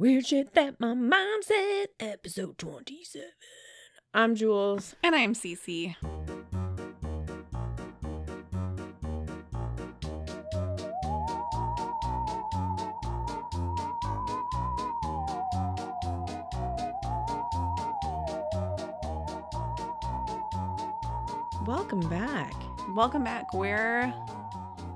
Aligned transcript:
Weird 0.00 0.28
shit 0.28 0.54
that 0.54 0.78
my 0.78 0.94
mom 0.94 1.42
said, 1.42 1.86
episode 1.98 2.56
27. 2.56 3.30
I'm 4.14 4.36
Jules. 4.36 4.94
And 5.02 5.16
I'm 5.16 5.34
CiCi. 5.34 5.96
Welcome 21.66 22.08
back. 22.08 22.54
Welcome 22.94 23.24
back. 23.24 23.52
We're 23.52 24.14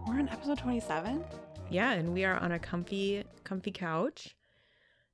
we're 0.06 0.20
on 0.20 0.28
episode 0.28 0.58
27. 0.58 1.24
Yeah, 1.70 1.90
and 1.90 2.12
we 2.12 2.24
are 2.24 2.36
on 2.36 2.52
a 2.52 2.60
comfy, 2.60 3.24
comfy 3.42 3.72
couch 3.72 4.36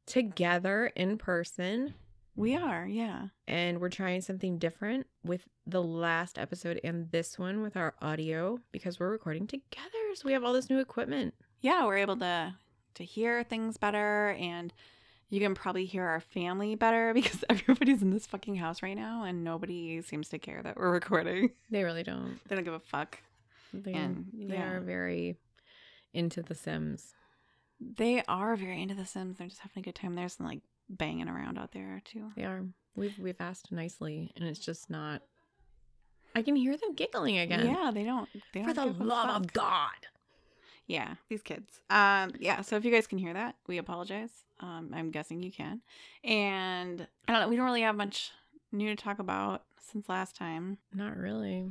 together 0.08 0.90
in 0.96 1.18
person. 1.18 1.94
We 2.34 2.56
are, 2.56 2.86
yeah. 2.86 3.28
And 3.46 3.80
we're 3.80 3.88
trying 3.88 4.20
something 4.20 4.58
different 4.58 5.06
with 5.24 5.46
the 5.66 5.82
last 5.82 6.38
episode 6.38 6.80
and 6.84 7.10
this 7.10 7.38
one 7.38 7.62
with 7.62 7.76
our 7.76 7.94
audio 8.00 8.58
because 8.72 8.98
we're 9.00 9.10
recording 9.10 9.46
together. 9.46 9.88
So 10.14 10.22
we 10.24 10.32
have 10.32 10.44
all 10.44 10.52
this 10.52 10.70
new 10.70 10.78
equipment. 10.78 11.34
Yeah, 11.60 11.84
we're 11.84 11.98
able 11.98 12.16
to 12.18 12.54
to 12.94 13.04
hear 13.04 13.44
things 13.44 13.76
better 13.76 14.30
and 14.40 14.72
you 15.30 15.38
can 15.40 15.54
probably 15.54 15.84
hear 15.84 16.04
our 16.04 16.20
family 16.20 16.74
better 16.74 17.12
because 17.14 17.44
everybody's 17.50 18.02
in 18.02 18.10
this 18.10 18.26
fucking 18.26 18.56
house 18.56 18.82
right 18.82 18.96
now 18.96 19.24
and 19.24 19.44
nobody 19.44 20.00
seems 20.02 20.28
to 20.30 20.38
care 20.38 20.62
that 20.62 20.76
we're 20.76 20.90
recording. 20.90 21.50
They 21.70 21.84
really 21.84 22.02
don't. 22.02 22.38
They 22.48 22.54
don't 22.56 22.64
give 22.64 22.74
a 22.74 22.80
fuck. 22.80 23.18
They, 23.74 23.92
And, 23.92 24.26
they 24.32 24.54
yeah. 24.54 24.70
are 24.70 24.80
very 24.80 25.36
into 26.14 26.42
the 26.42 26.54
Sims. 26.54 27.14
They 27.80 28.22
are 28.26 28.56
very 28.56 28.82
into 28.82 28.94
The 28.94 29.06
Sims. 29.06 29.38
They're 29.38 29.46
just 29.48 29.60
having 29.60 29.80
a 29.80 29.84
good 29.84 29.94
time. 29.94 30.14
There's 30.14 30.34
some 30.34 30.46
like 30.46 30.60
banging 30.88 31.28
around 31.28 31.58
out 31.58 31.72
there 31.72 32.00
too. 32.04 32.30
They 32.36 32.44
are. 32.44 32.64
We've 32.96 33.16
we've 33.18 33.40
asked 33.40 33.70
nicely, 33.70 34.32
and 34.36 34.44
it's 34.44 34.58
just 34.58 34.90
not. 34.90 35.22
I 36.34 36.42
can 36.42 36.56
hear 36.56 36.76
them 36.76 36.94
giggling 36.94 37.38
again. 37.38 37.66
Yeah, 37.66 37.90
they 37.92 38.04
don't. 38.04 38.28
They 38.52 38.62
For 38.62 38.72
don't 38.72 38.92
For 38.92 38.98
the 38.98 39.04
love 39.04 39.28
fuck. 39.28 39.36
of 39.36 39.52
God. 39.52 40.06
Yeah, 40.86 41.14
these 41.28 41.42
kids. 41.42 41.80
Um, 41.90 42.32
yeah. 42.40 42.62
So 42.62 42.76
if 42.76 42.84
you 42.84 42.90
guys 42.90 43.06
can 43.06 43.18
hear 43.18 43.34
that, 43.34 43.56
we 43.66 43.78
apologize. 43.78 44.30
Um, 44.60 44.90
I'm 44.94 45.10
guessing 45.10 45.42
you 45.42 45.52
can. 45.52 45.80
And 46.24 47.06
I 47.28 47.32
don't 47.32 47.42
know. 47.42 47.48
We 47.48 47.56
don't 47.56 47.66
really 47.66 47.82
have 47.82 47.94
much 47.96 48.32
new 48.72 48.88
to 48.88 48.96
talk 48.96 49.18
about 49.18 49.62
since 49.78 50.08
last 50.08 50.34
time. 50.34 50.78
Not 50.92 51.16
really. 51.16 51.70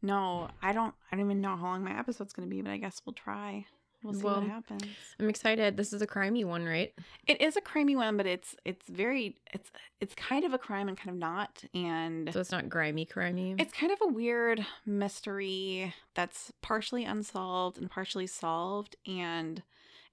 No, 0.00 0.48
I 0.62 0.72
don't. 0.72 0.94
I 1.10 1.16
don't 1.16 1.26
even 1.26 1.40
know 1.40 1.56
how 1.56 1.64
long 1.64 1.84
my 1.84 1.98
episode's 1.98 2.32
gonna 2.32 2.48
be, 2.48 2.62
but 2.62 2.70
I 2.70 2.76
guess 2.78 3.02
we'll 3.04 3.12
try. 3.14 3.66
We'll 4.06 4.14
see 4.14 4.24
Well, 4.24 4.40
what 4.40 4.48
happens. 4.48 4.84
I'm 5.18 5.28
excited. 5.28 5.76
This 5.76 5.92
is 5.92 6.00
a 6.00 6.06
crimey 6.06 6.44
one, 6.44 6.64
right? 6.64 6.94
It 7.26 7.40
is 7.40 7.56
a 7.56 7.60
crimey 7.60 7.96
one, 7.96 8.16
but 8.16 8.26
it's 8.26 8.54
it's 8.64 8.86
very 8.88 9.36
it's 9.52 9.70
it's 10.00 10.14
kind 10.14 10.44
of 10.44 10.54
a 10.54 10.58
crime 10.58 10.88
and 10.88 10.96
kind 10.96 11.10
of 11.10 11.16
not, 11.16 11.64
and 11.74 12.32
So 12.32 12.40
it's 12.40 12.52
not 12.52 12.68
grimy, 12.68 13.04
crimey. 13.04 13.60
It's 13.60 13.72
kind 13.72 13.90
of 13.92 13.98
a 14.02 14.08
weird 14.12 14.64
mystery 14.84 15.94
that's 16.14 16.52
partially 16.62 17.04
unsolved 17.04 17.78
and 17.78 17.90
partially 17.90 18.26
solved. 18.26 18.96
And 19.06 19.62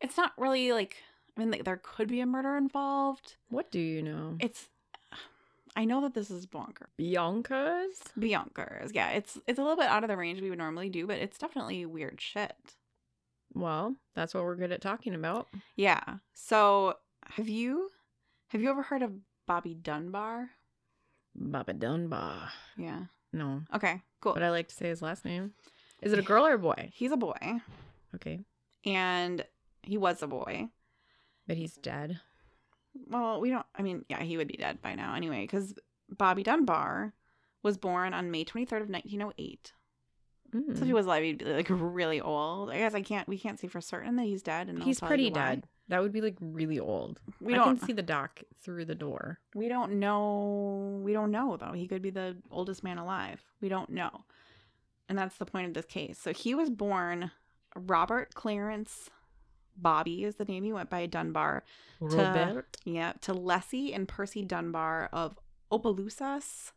it's 0.02 0.18
not 0.18 0.32
really 0.38 0.72
like, 0.74 0.98
I 1.38 1.40
mean, 1.42 1.52
like, 1.52 1.64
there 1.64 1.80
could 1.82 2.08
be 2.08 2.20
a 2.20 2.26
murder 2.26 2.58
involved. 2.58 3.36
what 3.50 3.72
do 3.72 3.80
you 3.80 4.02
know? 4.02 4.38
It's, 4.40 4.70
I 5.76 5.86
know 5.86 6.02
that 6.02 6.14
this 6.14 6.30
is 6.30 6.46
bonker. 6.46 6.90
Bianca's. 6.98 8.00
Bianca's. 8.18 8.92
Yeah, 8.94 9.10
it's 9.10 9.40
it's 9.48 9.58
a 9.58 9.62
little 9.62 9.78
bit 9.78 9.88
out 9.88 10.04
of 10.04 10.08
the 10.08 10.18
range 10.18 10.40
we 10.40 10.50
would 10.50 10.60
normally 10.60 10.90
do, 10.90 11.08
but 11.08 11.18
it's 11.18 11.38
definitely 11.38 11.86
weird 11.86 12.22
shit. 12.22 12.56
Well, 13.56 13.96
that's 14.16 14.34
what 14.34 14.44
we're 14.44 14.56
good 14.56 14.72
at 14.72 14.82
talking 14.82 15.14
about. 15.16 15.48
Yeah. 15.76 16.02
So 16.34 16.96
have 17.26 17.48
you 17.50 17.90
have 18.50 18.62
you 18.62 18.70
ever 18.70 18.82
heard 18.84 19.02
of 19.02 19.12
Bobby 19.48 19.74
Dunbar? 19.74 20.50
Bobby 21.36 21.74
Dunbar. 21.74 22.50
Yeah. 22.78 23.06
No, 23.36 23.64
Okay, 23.74 24.02
cool. 24.22 24.34
but 24.36 24.44
I 24.44 24.52
like 24.52 24.68
to 24.68 24.76
say 24.76 24.90
his 24.90 25.02
last 25.02 25.26
name. 25.26 25.54
Is 26.04 26.14
it 26.14 26.20
a 26.20 26.24
girl 26.24 26.46
or 26.46 26.54
a 26.54 26.60
boy? 26.60 26.92
He's 26.94 27.12
a 27.12 27.18
boy, 27.18 27.38
Okay, 28.14 28.42
and 28.86 29.44
he 29.82 29.98
was 29.98 30.22
a 30.22 30.28
boy. 30.28 30.68
but 31.48 31.58
he's 31.58 31.76
dead. 31.78 32.20
well, 33.08 33.42
we 33.42 33.50
don't. 33.50 33.66
I 33.76 33.82
mean, 33.82 34.06
yeah, 34.08 34.22
he 34.22 34.38
would 34.38 34.48
be 34.48 34.58
dead 34.58 34.84
by 34.84 34.94
now 34.94 35.16
anyway, 35.16 35.42
because 35.42 35.74
Bobby 36.16 36.44
Dunbar 36.44 37.14
was 37.64 37.78
born 37.80 38.14
on 38.14 38.30
May 38.30 38.46
23rd 38.46 38.84
of 38.84 38.90
1908. 38.90 39.74
Mm. 40.54 40.76
So 40.78 40.82
if 40.82 40.88
he 40.88 40.94
was 40.94 41.06
alive, 41.06 41.24
he'd 41.24 41.40
be 41.40 41.46
like 41.46 41.68
really 41.70 42.22
old. 42.22 42.70
I 42.70 42.78
guess 42.78 42.94
I 42.94 43.02
can't. 43.02 43.28
We 43.28 43.38
can't 43.38 43.60
see 43.60 43.68
for 43.68 43.82
certain 43.82 44.16
that 44.18 44.24
he's 44.24 44.44
dead, 44.44 44.70
and 44.70 44.82
he's 44.84 45.00
pretty 45.00 45.30
why. 45.30 45.56
dead. 45.56 45.64
That 45.90 46.02
would 46.02 46.14
be 46.14 46.22
like 46.22 46.38
really 46.40 46.80
old. 46.80 47.20
We 47.42 47.54
I 47.54 47.58
don't. 47.58 47.84
see 47.84 47.94
the 47.94 48.02
doc 48.02 48.42
through 48.62 48.86
the 48.86 48.96
door. 48.96 49.40
We 49.54 49.68
don't 49.68 49.94
know. 50.00 51.00
We 51.04 51.14
don't 51.14 51.32
know 51.32 51.58
though. 51.58 51.74
He 51.74 51.88
could 51.88 52.02
be 52.02 52.10
the 52.10 52.38
oldest 52.52 52.84
man 52.84 52.98
alive. 52.98 53.44
We 53.62 53.70
don't 53.70 53.90
know, 53.90 54.24
and 55.10 55.18
that's 55.18 55.38
the 55.38 55.46
point 55.46 55.68
of 55.68 55.74
this 55.74 55.86
case. 55.86 56.20
So 56.20 56.34
he 56.34 56.56
was 56.56 56.70
born 56.70 57.32
Robert 57.76 58.34
Clarence. 58.34 59.10
Bobby 59.76 60.24
is 60.24 60.36
the 60.36 60.46
name 60.46 60.64
he 60.64 60.72
went 60.72 60.92
by 60.92 61.08
Dunbar. 61.08 61.64
Robert. 62.00 62.78
Yeah, 62.86 63.14
to 63.22 63.34
Leslie 63.34 63.92
and 63.92 64.08
Percy 64.08 64.44
Dunbar 64.44 65.10
of 65.12 65.40
Opelousas, 65.72 66.72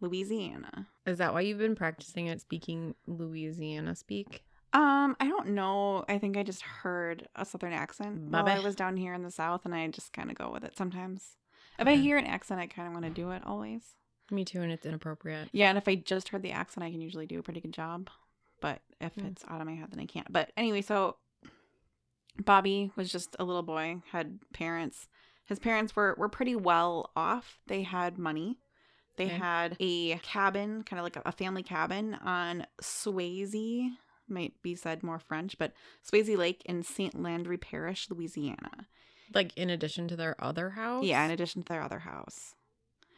Louisiana. 0.00 0.88
Is 1.06 1.18
that 1.18 1.32
why 1.34 1.40
you've 1.40 1.58
been 1.58 1.74
practicing 1.74 2.28
at 2.28 2.40
speaking 2.40 2.94
Louisiana 3.06 3.94
speak? 3.96 4.44
Um, 4.72 5.16
I 5.20 5.28
don't 5.28 5.48
know. 5.48 6.04
I 6.08 6.18
think 6.18 6.36
I 6.36 6.42
just 6.42 6.62
heard 6.62 7.28
a 7.36 7.44
southern 7.44 7.72
accent 7.72 8.30
while 8.30 8.48
I 8.48 8.58
was 8.60 8.74
down 8.74 8.96
here 8.96 9.12
in 9.12 9.22
the 9.22 9.30
south, 9.30 9.62
and 9.64 9.74
I 9.74 9.86
just 9.88 10.12
kind 10.12 10.30
of 10.30 10.36
go 10.36 10.50
with 10.50 10.64
it 10.64 10.76
sometimes. 10.76 11.36
If 11.78 11.86
I 11.88 11.96
hear 11.96 12.16
an 12.16 12.26
accent, 12.26 12.60
I 12.60 12.66
kind 12.68 12.86
of 12.88 12.94
want 12.94 13.04
to 13.04 13.10
do 13.10 13.30
it 13.32 13.42
always. 13.44 13.82
Me 14.30 14.44
too, 14.44 14.62
and 14.62 14.72
it's 14.72 14.86
inappropriate. 14.86 15.48
Yeah, 15.52 15.68
and 15.68 15.76
if 15.76 15.88
I 15.88 15.96
just 15.96 16.28
heard 16.28 16.42
the 16.42 16.52
accent, 16.52 16.84
I 16.84 16.90
can 16.90 17.00
usually 17.02 17.26
do 17.26 17.38
a 17.38 17.42
pretty 17.42 17.60
good 17.60 17.72
job. 17.74 18.08
But 18.60 18.80
if 19.00 19.14
Mm. 19.16 19.26
it's 19.26 19.44
out 19.48 19.60
of 19.60 19.66
my 19.66 19.74
head, 19.74 19.90
then 19.90 20.00
I 20.00 20.06
can't. 20.06 20.32
But 20.32 20.52
anyway, 20.56 20.80
so 20.80 21.16
Bobby 22.42 22.92
was 22.96 23.10
just 23.12 23.36
a 23.38 23.44
little 23.44 23.62
boy, 23.62 24.02
had 24.12 24.38
parents. 24.54 25.08
His 25.44 25.58
parents 25.58 25.94
were 25.94 26.14
were 26.16 26.28
pretty 26.28 26.56
well 26.56 27.10
off. 27.14 27.60
They 27.66 27.82
had 27.82 28.16
money. 28.16 28.58
They 29.16 29.26
Okay. 29.26 29.36
had 29.36 29.76
a 29.78 30.16
cabin, 30.18 30.82
kind 30.84 30.98
of 30.98 31.04
like 31.04 31.16
a, 31.24 31.32
family 31.32 31.62
cabin 31.62 32.14
on 32.14 32.66
Swayze, 32.80 33.90
might 34.28 34.54
be 34.62 34.74
said 34.74 35.02
more 35.02 35.18
French, 35.18 35.58
but 35.58 35.72
Swayze 36.08 36.36
Lake 36.36 36.62
in 36.64 36.82
St. 36.82 37.20
Landry 37.20 37.58
Parish, 37.58 38.08
Louisiana. 38.10 38.86
Like 39.34 39.56
in 39.56 39.68
addition 39.70 40.08
to 40.08 40.16
their 40.16 40.34
other 40.42 40.70
house. 40.70 41.04
Yeah, 41.04 41.24
in 41.24 41.30
addition 41.30 41.62
to 41.62 41.68
their 41.72 41.82
other 41.82 42.00
house. 42.00 42.54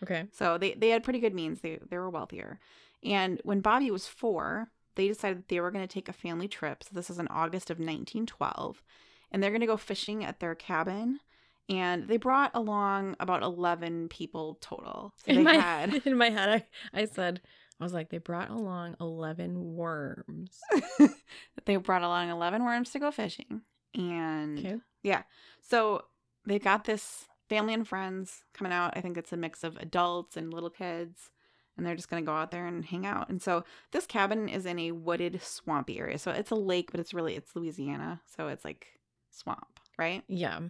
Okay. 0.02 0.26
So 0.32 0.58
they, 0.58 0.74
they 0.74 0.88
had 0.90 1.04
pretty 1.04 1.20
good 1.20 1.34
means. 1.34 1.60
They 1.60 1.78
they 1.88 1.96
were 1.98 2.10
wealthier. 2.10 2.58
And 3.02 3.40
when 3.44 3.60
Bobby 3.60 3.90
was 3.90 4.06
four, 4.08 4.68
they 4.96 5.08
decided 5.08 5.38
that 5.38 5.48
they 5.48 5.60
were 5.60 5.70
going 5.70 5.86
to 5.86 5.92
take 5.92 6.08
a 6.08 6.12
family 6.12 6.48
trip. 6.48 6.82
So 6.84 6.90
this 6.92 7.10
is 7.10 7.18
in 7.18 7.28
August 7.28 7.70
of 7.70 7.78
1912. 7.78 8.82
And 9.30 9.42
they're 9.42 9.50
going 9.50 9.60
to 9.60 9.66
go 9.66 9.76
fishing 9.76 10.24
at 10.24 10.40
their 10.40 10.54
cabin. 10.54 11.20
And 11.68 12.08
they 12.08 12.18
brought 12.18 12.50
along 12.54 13.16
about 13.20 13.42
11 13.42 14.08
people 14.08 14.58
total. 14.60 15.14
So 15.16 15.32
In 15.32 15.36
they 15.38 15.42
my 15.42 15.54
had. 15.54 15.94
in 16.04 16.16
my 16.18 16.30
head, 16.30 16.48
I, 16.92 17.00
I 17.00 17.04
said, 17.06 17.40
I 17.80 17.84
was 17.84 17.92
like, 17.94 18.10
they 18.10 18.18
brought 18.18 18.50
along 18.50 18.96
eleven 19.00 19.74
worms. 19.74 20.60
they 21.64 21.76
brought 21.76 22.02
along 22.02 22.28
11 22.30 22.64
worms 22.64 22.90
to 22.90 22.98
go 22.98 23.10
fishing. 23.10 23.62
And 23.94 24.58
Okay. 24.58 24.76
yeah. 25.02 25.22
So 25.60 26.04
they 26.46 26.58
got 26.58 26.84
this 26.84 27.24
family 27.48 27.74
and 27.74 27.86
friends 27.88 28.44
coming 28.52 28.72
out. 28.72 28.94
I 28.96 29.00
think 29.00 29.16
it's 29.16 29.32
a 29.32 29.36
mix 29.36 29.64
of 29.64 29.76
adults 29.78 30.36
and 30.36 30.52
little 30.52 30.70
kids. 30.70 31.30
And 31.76 31.84
they're 31.84 31.96
just 31.96 32.08
going 32.08 32.22
to 32.22 32.26
go 32.26 32.36
out 32.36 32.52
there 32.52 32.66
and 32.66 32.84
hang 32.84 33.04
out. 33.04 33.28
And 33.28 33.42
so 33.42 33.64
this 33.90 34.06
cabin 34.06 34.48
is 34.48 34.64
in 34.64 34.78
a 34.78 34.92
wooded, 34.92 35.40
swampy 35.42 35.98
area. 35.98 36.18
So 36.18 36.30
it's 36.30 36.52
a 36.52 36.54
lake, 36.56 36.92
but 36.92 37.00
it's 37.00 37.12
really, 37.12 37.34
it's 37.34 37.56
Louisiana. 37.56 38.20
So 38.36 38.46
it's 38.46 38.64
like 38.64 38.86
swamp, 39.30 39.80
right? 39.98 40.22
Yeah. 40.28 40.60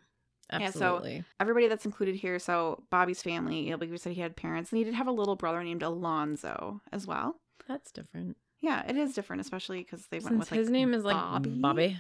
Yeah, 0.53 0.71
so- 0.71 1.03
Everybody 1.41 1.69
that's 1.69 1.85
included 1.87 2.17
here. 2.17 2.39
So 2.39 2.85
Bobby's 2.91 3.23
family, 3.23 3.61
you 3.61 3.71
know, 3.71 3.77
like 3.81 3.91
we 3.91 3.97
said, 3.99 4.13
he 4.13 4.21
had 4.21 4.37
parents 4.37 4.71
and 4.71 4.79
he 4.79 4.85
did 4.85 4.95
have 4.95 5.07
a 5.07 5.13
little 5.13 5.37
brother 5.37 5.63
named 5.65 5.83
Alonzo 5.83 6.81
as 6.93 7.07
well. 7.07 7.41
That's 7.67 7.91
different. 7.93 8.37
Yeah, 8.61 8.85
it 8.89 8.97
is 8.97 9.15
different, 9.15 9.41
especially 9.41 9.79
because 9.83 10.07
they 10.09 10.19
went 10.19 10.29
Since 10.29 10.39
with 10.41 10.51
like 10.53 10.59
his 10.61 10.71
name 10.71 10.95
is 10.95 11.05
like 11.05 11.17
Bobby. 11.17 11.51
Bobby. 11.61 11.97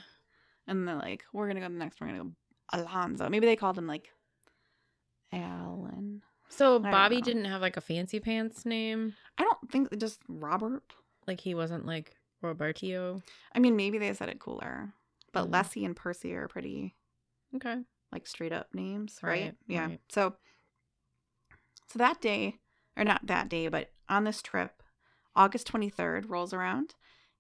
And 0.66 0.86
they're 0.88 0.94
like, 0.96 1.24
we're 1.32 1.46
gonna 1.48 1.60
go 1.60 1.66
to 1.66 1.72
the 1.72 1.78
next 1.78 2.00
one, 2.00 2.10
we're 2.10 2.16
gonna 2.18 2.30
go 2.30 2.82
Alonzo. 2.82 3.28
Maybe 3.28 3.46
they 3.46 3.56
called 3.56 3.76
him 3.78 3.86
like 3.86 4.08
Alan. 5.32 6.22
So 6.48 6.78
Bobby 6.78 7.16
know. 7.16 7.22
didn't 7.22 7.44
have 7.46 7.60
like 7.60 7.76
a 7.76 7.80
fancy 7.80 8.20
pants 8.20 8.64
name. 8.64 9.14
I 9.38 9.42
don't 9.42 9.70
think 9.70 9.96
just 9.98 10.20
Robert. 10.28 10.82
Like 11.26 11.40
he 11.40 11.54
wasn't 11.54 11.86
like 11.86 12.14
Robertio. 12.42 13.22
I 13.54 13.58
mean, 13.58 13.76
maybe 13.76 13.98
they 13.98 14.12
said 14.14 14.28
it 14.28 14.38
cooler. 14.38 14.92
But 15.32 15.48
Mm. 15.48 15.52
Leslie 15.52 15.84
and 15.84 15.96
Percy 15.96 16.34
are 16.34 16.46
pretty 16.48 16.94
Okay. 17.56 17.82
Like 18.14 18.26
straight 18.26 18.52
up 18.52 18.68
names, 18.72 19.18
right? 19.22 19.30
Right, 19.30 19.54
Yeah. 19.66 19.86
right. 19.86 20.00
So 20.08 20.36
so 21.86 21.98
that 21.98 22.20
day, 22.20 22.56
or 22.96 23.04
not 23.04 23.26
that 23.26 23.48
day, 23.48 23.68
but 23.68 23.90
on 24.08 24.24
this 24.24 24.42
trip, 24.42 24.82
August 25.36 25.70
23rd 25.70 26.28
rolls 26.28 26.52
around, 26.52 26.94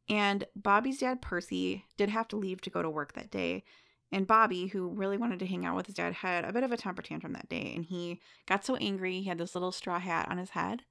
and 0.08 0.44
Bobby's 0.54 0.98
dad 0.98 1.22
Percy 1.22 1.84
did 1.96 2.10
have 2.10 2.28
to 2.28 2.36
leave 2.36 2.60
to 2.62 2.70
go 2.70 2.82
to 2.82 2.90
work 2.90 3.14
that 3.14 3.30
day. 3.30 3.64
And 4.12 4.26
Bobby, 4.26 4.68
who 4.68 4.88
really 4.90 5.16
wanted 5.16 5.40
to 5.40 5.46
hang 5.46 5.64
out 5.64 5.74
with 5.74 5.86
his 5.86 5.96
dad, 5.96 6.12
had 6.12 6.44
a 6.44 6.52
bit 6.52 6.62
of 6.62 6.70
a 6.70 6.76
temper 6.76 7.02
tantrum 7.02 7.32
that 7.32 7.48
day. 7.48 7.72
And 7.74 7.84
he 7.84 8.20
got 8.46 8.64
so 8.64 8.76
angry, 8.76 9.20
he 9.20 9.24
had 9.28 9.38
this 9.38 9.54
little 9.56 9.72
straw 9.72 9.98
hat 9.98 10.28
on 10.30 10.38
his 10.38 10.50
head 10.50 10.82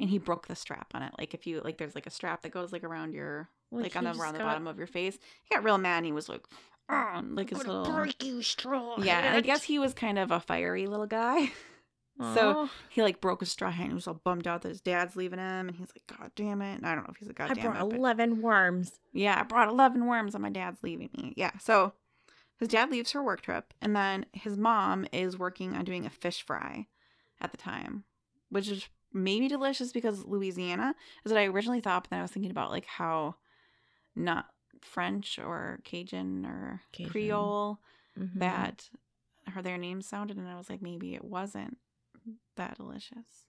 and 0.00 0.10
he 0.10 0.18
broke 0.18 0.46
the 0.46 0.54
strap 0.54 0.88
on 0.94 1.02
it. 1.02 1.12
Like 1.18 1.34
if 1.34 1.46
you 1.46 1.60
like 1.62 1.78
there's 1.78 1.94
like 1.94 2.06
a 2.06 2.10
strap 2.10 2.42
that 2.42 2.50
goes 2.52 2.72
like 2.72 2.84
around 2.84 3.14
your 3.14 3.48
like, 3.84 3.96
on 3.96 4.04
the 4.04 4.10
around 4.22 4.34
the 4.34 4.38
bottom 4.48 4.66
of 4.66 4.78
your 4.78 4.86
face. 4.86 5.18
He 5.44 5.54
got 5.54 5.64
real 5.64 5.78
mad 5.78 5.98
and 5.98 6.06
he 6.06 6.12
was 6.12 6.28
like 6.28 6.42
"Argh," 6.88 7.36
like 7.36 7.50
his 7.50 7.58
little 7.58 7.84
break 7.90 8.22
you 8.24 8.42
straw. 8.42 8.96
Yeah, 9.00 9.20
and 9.20 9.36
I 9.36 9.40
guess 9.40 9.62
he 9.64 9.78
was 9.78 9.94
kind 9.94 10.18
of 10.18 10.30
a 10.30 10.40
fiery 10.40 10.86
little 10.86 11.06
guy. 11.06 11.50
so 12.34 12.68
he 12.88 13.02
like 13.02 13.20
broke 13.20 13.40
his 13.40 13.50
straw 13.52 13.70
hat 13.70 13.82
and 13.82 13.90
he 13.92 13.94
was 13.94 14.08
all 14.08 14.20
bummed 14.24 14.48
out 14.48 14.62
that 14.62 14.70
his 14.70 14.80
dad's 14.80 15.14
leaving 15.14 15.38
him 15.38 15.68
and 15.68 15.76
he's 15.76 15.88
like, 15.94 16.18
God 16.18 16.32
damn 16.34 16.60
it. 16.62 16.74
And 16.74 16.84
I 16.86 16.94
don't 16.94 17.04
know 17.04 17.10
if 17.12 17.16
he's 17.18 17.28
a 17.28 17.32
god 17.32 17.56
I 17.56 17.62
brought 17.62 17.76
it. 17.76 17.96
eleven 17.96 18.42
worms. 18.42 18.98
yeah, 19.12 19.38
I 19.38 19.44
brought 19.44 19.68
11 19.68 20.04
worms 20.04 20.34
and 20.34 20.42
my 20.42 20.50
dad's 20.50 20.82
leaving 20.82 21.10
me. 21.16 21.32
Yeah. 21.36 21.52
So 21.60 21.92
his 22.58 22.68
dad 22.68 22.90
leaves 22.90 23.12
for 23.12 23.22
work 23.22 23.40
trip 23.42 23.72
and 23.80 23.94
then 23.94 24.26
his 24.32 24.56
mom 24.56 25.06
is 25.12 25.38
working 25.38 25.76
on 25.76 25.84
doing 25.84 26.06
a 26.06 26.10
fish 26.10 26.44
fry 26.44 26.88
at 27.40 27.52
the 27.52 27.56
time, 27.56 28.02
which 28.50 28.68
is 28.68 28.88
maybe 29.12 29.46
delicious 29.46 29.92
because 29.92 30.24
Louisiana 30.24 30.96
is 31.24 31.30
what 31.30 31.40
I 31.40 31.44
originally 31.46 31.80
thought, 31.80 32.02
but 32.02 32.10
then 32.10 32.18
I 32.18 32.22
was 32.22 32.32
thinking 32.32 32.50
about 32.50 32.72
like 32.72 32.86
how 32.86 33.36
not 34.16 34.46
French 34.84 35.38
or 35.38 35.80
Cajun 35.84 36.44
or 36.46 36.82
Cajun. 36.92 37.10
Creole 37.10 37.80
Mhm. 38.18 38.38
that 38.38 38.90
her 39.46 39.62
their 39.62 39.78
names 39.78 40.06
sounded 40.06 40.36
and 40.36 40.48
I 40.48 40.56
was 40.56 40.68
like 40.68 40.82
maybe 40.82 41.14
it 41.14 41.24
wasn't 41.24 41.78
that 42.56 42.76
delicious. 42.76 43.44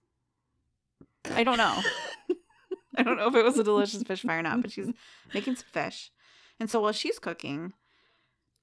I 1.26 1.44
don't 1.44 1.58
know. 1.58 1.82
I 2.96 3.02
don't 3.02 3.16
know 3.16 3.28
if 3.28 3.34
it 3.34 3.44
was 3.44 3.58
a 3.58 3.64
delicious 3.64 4.02
fish 4.02 4.22
fry 4.22 4.36
or 4.36 4.42
not, 4.42 4.62
but 4.62 4.72
she's 4.72 4.90
making 5.32 5.56
some 5.56 5.66
fish. 5.70 6.10
And 6.58 6.68
so 6.70 6.80
while 6.80 6.92
she's 6.92 7.18
cooking, 7.18 7.72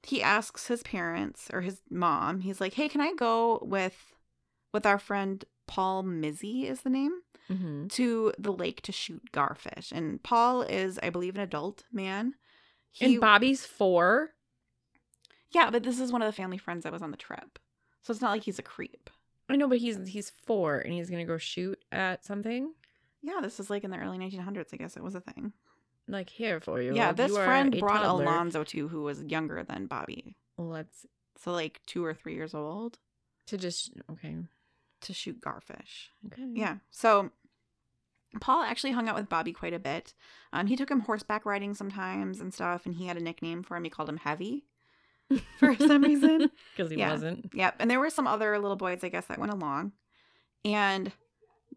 he 0.03 0.21
asks 0.21 0.67
his 0.67 0.83
parents 0.83 1.49
or 1.53 1.61
his 1.61 1.81
mom, 1.89 2.41
he's 2.41 2.59
like, 2.61 2.73
Hey, 2.73 2.89
can 2.89 3.01
I 3.01 3.13
go 3.13 3.59
with 3.61 4.13
with 4.73 4.85
our 4.85 4.99
friend 4.99 5.43
Paul 5.65 6.03
Mizzy 6.03 6.63
is 6.65 6.81
the 6.81 6.89
name? 6.89 7.21
Mhm. 7.49 7.89
To 7.91 8.33
the 8.37 8.51
lake 8.51 8.81
to 8.81 8.91
shoot 8.91 9.31
garfish. 9.31 9.91
And 9.91 10.21
Paul 10.21 10.61
is, 10.63 10.99
I 11.01 11.09
believe, 11.09 11.35
an 11.35 11.41
adult 11.41 11.83
man. 11.91 12.35
And 13.01 13.21
Bobby's 13.21 13.65
four. 13.65 14.31
Yeah, 15.51 15.69
but 15.69 15.83
this 15.83 15.99
is 15.99 16.11
one 16.11 16.21
of 16.21 16.27
the 16.27 16.35
family 16.35 16.57
friends 16.57 16.83
that 16.83 16.91
was 16.91 17.01
on 17.01 17.11
the 17.11 17.17
trip. 17.17 17.59
So 18.01 18.11
it's 18.11 18.21
not 18.21 18.31
like 18.31 18.43
he's 18.43 18.59
a 18.59 18.63
creep. 18.63 19.09
I 19.49 19.55
know, 19.55 19.67
but 19.67 19.77
he's 19.77 19.97
he's 20.07 20.29
four, 20.29 20.79
and 20.79 20.93
he's 20.93 21.09
gonna 21.09 21.25
go 21.25 21.37
shoot 21.37 21.79
at 21.91 22.25
something. 22.25 22.73
Yeah, 23.21 23.39
this 23.41 23.59
is 23.59 23.69
like 23.69 23.83
in 23.83 23.91
the 23.91 23.97
early 23.97 24.17
1900s, 24.17 24.73
I 24.73 24.77
guess 24.77 24.97
it 24.97 25.03
was 25.03 25.15
a 25.15 25.21
thing. 25.21 25.53
Like 26.07 26.29
here 26.29 26.59
for 26.59 26.81
you. 26.81 26.95
yeah, 26.95 27.07
like, 27.07 27.17
this 27.17 27.31
you 27.31 27.37
friend 27.37 27.77
brought 27.79 28.03
toddler. 28.03 28.23
Alonzo 28.23 28.63
too, 28.63 28.87
who 28.87 29.03
was 29.03 29.23
younger 29.23 29.63
than 29.63 29.87
Bobby. 29.87 30.35
Let's 30.57 31.05
So 31.37 31.51
like 31.51 31.81
two 31.85 32.03
or 32.03 32.13
three 32.13 32.35
years 32.35 32.53
old 32.53 32.97
to 33.47 33.57
just 33.57 33.91
okay. 34.11 34.35
to 35.01 35.13
shoot 35.13 35.41
garfish. 35.41 36.09
Okay. 36.27 36.47
Yeah. 36.53 36.77
So 36.91 37.31
Paul 38.41 38.61
actually 38.63 38.91
hung 38.91 39.07
out 39.07 39.15
with 39.15 39.29
Bobby 39.29 39.53
quite 39.53 39.73
a 39.73 39.79
bit. 39.79 40.13
Um, 40.53 40.67
he 40.67 40.75
took 40.75 40.91
him 40.91 41.01
horseback 41.01 41.45
riding 41.45 41.73
sometimes 41.73 42.39
and 42.39 42.53
stuff, 42.53 42.85
and 42.85 42.95
he 42.95 43.07
had 43.07 43.17
a 43.17 43.21
nickname 43.23 43.63
for 43.63 43.77
him. 43.77 43.83
He 43.83 43.89
called 43.89 44.09
him 44.09 44.17
Heavy 44.17 44.65
for 45.59 45.75
some 45.75 46.03
reason. 46.03 46.51
because 46.75 46.91
he 46.91 46.97
Yeah. 46.97 47.11
wasn't. 47.11 47.49
Yep. 47.53 47.75
And 47.79 47.89
there 47.89 47.99
were 47.99 48.09
some 48.09 48.27
other 48.27 48.57
little 48.59 48.77
boys, 48.77 49.03
I 49.03 49.09
guess, 49.09 49.25
that 49.27 49.39
went 49.39 49.53
along. 49.53 49.93
And 50.65 51.11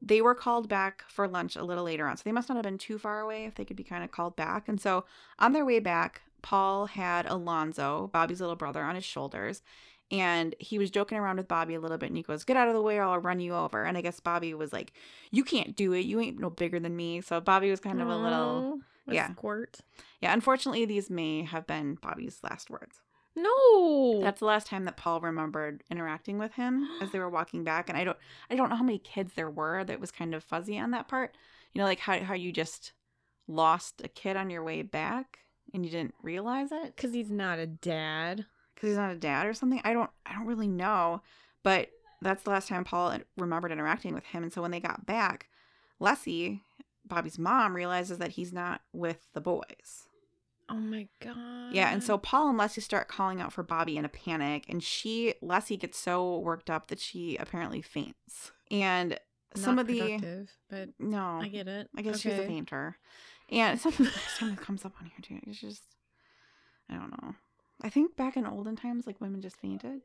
they 0.02 0.20
were 0.23 0.35
called 0.35 0.69
back 0.69 1.05
for 1.08 1.29
lunch 1.29 1.56
a 1.56 1.64
little 1.64 1.85
later 1.85 2.06
on. 2.06 2.17
So 2.17 2.23
they 2.25 2.32
must 2.32 2.49
not 2.49 2.56
have 2.56 2.64
been 2.64 2.79
too 2.79 2.99
far 2.99 3.20
away 3.20 3.44
if 3.44 3.55
they 3.55 3.64
could 3.64 3.76
be 3.76 3.85
kind 3.85 4.03
of 4.03 4.11
called 4.11 4.35
back. 4.37 4.69
And 4.69 4.81
so 4.81 5.05
on 5.38 5.53
their 5.53 5.64
way 5.64 5.79
back, 5.79 6.23
Paul 6.43 6.87
had 6.87 7.26
Alonzo, 7.26 8.08
Bobby's 8.12 8.41
little 8.41 8.56
brother, 8.56 8.82
on 8.82 8.94
his 8.94 9.05
shoulders. 9.05 9.62
And 10.11 10.55
he 10.59 10.79
was 10.79 10.91
joking 10.91 11.19
around 11.19 11.37
with 11.37 11.47
Bobby 11.47 11.75
a 11.75 11.81
little 11.81 11.99
bit. 11.99 12.09
And 12.09 12.17
he 12.17 12.23
goes, 12.23 12.45
Get 12.45 12.57
out 12.57 12.69
of 12.69 12.75
the 12.75 12.83
way 12.83 12.99
or 12.99 13.05
I'll 13.05 13.19
run 13.19 13.41
you 13.41 13.55
over. 13.55 13.85
And 13.85 13.97
I 13.97 14.01
guess 14.01 14.19
Bobby 14.21 14.55
was 14.55 14.73
like, 14.73 14.93
You 15.31 15.45
can't 15.45 15.77
do 15.77 15.93
it. 15.93 16.01
You 16.01 16.21
ain't 16.21 16.41
no 16.41 16.51
bigger 16.51 16.81
than 16.81 16.97
me. 16.97 17.21
So 17.21 17.41
Bobby 17.41 17.71
was 17.71 17.81
kind 17.81 18.01
of 18.01 18.09
a 18.09 18.17
little. 18.17 18.81
A 19.07 19.15
yeah. 19.15 19.33
Squirt. 19.33 19.79
Yeah. 20.21 20.33
Unfortunately, 20.33 20.85
these 20.85 21.11
may 21.11 21.43
have 21.45 21.67
been 21.67 21.95
Bobby's 21.95 22.41
last 22.43 22.71
words. 22.71 23.01
No. 23.37 24.21
That's 24.23 24.41
the 24.41 24.47
last 24.47 24.67
time 24.67 24.85
that 24.85 24.97
Paul 24.97 25.21
remembered 25.21 25.83
interacting 25.91 26.39
with 26.39 26.53
him 26.55 26.89
as 27.01 27.11
they 27.11 27.19
were 27.19 27.31
walking 27.31 27.65
back. 27.65 27.89
And 27.89 27.97
I 27.97 28.05
don't 28.05 28.19
I 28.51 28.56
don't 28.56 28.71
know 28.71 28.77
how 28.77 28.85
many 28.85 28.99
kids 28.99 29.33
there 29.35 29.51
were 29.51 29.85
that 29.85 30.01
was 30.01 30.11
kind 30.11 30.35
of 30.35 30.45
fuzzy 30.45 30.79
on 30.79 30.91
that 30.91 31.09
part. 31.09 31.37
You 31.73 31.81
know, 31.81 31.85
like 31.85 32.01
how 32.01 32.21
how 32.21 32.35
you 32.35 32.53
just 32.53 32.93
lost 33.47 34.03
a 34.05 34.09
kid 34.09 34.37
on 34.37 34.51
your 34.51 34.63
way 34.65 34.83
back 34.83 35.41
and 35.73 35.85
you 35.85 35.91
didn't 35.91 36.15
realize 36.23 36.73
it 36.73 36.97
because 36.97 37.13
he's 37.13 37.31
not 37.31 37.59
a 37.59 37.67
dad. 37.67 38.47
Because 38.81 38.91
he's 38.93 38.99
not 38.99 39.12
a 39.12 39.17
dad 39.17 39.47
or 39.47 39.53
something. 39.53 39.81
I 39.85 39.93
don't 39.93 40.11
I 40.25 40.32
don't 40.32 40.47
really 40.47 40.69
know. 40.69 41.21
But 41.62 41.91
that's 42.23 42.43
the 42.44 42.50
last 42.50 42.69
time 42.69 42.85
Paul 42.85 43.19
remembered 43.37 43.73
interacting 43.73 44.15
with 44.15 44.25
him. 44.25 44.43
And 44.43 44.53
so 44.53 44.62
when 44.62 44.71
they 44.71 44.81
got 44.81 45.05
back, 45.05 45.49
Leslie, 45.99 46.62
Bobby's 47.05 47.38
mom, 47.38 47.77
realizes 47.77 48.19
that 48.19 48.31
he's 48.32 48.53
not 48.53 48.81
with 48.94 49.29
the 49.35 49.41
boys. 49.43 50.06
Oh 50.71 50.75
my 50.75 51.09
god. 51.21 51.37
Yeah, 51.73 51.93
and 51.93 52.03
so 52.03 52.17
Paul 52.17 52.49
and 52.49 52.59
Leslie 52.59 52.82
start 52.82 53.09
calling 53.09 53.41
out 53.41 53.53
for 53.53 53.62
Bobby 53.62 53.97
in 53.97 54.05
a 54.05 54.09
panic, 54.09 54.65
and 54.69 54.82
she 54.82 55.35
Leslie 55.43 55.77
gets 55.77 55.99
so 55.99 56.38
worked 56.38 56.71
up 56.71 56.88
that 56.88 57.00
she 57.00 57.37
apparently 57.37 57.82
faints. 57.82 58.53
And 58.71 59.19
some 59.55 59.79
of 59.79 59.87
the 59.87 60.21
but 60.71 60.91
no, 60.99 61.41
I 61.43 61.49
get 61.49 61.69
it. 61.69 61.88
I 61.97 62.03
guess 62.03 62.21
she's 62.21 62.32
a 62.32 62.37
Okay. 62.37 62.47
fainter. 62.47 62.97
And 63.50 63.79
something 63.79 64.56
comes 64.56 64.85
up 64.85 64.94
on 65.00 65.06
here 65.06 65.19
too. 65.21 65.41
It's 65.47 65.61
just 65.61 65.82
I 66.88 66.94
don't 66.94 67.11
know. 67.23 67.35
I 67.82 67.88
think 67.88 68.17
back 68.17 68.37
in 68.37 68.47
olden 68.47 68.77
times, 68.77 69.06
like 69.06 69.21
women 69.21 69.41
just 69.41 69.56
fainted. 69.61 70.00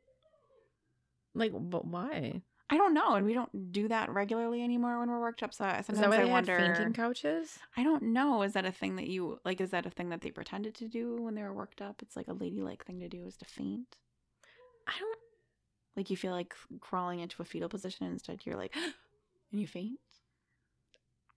Like, 1.34 1.52
but 1.54 1.86
why? 1.86 2.42
I 2.68 2.76
don't 2.76 2.94
know, 2.94 3.14
and 3.14 3.24
we 3.24 3.32
don't 3.34 3.70
do 3.70 3.86
that 3.88 4.10
regularly 4.10 4.60
anymore 4.62 4.98
when 4.98 5.08
we're 5.08 5.20
worked 5.20 5.42
up. 5.42 5.54
So 5.54 5.64
I- 5.64 5.78
Is 5.78 5.86
sometimes 5.86 6.00
that 6.00 6.10
why 6.10 6.16
I 6.16 6.24
they 6.24 6.30
wonder. 6.30 6.58
had 6.58 6.76
fainting 6.76 6.92
couches? 6.94 7.58
I 7.76 7.84
don't 7.84 8.02
know. 8.04 8.42
Is 8.42 8.54
that 8.54 8.64
a 8.66 8.72
thing 8.72 8.96
that 8.96 9.06
you 9.06 9.38
like? 9.44 9.60
Is 9.60 9.70
that 9.70 9.86
a 9.86 9.90
thing 9.90 10.08
that 10.08 10.22
they 10.22 10.30
pretended 10.32 10.74
to 10.76 10.88
do 10.88 11.16
when 11.22 11.34
they 11.34 11.42
were 11.42 11.52
worked 11.52 11.80
up? 11.80 12.02
It's 12.02 12.16
like 12.16 12.26
a 12.28 12.32
ladylike 12.32 12.84
thing 12.84 12.98
to 13.00 13.08
do 13.08 13.24
is 13.24 13.36
to 13.36 13.44
faint. 13.44 13.96
I 14.88 14.92
don't. 14.98 15.18
Like 15.96 16.10
you 16.10 16.16
feel 16.16 16.32
like 16.32 16.54
crawling 16.80 17.20
into 17.20 17.40
a 17.40 17.44
fetal 17.44 17.68
position 17.68 18.04
and 18.06 18.14
instead 18.14 18.40
you're 18.44 18.56
like, 18.56 18.74
and 19.52 19.60
you 19.60 19.66
faint. 19.66 20.00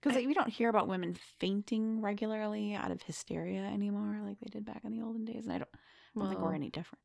Because 0.02 0.16
like, 0.16 0.28
we 0.28 0.34
don't 0.34 0.50
hear 0.50 0.70
about 0.70 0.88
women 0.88 1.14
fainting 1.40 2.02
regularly 2.02 2.74
out 2.74 2.90
of 2.90 3.02
hysteria 3.04 3.62
anymore, 3.64 4.20
like 4.26 4.40
they 4.40 4.50
did 4.50 4.66
back 4.66 4.82
in 4.86 4.92
the 4.98 5.04
olden 5.06 5.26
days. 5.26 5.44
And 5.46 5.54
I 5.54 5.58
don't, 5.60 5.70
I 6.16 6.20
don't 6.20 6.30
think 6.30 6.42
we're 6.42 6.54
any 6.54 6.70
different. 6.70 7.02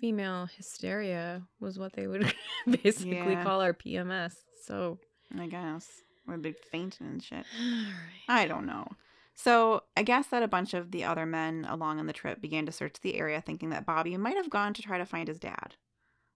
female 0.00 0.46
hysteria 0.56 1.42
was 1.60 1.78
what 1.78 1.92
they 1.94 2.06
would 2.06 2.32
basically 2.82 3.16
Yeah. 3.16 3.42
call 3.44 3.60
our 3.60 3.72
PMS. 3.74 4.34
So, 4.64 4.98
I 5.38 5.46
guess 5.46 5.88
we'd 6.26 6.42
be 6.42 6.54
fainting 6.70 7.06
and 7.06 7.22
shit. 7.22 7.44
right. 7.60 7.84
I 8.28 8.46
don't 8.46 8.66
know. 8.66 8.86
So 9.34 9.84
I 9.96 10.02
guess 10.02 10.26
that 10.28 10.42
a 10.42 10.48
bunch 10.48 10.74
of 10.74 10.90
the 10.90 11.04
other 11.04 11.24
men 11.26 11.66
along 11.68 11.98
on 11.98 12.06
the 12.06 12.12
trip 12.12 12.40
began 12.42 12.66
to 12.66 12.72
search 12.72 12.94
the 13.00 13.16
area, 13.16 13.40
thinking 13.40 13.70
that 13.70 13.86
Bobby 13.86 14.16
might 14.16 14.36
have 14.36 14.50
gone 14.50 14.74
to 14.74 14.82
try 14.82 14.98
to 14.98 15.06
find 15.06 15.28
his 15.28 15.38
dad, 15.38 15.76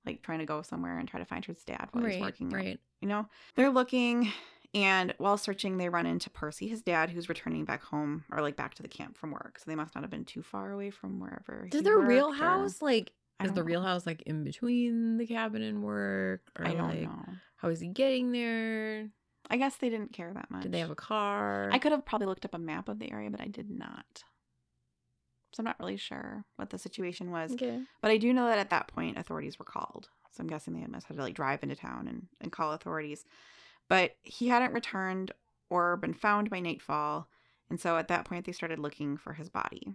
like 0.07 0.23
trying 0.23 0.39
to 0.39 0.47
go 0.47 0.63
somewhere 0.63 0.99
and 0.99 1.07
try 1.09 1.21
to 1.21 1.27
find 1.27 1.45
his 1.45 1.63
dad 1.65 1.89
while 1.93 2.05
he's 2.05 2.15
right, 2.15 2.23
working. 2.23 2.47
out. 2.49 2.55
right. 2.55 2.81
You 3.03 3.09
know, 3.09 3.27
they're 3.57 3.71
looking, 3.71 4.33
and 4.75 5.15
while 5.19 5.37
searching, 5.37 5.77
they 5.77 5.89
run 5.89 6.07
into 6.07 6.29
Percy, 6.31 6.69
his 6.69 6.83
dad, 6.83 7.11
who's 7.11 7.29
returning 7.29 7.65
back 7.65 7.83
home 7.83 8.25
or 8.33 8.41
like 8.41 8.57
back 8.57 8.75
to 8.75 8.83
the 8.83 8.89
camp 8.89 9.17
from 9.17 9.31
work. 9.31 9.59
So 9.59 9.65
they 9.67 9.77
must 9.77 9.95
not 9.95 10.03
have 10.03 10.11
been 10.11 10.25
too 10.25 10.43
far 10.43 10.73
away 10.73 10.91
from 10.91 11.21
wherever. 11.21 11.69
Did 11.71 11.85
he 11.85 11.91
the 11.91 11.97
real 11.97 12.29
worked, 12.29 12.41
or- 12.41 12.45
house 12.45 12.83
like? 12.83 13.13
Is 13.43 13.51
the 13.51 13.57
don't 13.57 13.67
real 13.67 13.83
house 13.83 14.07
like 14.07 14.23
in 14.23 14.45
between 14.45 15.17
the 15.17 15.27
cabin 15.27 15.61
and 15.63 15.83
work, 15.83 16.43
or 16.59 16.67
I 16.67 16.73
don't 16.75 16.89
like 16.89 17.03
know. 17.03 17.25
how 17.57 17.69
is 17.69 17.81
he 17.81 17.89
getting 17.89 18.31
there? 18.33 19.09
I 19.51 19.57
guess 19.57 19.77
they 19.77 19.91
didn't 19.91 20.13
care 20.13 20.33
that 20.33 20.51
much. 20.51 20.63
Did 20.63 20.73
they 20.73 20.79
have 20.79 20.91
a 20.91 20.95
car? 20.95 21.69
I 21.73 21.79
could 21.79 21.93
have 21.93 22.05
probably 22.07 22.29
looked 22.29 22.45
up 22.45 22.55
a 22.55 22.59
map 22.59 22.89
of 22.89 22.99
the 22.99 23.11
area, 23.13 23.31
but 23.31 23.41
I 23.41 23.49
did 23.49 23.71
not. 23.71 24.23
So 25.53 25.61
I'm 25.61 25.65
not 25.65 25.79
really 25.79 25.97
sure 25.97 26.45
what 26.57 26.71
the 26.71 26.79
situation 26.79 27.31
was. 27.31 27.53
Okay. 27.53 27.81
But 28.01 28.11
I 28.11 28.17
do 28.17 28.33
know 28.33 28.47
that 28.47 28.59
at 28.59 28.71
that 28.71 28.89
point 28.89 29.19
authorities 29.19 29.59
were 29.59 29.65
called. 29.65 30.09
So 30.33 30.41
I'm 30.41 30.49
guessing 30.49 30.75
they 30.75 30.87
must 30.87 31.07
have 31.07 31.17
to 31.17 31.23
like 31.23 31.35
drive 31.35 31.63
into 31.63 31.77
town 31.77 32.09
and, 32.09 32.27
and 32.41 32.51
call 32.51 32.73
authorities. 32.73 33.25
But 33.89 34.17
he 34.23 34.49
hadn't 34.49 34.73
returned 34.73 35.33
or 35.71 35.97
been 35.97 36.15
found 36.15 36.51
by 36.51 36.61
nightfall. 36.61 37.29
And 37.71 37.81
so 37.81 37.97
at 37.97 38.09
that 38.09 38.25
point 38.25 38.45
they 38.47 38.53
started 38.53 38.79
looking 38.79 39.17
for 39.17 39.33
his 39.35 39.49
body. 39.49 39.95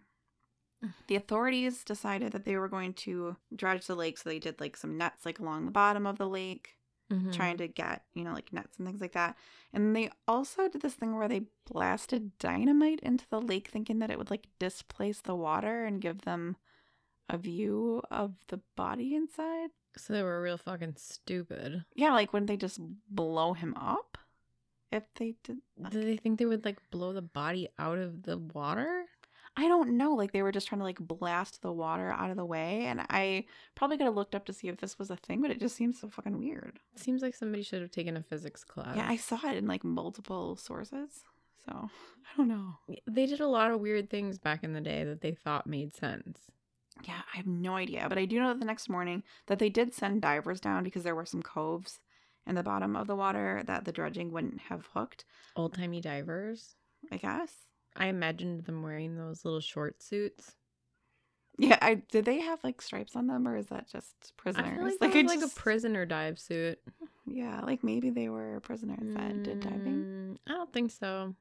The 1.08 1.16
authorities 1.16 1.84
decided 1.84 2.32
that 2.32 2.46
they 2.46 2.56
were 2.56 2.70
going 2.70 2.94
to 2.96 3.36
dredge 3.54 3.86
the 3.88 3.96
lake, 3.96 4.18
so 4.18 4.30
they 4.30 4.40
did 4.40 4.62
like 4.62 4.78
some 4.78 4.98
nets 4.98 5.26
like 5.26 5.40
along 5.40 5.66
the 5.66 5.72
bottom 5.72 6.06
of 6.08 6.18
the 6.18 6.28
lake, 6.30 6.78
Mhm. 7.12 7.34
trying 7.34 7.58
to 7.58 7.68
get, 7.68 8.06
you 8.14 8.24
know, 8.24 8.32
like 8.34 8.54
nets 8.54 8.78
and 8.78 8.88
things 8.88 9.02
like 9.02 9.12
that. 9.12 9.38
And 9.74 9.94
they 9.96 10.10
also 10.28 10.70
did 10.70 10.82
this 10.82 10.94
thing 10.94 11.16
where 11.16 11.28
they 11.28 11.48
blasted 11.66 12.38
dynamite 12.38 13.00
into 13.02 13.28
the 13.30 13.42
lake 13.42 13.68
thinking 13.68 14.00
that 14.00 14.10
it 14.12 14.18
would 14.18 14.30
like 14.30 14.48
displace 14.58 15.20
the 15.20 15.36
water 15.36 15.84
and 15.86 16.02
give 16.02 16.22
them 16.22 16.56
a 17.30 17.38
view 17.38 18.02
of 18.12 18.34
the 18.48 18.60
body 18.76 19.16
inside. 19.16 19.70
So 19.98 20.14
they 20.14 20.24
were 20.24 20.42
real 20.42 20.58
fucking 20.58 20.96
stupid. 20.98 21.86
Yeah, 21.96 22.14
like 22.14 22.34
wouldn't 22.34 22.48
they 22.48 22.58
just 22.58 22.80
blow 23.10 23.54
him 23.54 23.76
up 23.76 24.18
if 24.92 25.04
they 25.16 25.36
did? 25.44 25.58
Did 25.90 26.06
they 26.06 26.18
think 26.18 26.40
they 26.40 26.46
would 26.46 26.66
like 26.66 26.78
blow 26.92 27.14
the 27.14 27.22
body 27.22 27.70
out 27.78 27.98
of 27.98 28.24
the 28.24 28.38
water? 28.38 29.06
I 29.58 29.68
don't 29.68 29.98
know. 29.98 30.14
Like 30.14 30.32
they 30.32 30.42
were 30.42 30.52
just 30.52 30.68
trying 30.68 30.80
to 30.80 30.86
like 30.86 31.00
blast 31.00 31.62
the 31.62 31.72
water 31.72 32.12
out 32.12 32.30
of 32.30 32.38
the 32.38 32.46
way. 32.46 32.86
And 32.86 33.02
I 33.10 33.46
probably 33.76 33.98
could 33.98 34.06
have 34.06 34.16
looked 34.16 34.36
up 34.36 34.46
to 34.46 34.54
see 34.54 34.70
if 34.70 34.78
this 34.78 34.98
was 34.98 35.10
a 35.10 35.18
thing, 35.18 35.42
but 35.42 35.52
it 35.52 35.60
just 35.60 35.76
seems 35.76 36.00
so 36.00 36.08
fucking 36.08 36.38
weird. 36.38 36.80
Seems 36.96 37.22
like 37.22 37.36
somebody 37.36 37.64
should 37.64 37.82
have 37.82 37.92
taken 37.92 38.16
a 38.16 38.24
physics 38.24 38.64
class. 38.64 38.96
Yeah, 38.96 39.08
I 39.10 39.18
saw 39.18 39.40
it 39.46 39.58
in 39.58 39.68
like 39.68 39.84
multiple 39.84 40.56
sources. 40.56 41.24
So 41.66 41.74
I 41.74 42.38
don't 42.38 42.48
know. 42.48 42.76
They 43.06 43.26
did 43.26 43.42
a 43.42 43.48
lot 43.48 43.72
of 43.72 43.82
weird 43.82 44.10
things 44.10 44.38
back 44.38 44.64
in 44.64 44.74
the 44.74 44.82
day 44.82 45.04
that 45.04 45.22
they 45.22 45.34
thought 45.34 45.68
made 45.68 45.94
sense. 45.94 46.40
Yeah, 47.04 47.22
I 47.34 47.38
have 47.38 47.48
no 47.48 47.76
idea. 47.76 48.06
But 48.10 48.18
I 48.18 48.26
do 48.26 48.40
know 48.40 48.50
that 48.50 48.60
the 48.60 48.66
next 48.66 48.90
morning 48.90 49.24
that 49.48 49.60
they 49.60 49.70
did 49.70 49.94
send 49.94 50.22
divers 50.22 50.60
down 50.60 50.84
because 50.84 51.04
there 51.04 51.16
were 51.16 51.26
some 51.26 51.42
coves 51.42 52.00
in 52.46 52.56
the 52.56 52.64
bottom 52.64 52.96
of 52.96 53.08
the 53.08 53.16
water 53.16 53.64
that 53.68 53.86
the 53.86 53.92
dredging 53.92 54.32
wouldn't 54.32 54.60
have 54.62 54.88
hooked, 54.94 55.26
Old 55.56 55.74
timey 55.74 56.02
divers. 56.02 56.76
I 57.12 57.18
guess. 57.18 57.54
I 57.96 58.08
imagined 58.08 58.66
them 58.66 58.82
wearing 58.84 59.16
those 59.16 59.46
little 59.46 59.62
short 59.62 60.02
suits. 60.02 60.56
Yeah, 61.58 61.78
I 61.82 61.96
did 61.96 62.26
they 62.26 62.40
have 62.40 62.64
like 62.64 62.82
stripes 62.82 63.16
on 63.16 63.28
them 63.28 63.48
or 63.48 63.58
is 63.58 63.68
that 63.68 63.90
just 63.90 64.34
prisoners? 64.38 64.70
Feel 64.78 64.84
like, 64.86 64.94
I 65.02 65.06
like, 65.08 65.28
like 65.28 65.40
just- 65.42 65.58
a 65.58 65.60
prisoner 65.60 66.06
dive 66.06 66.40
suit. 66.40 66.80
Yeah, 67.28 67.62
like 67.62 67.84
maybe 67.84 68.10
they 68.10 68.30
were 68.30 68.60
prisoners 68.62 69.14
that 69.16 69.44
did 69.44 69.60
diving. 69.60 70.06
Mm, 70.06 70.38
I 70.48 70.54
don't 70.54 70.72
think 70.74 70.92
so. 70.92 71.36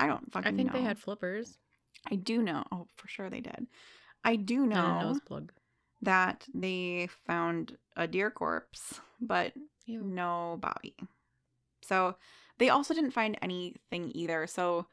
I 0.00 0.06
don't 0.06 0.32
fucking 0.32 0.54
I 0.54 0.56
think 0.56 0.72
they 0.72 0.82
had 0.82 0.98
flippers 0.98 1.58
I 2.10 2.14
do 2.16 2.42
know. 2.42 2.64
Oh, 2.72 2.86
for 2.96 3.08
sure 3.08 3.28
they 3.28 3.40
did. 3.40 3.66
I 4.24 4.36
do 4.36 4.66
know 4.66 5.18
that 6.02 6.46
they 6.54 7.08
found 7.26 7.76
a 7.96 8.06
deer 8.06 8.30
corpse, 8.30 9.00
but 9.20 9.52
Ew. 9.86 10.02
no 10.02 10.58
Bobby. 10.60 10.94
So 11.82 12.16
they 12.58 12.68
also 12.68 12.94
didn't 12.94 13.12
find 13.12 13.38
anything 13.40 14.10
either. 14.14 14.46
So, 14.46 14.86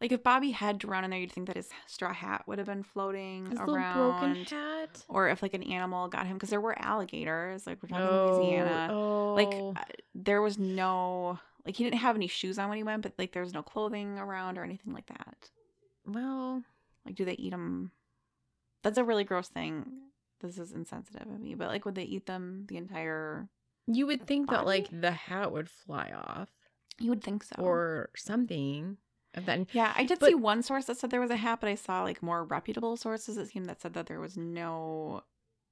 like, 0.00 0.10
if 0.12 0.22
Bobby 0.22 0.50
had 0.50 0.78
drowned 0.78 1.04
in 1.04 1.10
there, 1.10 1.20
you'd 1.20 1.30
think 1.32 1.46
that 1.46 1.56
his 1.56 1.68
straw 1.86 2.12
hat 2.12 2.42
would 2.46 2.58
have 2.58 2.66
been 2.66 2.82
floating 2.82 3.46
His 3.46 3.60
around. 3.60 3.94
broken 4.20 4.44
hat. 4.44 5.04
Or 5.08 5.28
if 5.28 5.42
like 5.42 5.54
an 5.54 5.62
animal 5.62 6.08
got 6.08 6.26
him, 6.26 6.34
because 6.36 6.50
there 6.50 6.60
were 6.60 6.76
alligators. 6.78 7.66
Like 7.66 7.78
we're 7.82 7.88
talking 7.90 8.04
Oh, 8.06 8.36
Louisiana. 8.38 8.88
oh. 8.92 9.34
Like 9.34 9.80
uh, 9.80 9.84
there 10.14 10.42
was 10.42 10.58
no 10.58 11.38
like 11.64 11.76
he 11.76 11.84
didn't 11.84 12.00
have 12.00 12.16
any 12.16 12.26
shoes 12.26 12.58
on 12.58 12.68
when 12.68 12.78
he 12.78 12.82
went, 12.84 13.02
but 13.02 13.12
like 13.18 13.32
there 13.32 13.42
was 13.44 13.54
no 13.54 13.62
clothing 13.62 14.18
around 14.18 14.58
or 14.58 14.64
anything 14.64 14.92
like 14.92 15.06
that. 15.06 15.50
well, 16.06 16.62
Like, 17.06 17.14
do 17.14 17.24
they 17.24 17.34
eat 17.34 17.50
them? 17.50 17.92
That's 18.82 18.98
a 18.98 19.04
really 19.04 19.24
gross 19.24 19.48
thing. 19.48 19.86
This 20.40 20.58
is 20.58 20.72
insensitive 20.72 21.22
of 21.28 21.40
me, 21.40 21.54
but 21.54 21.68
like, 21.68 21.84
would 21.84 21.94
they 21.94 22.02
eat 22.04 22.26
them 22.26 22.64
the 22.68 22.76
entire? 22.76 23.48
you 23.88 24.06
would 24.06 24.24
think 24.24 24.48
that 24.50 24.64
like 24.64 24.88
the 24.92 25.10
hat 25.10 25.50
would 25.50 25.68
fly 25.68 26.12
off 26.14 26.48
You 27.00 27.10
would 27.10 27.22
think 27.24 27.42
so. 27.42 27.56
or 27.58 28.10
something. 28.16 28.96
of 29.34 29.44
that. 29.46 29.66
yeah, 29.74 29.92
I 29.96 30.04
did 30.04 30.20
but- 30.20 30.28
see 30.28 30.34
one 30.36 30.62
source 30.62 30.84
that 30.86 30.96
said 30.98 31.10
there 31.10 31.20
was 31.20 31.30
a 31.32 31.36
hat, 31.36 31.58
but 31.60 31.68
I 31.68 31.74
saw 31.74 32.02
like 32.02 32.22
more 32.22 32.44
reputable 32.44 32.96
sources 32.96 33.36
that 33.36 33.48
seemed 33.48 33.66
that 33.66 33.80
said 33.80 33.94
that 33.94 34.06
there 34.06 34.20
was 34.20 34.36
no 34.36 35.22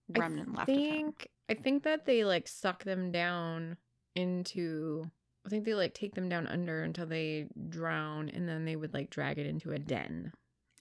remnant 0.08 0.48
I 0.54 0.58
left 0.58 0.70
of 0.70 0.76
him. 0.76 0.82
think 0.82 1.28
I 1.48 1.54
think 1.54 1.82
that 1.84 2.04
they 2.04 2.24
like 2.24 2.48
suck 2.48 2.82
them 2.84 3.12
down 3.12 3.76
into 4.16 5.04
I 5.46 5.48
think 5.48 5.64
they 5.64 5.74
like 5.74 5.94
take 5.94 6.14
them 6.14 6.28
down 6.28 6.46
under 6.48 6.82
until 6.82 7.06
they 7.06 7.46
drown 7.68 8.28
and 8.28 8.48
then 8.48 8.64
they 8.64 8.76
would 8.76 8.92
like 8.92 9.10
drag 9.10 9.38
it 9.38 9.46
into 9.46 9.70
a 9.72 9.78
den. 9.78 10.32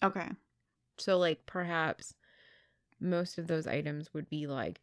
Okay. 0.03 0.27
So 0.97 1.17
like 1.17 1.45
perhaps 1.45 2.13
most 2.99 3.37
of 3.37 3.47
those 3.47 3.67
items 3.67 4.13
would 4.13 4.29
be 4.29 4.47
like 4.47 4.81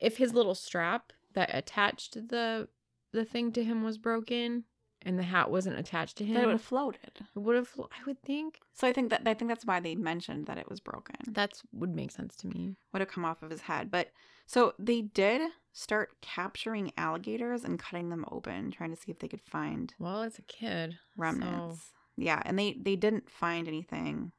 if 0.00 0.16
his 0.18 0.34
little 0.34 0.54
strap 0.54 1.12
that 1.34 1.50
attached 1.54 2.28
the 2.28 2.68
the 3.12 3.24
thing 3.24 3.52
to 3.52 3.64
him 3.64 3.82
was 3.82 3.96
broken 3.98 4.64
and 5.02 5.18
the 5.18 5.22
hat 5.22 5.50
wasn't 5.50 5.78
attached 5.78 6.16
to 6.18 6.24
him, 6.24 6.36
it 6.38 6.46
would 6.46 6.52
have 6.52 6.60
floated. 6.62 7.10
it 7.34 7.38
would 7.38 7.54
have 7.56 7.70
I 7.78 8.04
would 8.06 8.20
think 8.22 8.58
So 8.72 8.86
I 8.88 8.92
think 8.92 9.10
that 9.10 9.22
I 9.26 9.34
think 9.34 9.48
that's 9.50 9.64
why 9.66 9.80
they 9.80 9.94
mentioned 9.94 10.46
that 10.46 10.58
it 10.58 10.68
was 10.68 10.80
broken. 10.80 11.16
that's 11.28 11.62
would 11.72 11.94
make 11.94 12.10
sense 12.10 12.34
to 12.36 12.48
me. 12.48 12.76
would 12.92 13.00
have 13.00 13.08
come 13.10 13.24
off 13.24 13.42
of 13.42 13.50
his 13.50 13.62
head. 13.62 13.90
But 13.90 14.10
so 14.46 14.74
they 14.78 15.02
did 15.02 15.42
start 15.72 16.10
capturing 16.22 16.92
alligators 16.96 17.64
and 17.64 17.78
cutting 17.78 18.08
them 18.10 18.24
open, 18.30 18.70
trying 18.70 18.90
to 18.94 18.96
see 19.00 19.10
if 19.10 19.18
they 19.18 19.28
could 19.28 19.42
find 19.42 19.92
Well, 19.98 20.22
as 20.22 20.38
a 20.38 20.42
kid, 20.42 20.98
remnants. 21.16 21.92
Yeah, 22.16 22.40
and 22.46 22.58
they 22.58 22.72
they 22.80 22.96
didn't 22.96 23.30
find 23.30 23.68
anything 23.68 24.32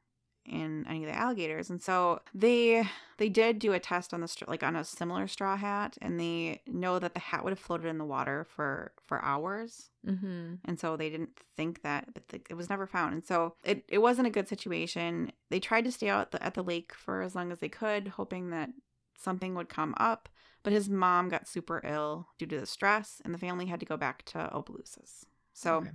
in 0.48 0.86
any 0.88 1.04
of 1.04 1.10
the 1.10 1.16
alligators, 1.16 1.70
and 1.70 1.80
so 1.82 2.20
they 2.34 2.84
they 3.18 3.28
did 3.28 3.58
do 3.58 3.72
a 3.72 3.80
test 3.80 4.14
on 4.14 4.20
the 4.20 4.28
str- 4.28 4.44
like 4.48 4.62
on 4.62 4.76
a 4.76 4.84
similar 4.84 5.26
straw 5.28 5.56
hat, 5.56 5.96
and 6.00 6.18
they 6.18 6.62
know 6.66 6.98
that 6.98 7.14
the 7.14 7.20
hat 7.20 7.44
would 7.44 7.50
have 7.50 7.58
floated 7.58 7.86
in 7.86 7.98
the 7.98 8.04
water 8.04 8.44
for 8.44 8.92
for 9.06 9.22
hours. 9.24 9.90
Mm-hmm. 10.06 10.54
And 10.64 10.80
so 10.80 10.96
they 10.96 11.10
didn't 11.10 11.38
think 11.56 11.82
that, 11.82 12.14
but 12.14 12.28
the, 12.28 12.40
it 12.48 12.54
was 12.54 12.70
never 12.70 12.86
found. 12.86 13.12
And 13.14 13.26
so 13.26 13.54
it, 13.64 13.84
it 13.88 13.98
wasn't 13.98 14.28
a 14.28 14.30
good 14.30 14.48
situation. 14.48 15.32
They 15.50 15.60
tried 15.60 15.84
to 15.84 15.92
stay 15.92 16.08
out 16.08 16.30
the, 16.30 16.42
at 16.42 16.54
the 16.54 16.62
lake 16.62 16.94
for 16.94 17.20
as 17.20 17.34
long 17.34 17.52
as 17.52 17.58
they 17.58 17.68
could, 17.68 18.08
hoping 18.08 18.50
that 18.50 18.70
something 19.18 19.54
would 19.54 19.68
come 19.68 19.94
up. 19.98 20.28
But 20.62 20.72
his 20.72 20.88
mom 20.88 21.28
got 21.28 21.48
super 21.48 21.80
ill 21.84 22.28
due 22.38 22.46
to 22.46 22.60
the 22.60 22.66
stress, 22.66 23.20
and 23.24 23.34
the 23.34 23.38
family 23.38 23.66
had 23.66 23.80
to 23.80 23.86
go 23.86 23.96
back 23.96 24.24
to 24.26 24.50
Opelousas. 24.52 25.26
So 25.52 25.76
Okay. 25.76 25.90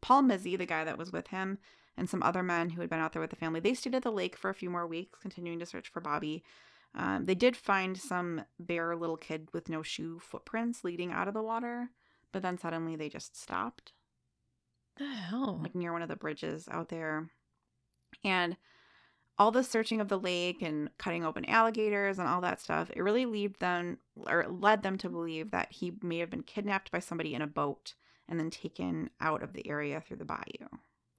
Paul 0.00 0.22
Mizzy, 0.22 0.56
the 0.58 0.66
guy 0.66 0.84
that 0.84 0.98
was 0.98 1.12
with 1.12 1.28
him, 1.28 1.58
and 1.96 2.08
some 2.08 2.22
other 2.22 2.42
men 2.42 2.70
who 2.70 2.80
had 2.80 2.90
been 2.90 2.98
out 2.98 3.12
there 3.12 3.22
with 3.22 3.30
the 3.30 3.36
family, 3.36 3.60
they 3.60 3.74
stayed 3.74 3.94
at 3.94 4.02
the 4.02 4.10
lake 4.10 4.36
for 4.36 4.50
a 4.50 4.54
few 4.54 4.70
more 4.70 4.86
weeks, 4.86 5.18
continuing 5.20 5.58
to 5.58 5.66
search 5.66 5.88
for 5.88 6.00
Bobby. 6.00 6.42
Um, 6.94 7.26
they 7.26 7.34
did 7.34 7.56
find 7.56 7.96
some 7.96 8.42
bare 8.58 8.96
little 8.96 9.16
kid 9.16 9.48
with 9.52 9.68
no 9.68 9.82
shoe 9.82 10.18
footprints 10.20 10.84
leading 10.84 11.12
out 11.12 11.28
of 11.28 11.34
the 11.34 11.42
water, 11.42 11.90
but 12.32 12.42
then 12.42 12.58
suddenly 12.58 12.96
they 12.96 13.08
just 13.08 13.36
stopped 13.40 13.92
the 14.96 15.06
hell? 15.06 15.58
like 15.62 15.74
near 15.74 15.92
one 15.92 16.02
of 16.02 16.08
the 16.08 16.16
bridges 16.16 16.68
out 16.70 16.88
there. 16.88 17.28
And 18.22 18.56
all 19.36 19.50
the 19.50 19.64
searching 19.64 20.00
of 20.00 20.08
the 20.08 20.18
lake 20.18 20.62
and 20.62 20.88
cutting 20.98 21.24
open 21.24 21.44
alligators 21.46 22.18
and 22.18 22.28
all 22.28 22.40
that 22.42 22.60
stuff, 22.60 22.90
it 22.94 23.02
really 23.02 23.26
led 23.26 23.54
them 23.58 23.98
or 24.26 24.46
led 24.48 24.82
them 24.82 24.96
to 24.98 25.08
believe 25.08 25.50
that 25.50 25.72
he 25.72 25.92
may 26.02 26.18
have 26.18 26.30
been 26.30 26.42
kidnapped 26.42 26.92
by 26.92 27.00
somebody 27.00 27.34
in 27.34 27.42
a 27.42 27.46
boat 27.46 27.94
and 28.28 28.38
then 28.38 28.50
taken 28.50 29.10
out 29.20 29.42
of 29.42 29.52
the 29.52 29.68
area 29.68 30.00
through 30.00 30.18
the 30.18 30.24
bayou. 30.24 30.68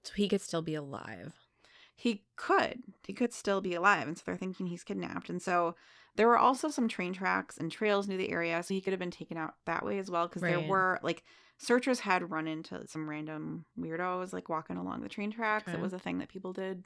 So 0.08 0.14
he 0.16 0.28
could 0.30 0.42
still 0.42 0.62
be 0.62 0.76
alive. 0.76 1.34
He 1.96 2.24
could. 2.36 2.84
He 3.08 3.14
could 3.14 3.32
still 3.34 3.62
be 3.62 3.74
alive. 3.74 4.08
And 4.08 4.18
so 4.18 4.24
they're 4.26 4.36
thinking 4.38 4.68
he's 4.68 4.84
kidnapped. 4.84 5.30
And 5.30 5.42
so 5.42 5.76
there 6.18 6.28
were 6.28 6.38
also 6.38 6.70
some 6.70 6.88
train 6.88 7.14
tracks 7.14 7.58
and 7.58 7.72
trails 7.72 8.08
near 8.08 8.18
the 8.18 8.30
area. 8.32 8.62
So 8.64 8.74
he 8.74 8.82
could 8.82 8.92
have 8.94 9.00
been 9.00 9.12
taken 9.12 9.38
out 9.38 9.56
that 9.66 9.86
way 9.86 9.98
as 10.00 10.12
well. 10.12 10.28
Because 10.28 10.42
there 10.42 10.60
were 10.60 11.00
like 11.04 11.24
searchers 11.58 12.02
had 12.02 12.30
run 12.30 12.48
into 12.48 12.86
some 12.88 13.10
random 13.10 13.66
weirdos 13.80 14.34
like 14.34 14.50
walking 14.50 14.76
along 14.78 15.02
the 15.02 15.10
train 15.10 15.32
tracks. 15.32 15.68
Okay. 15.70 15.78
It 15.78 15.82
was 15.82 15.94
a 15.94 16.00
thing 16.00 16.18
that 16.18 16.28
people 16.30 16.52
did 16.52 16.84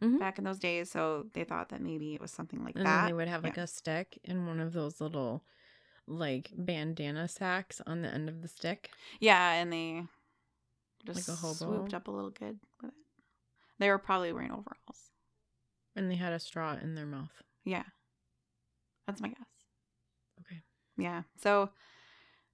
Mhm. 0.00 0.18
back 0.20 0.38
in 0.38 0.44
those 0.44 0.60
days. 0.60 0.90
So 0.90 1.26
they 1.32 1.42
thought 1.44 1.68
that 1.70 1.80
maybe 1.80 2.14
it 2.14 2.20
was 2.20 2.30
something 2.30 2.62
like 2.64 2.76
And 2.76 2.86
that. 2.86 3.06
they 3.06 3.12
would 3.12 3.28
have 3.28 3.42
like 3.42 3.56
Yeah. 3.56 3.64
a 3.64 3.66
stick 3.68 4.18
and 4.24 4.46
one 4.46 4.60
of 4.60 4.72
those 4.72 5.00
little 5.00 5.44
like 6.06 6.50
bandana 6.56 7.26
sacks 7.28 7.80
on 7.86 8.02
the 8.02 8.08
end 8.08 8.28
of 8.28 8.42
the 8.42 8.48
stick. 8.48 8.90
Yeah. 9.20 9.52
And 9.54 9.72
they 9.72 10.04
just 11.04 11.28
Like 11.28 11.36
a 11.36 11.40
hobo? 11.40 11.54
swooped 11.54 11.94
up 11.94 12.08
a 12.08 12.10
little 12.10 12.30
kid 12.30 12.58
with 12.80 12.90
it. 12.90 12.94
They 13.78 13.88
were 13.90 13.98
probably 13.98 14.32
wearing 14.32 14.50
overalls. 14.50 15.10
And 15.96 16.10
they 16.10 16.14
had 16.16 16.32
a 16.32 16.38
straw 16.38 16.76
in 16.80 16.94
their 16.94 17.06
mouth. 17.06 17.42
Yeah. 17.64 17.84
That's 19.06 19.20
my 19.20 19.28
guess. 19.28 19.38
Okay. 20.40 20.60
Yeah. 20.96 21.22
So 21.36 21.70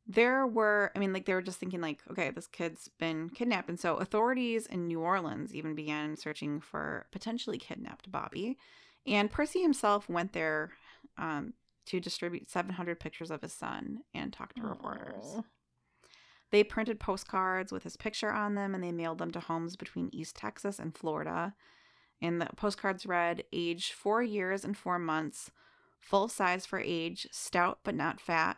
there 0.07 0.47
were, 0.47 0.91
I 0.97 0.99
mean, 0.99 1.13
like 1.13 1.27
they 1.27 1.35
were 1.35 1.43
just 1.43 1.59
thinking, 1.61 1.81
like, 1.81 2.01
okay, 2.11 2.31
this 2.31 2.47
kid's 2.47 2.89
been 2.99 3.29
kidnapped. 3.31 3.69
And 3.69 3.79
so 3.79 3.97
authorities 3.97 4.67
in 4.67 4.87
New 4.87 5.01
Orleans 5.01 5.55
even 5.55 5.75
began 5.75 6.17
searching 6.17 6.61
for 6.61 7.07
potentially 7.13 7.59
kidnapped 7.59 8.11
Bobby. 8.11 8.57
And 9.07 9.31
Percy 9.31 9.61
himself 9.63 10.09
went 10.09 10.33
there 10.33 10.71
um, 11.19 11.53
to 11.87 12.01
distribute 12.01 12.51
700 12.51 12.99
pictures 12.99 13.31
of 13.31 13.43
his 13.43 13.53
son 13.53 13.99
and 14.15 14.33
talk 14.33 14.55
to 14.55 14.63
reporters. 14.63 15.43
They 16.51 16.65
printed 16.65 16.99
postcards 16.99 17.73
with 17.73 17.83
his 17.83 17.97
picture 17.97 18.33
on 18.33 18.55
them 18.55 18.75
and 18.75 18.83
they 18.83 18.93
mailed 18.93 19.19
them 19.19 19.31
to 19.33 19.41
homes 19.41 19.77
between 19.77 20.11
East 20.13 20.37
Texas 20.37 20.79
and 20.79 20.97
Florida. 20.97 21.55
And 22.21 22.41
the 22.41 22.49
postcards 22.57 23.07
read 23.07 23.45
age 23.53 23.93
four 23.93 24.23
years 24.23 24.65
and 24.65 24.77
four 24.77 24.99
months, 24.99 25.51
full 25.99 26.29
size 26.29 26.67
for 26.67 26.81
age, 26.81 27.29
stout 27.31 27.81
but 27.85 27.95
not 27.95 28.21
fat, 28.21 28.57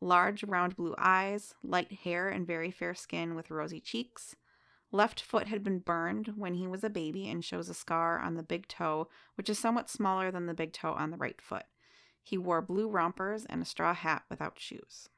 large 0.00 0.44
round 0.44 0.76
blue 0.76 0.94
eyes, 0.98 1.54
light 1.62 1.92
hair 1.92 2.28
and 2.28 2.46
very 2.46 2.70
fair 2.70 2.94
skin 2.94 3.34
with 3.34 3.50
rosy 3.50 3.80
cheeks. 3.80 4.36
Left 4.92 5.20
foot 5.20 5.48
had 5.48 5.64
been 5.64 5.80
burned 5.80 6.34
when 6.36 6.54
he 6.54 6.68
was 6.68 6.84
a 6.84 6.90
baby 6.90 7.28
and 7.28 7.44
shows 7.44 7.68
a 7.68 7.74
scar 7.74 8.18
on 8.18 8.34
the 8.34 8.42
big 8.42 8.68
toe, 8.68 9.08
which 9.36 9.48
is 9.48 9.58
somewhat 9.58 9.90
smaller 9.90 10.30
than 10.30 10.46
the 10.46 10.54
big 10.54 10.72
toe 10.72 10.92
on 10.92 11.10
the 11.10 11.16
right 11.16 11.40
foot. 11.40 11.64
He 12.22 12.38
wore 12.38 12.62
blue 12.62 12.88
rompers 12.88 13.44
and 13.44 13.60
a 13.60 13.66
straw 13.66 13.92
hat 13.92 14.22
without 14.30 14.58
shoes. 14.58 15.08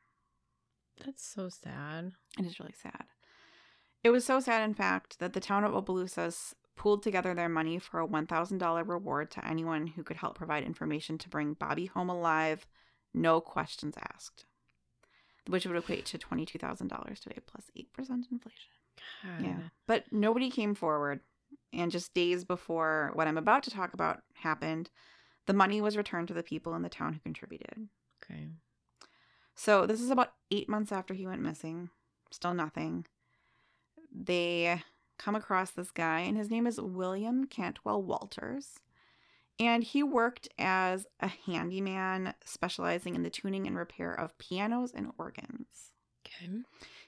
That's 1.04 1.26
so 1.26 1.48
sad. 1.48 2.12
It 2.38 2.46
is 2.46 2.58
really 2.58 2.74
sad. 2.80 3.04
It 4.02 4.10
was 4.10 4.24
so 4.24 4.40
sad, 4.40 4.62
in 4.62 4.74
fact, 4.74 5.18
that 5.18 5.32
the 5.32 5.40
town 5.40 5.64
of 5.64 5.74
Opelousas 5.74 6.54
pooled 6.76 7.02
together 7.02 7.34
their 7.34 7.48
money 7.48 7.78
for 7.78 8.00
a 8.00 8.06
$1,000 8.06 8.88
reward 8.88 9.30
to 9.32 9.46
anyone 9.46 9.86
who 9.88 10.02
could 10.02 10.18
help 10.18 10.36
provide 10.36 10.64
information 10.64 11.18
to 11.18 11.28
bring 11.28 11.54
Bobby 11.54 11.86
home 11.86 12.08
alive, 12.08 12.66
no 13.14 13.40
questions 13.40 13.96
asked, 14.12 14.44
which 15.46 15.66
would 15.66 15.76
equate 15.76 16.04
to 16.06 16.18
$22,000 16.18 17.18
today 17.18 17.38
plus 17.46 17.70
8% 17.76 17.86
inflation. 18.30 18.70
God. 19.22 19.44
Yeah. 19.44 19.58
But 19.86 20.04
nobody 20.12 20.50
came 20.50 20.74
forward. 20.74 21.20
And 21.72 21.90
just 21.90 22.14
days 22.14 22.44
before 22.44 23.10
what 23.14 23.26
I'm 23.26 23.38
about 23.38 23.62
to 23.64 23.70
talk 23.70 23.92
about 23.92 24.22
happened, 24.34 24.90
the 25.46 25.52
money 25.52 25.80
was 25.80 25.96
returned 25.96 26.28
to 26.28 26.34
the 26.34 26.42
people 26.42 26.74
in 26.74 26.82
the 26.82 26.88
town 26.88 27.12
who 27.12 27.20
contributed. 27.20 27.88
Okay. 28.22 28.48
So 29.56 29.86
this 29.86 30.00
is 30.00 30.10
about 30.10 30.34
eight 30.50 30.68
months 30.68 30.92
after 30.92 31.14
he 31.14 31.26
went 31.26 31.42
missing. 31.42 31.88
Still 32.30 32.54
nothing. 32.54 33.06
They 34.14 34.82
come 35.18 35.34
across 35.34 35.70
this 35.70 35.90
guy, 35.90 36.20
and 36.20 36.36
his 36.36 36.50
name 36.50 36.66
is 36.66 36.80
William 36.80 37.46
Cantwell 37.46 38.02
Walters. 38.02 38.78
And 39.58 39.82
he 39.82 40.02
worked 40.02 40.48
as 40.58 41.06
a 41.20 41.28
handyman 41.28 42.34
specializing 42.44 43.14
in 43.14 43.22
the 43.22 43.30
tuning 43.30 43.66
and 43.66 43.76
repair 43.76 44.12
of 44.12 44.36
pianos 44.36 44.92
and 44.94 45.10
organs. 45.18 45.92
Okay. 46.26 46.50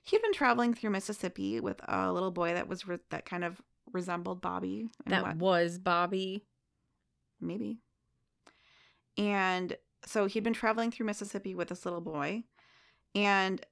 He'd 0.03 0.23
been 0.23 0.33
traveling 0.33 0.73
through 0.73 0.91
Mississippi 0.91 1.61
with 1.61 1.81
a 1.87 2.11
little 2.11 2.31
boy 2.31 2.55
that 2.55 2.67
was 2.67 2.89
re- 2.89 2.99
that 3.11 3.27
kind 3.27 3.45
of 3.45 3.61
resembled 3.93 4.41
Bobby. 4.41 4.89
That 5.07 5.23
what- 5.23 5.37
was 5.37 5.79
Bobby. 5.79 6.45
maybe. 7.41 7.79
And 9.19 9.77
so 10.05 10.27
he'd 10.27 10.45
been 10.45 10.53
traveling 10.53 10.91
through 10.91 11.07
Mississippi 11.07 11.55
with 11.55 11.69
this 11.69 11.85
little 11.85 12.01
boy. 12.01 12.45
And 13.15 13.65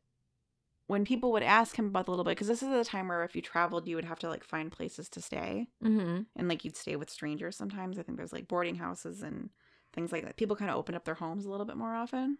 when 0.86 1.04
people 1.04 1.32
would 1.32 1.42
ask 1.42 1.76
him 1.76 1.86
about 1.86 2.06
the 2.06 2.12
little 2.12 2.24
boy, 2.24 2.32
because 2.32 2.46
this 2.48 2.62
is 2.62 2.68
the 2.68 2.84
time 2.84 3.08
where 3.08 3.24
if 3.24 3.34
you 3.34 3.42
traveled, 3.42 3.88
you 3.88 3.96
would 3.96 4.04
have 4.04 4.18
to 4.20 4.28
like 4.28 4.44
find 4.44 4.70
places 4.70 5.08
to 5.10 5.20
stay. 5.20 5.68
Mm-hmm. 5.84 6.22
And 6.36 6.48
like 6.48 6.64
you'd 6.64 6.76
stay 6.76 6.96
with 6.96 7.10
strangers 7.10 7.56
sometimes. 7.56 7.98
I 7.98 8.02
think 8.02 8.18
there's 8.18 8.32
like 8.32 8.48
boarding 8.48 8.76
houses 8.76 9.22
and 9.22 9.50
things 9.92 10.12
like 10.12 10.24
that. 10.24 10.36
People 10.36 10.56
kind 10.56 10.70
of 10.70 10.76
open 10.76 10.94
up 10.94 11.04
their 11.04 11.14
homes 11.14 11.44
a 11.44 11.50
little 11.50 11.66
bit 11.66 11.76
more 11.76 11.94
often. 11.94 12.38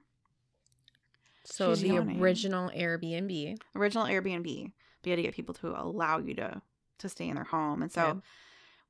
So 1.44 1.74
She's 1.74 1.82
the 1.82 1.88
yawning. 1.88 2.20
original 2.20 2.70
Airbnb. 2.70 3.58
Original 3.74 4.06
Airbnb. 4.06 4.72
But 5.02 5.08
you 5.08 5.12
had 5.12 5.16
to 5.16 5.22
get 5.22 5.34
people 5.34 5.54
to 5.56 5.68
allow 5.80 6.18
you 6.18 6.34
to 6.34 6.60
to 6.98 7.08
stay 7.08 7.28
in 7.28 7.34
their 7.34 7.44
home. 7.44 7.82
And 7.82 7.92
so 7.92 8.02
Okay. 8.06 8.20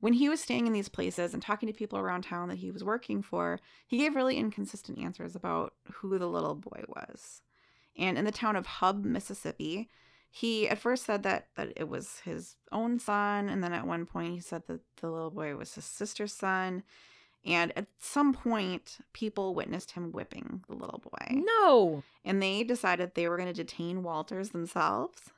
When 0.01 0.13
he 0.13 0.29
was 0.29 0.41
staying 0.41 0.67
in 0.67 0.73
these 0.73 0.89
places 0.89 1.33
and 1.33 1.43
talking 1.43 1.67
to 1.67 1.73
people 1.73 1.99
around 1.99 2.23
town 2.23 2.49
that 2.49 2.59
he 2.59 2.71
was 2.71 2.85
working 2.85 3.23
for, 3.23 3.61
he 3.87 3.99
gave 3.99 4.15
really 4.15 4.37
inconsistent 4.37 4.99
answers 4.99 5.35
about 5.35 5.75
who 5.95 6.19
the 6.19 6.27
little 6.27 6.55
boy 6.55 6.83
was. 6.89 7.43
And 7.97 8.19
in 8.19 8.25
the 8.25 8.33
town 8.33 8.57
of 8.57 8.67
Hub, 8.67 9.05
Mississippi, 9.05 9.89
he 10.31 10.69
at 10.69 10.79
first 10.79 11.05
said 11.07 11.23
that 11.23 11.49
that 11.57 11.73
it 11.77 11.89
was 11.89 12.21
his 12.25 12.57
own 12.71 12.99
son, 12.99 13.49
and 13.49 13.65
then 13.65 13.73
at 13.73 13.87
one 13.87 14.05
point 14.05 14.35
he 14.35 14.41
said 14.41 14.65
that 14.67 14.81
the 15.01 15.11
little 15.11 15.31
boy 15.31 15.57
was 15.57 15.75
his 15.75 15.85
sister's 15.85 16.35
son. 16.35 16.83
And 17.45 17.73
at 17.77 17.87
some 18.01 18.35
point, 18.35 18.99
people 19.13 19.55
witnessed 19.55 19.93
him 19.93 20.11
whipping 20.11 20.65
the 20.69 20.75
little 20.75 20.99
boy. 20.99 21.43
No. 21.61 22.03
And 22.25 22.43
they 22.43 22.65
decided 22.65 23.15
they 23.15 23.29
were 23.29 23.37
going 23.37 23.47
to 23.47 23.53
detain 23.55 24.03
Walters 24.03 24.51
themselves 24.51 25.31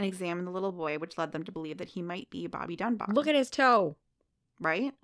and 0.00 0.08
examine 0.08 0.46
the 0.46 0.50
little 0.50 0.72
boy, 0.72 0.96
which 0.96 1.18
led 1.18 1.32
them 1.32 1.42
to 1.44 1.52
believe 1.52 1.76
that 1.76 1.90
he 1.90 2.00
might 2.00 2.30
be 2.30 2.46
Bobby 2.46 2.74
Dunbar. 2.74 3.08
Look 3.12 3.26
at 3.26 3.34
his 3.34 3.50
toe. 3.50 3.96
right? 4.58 4.94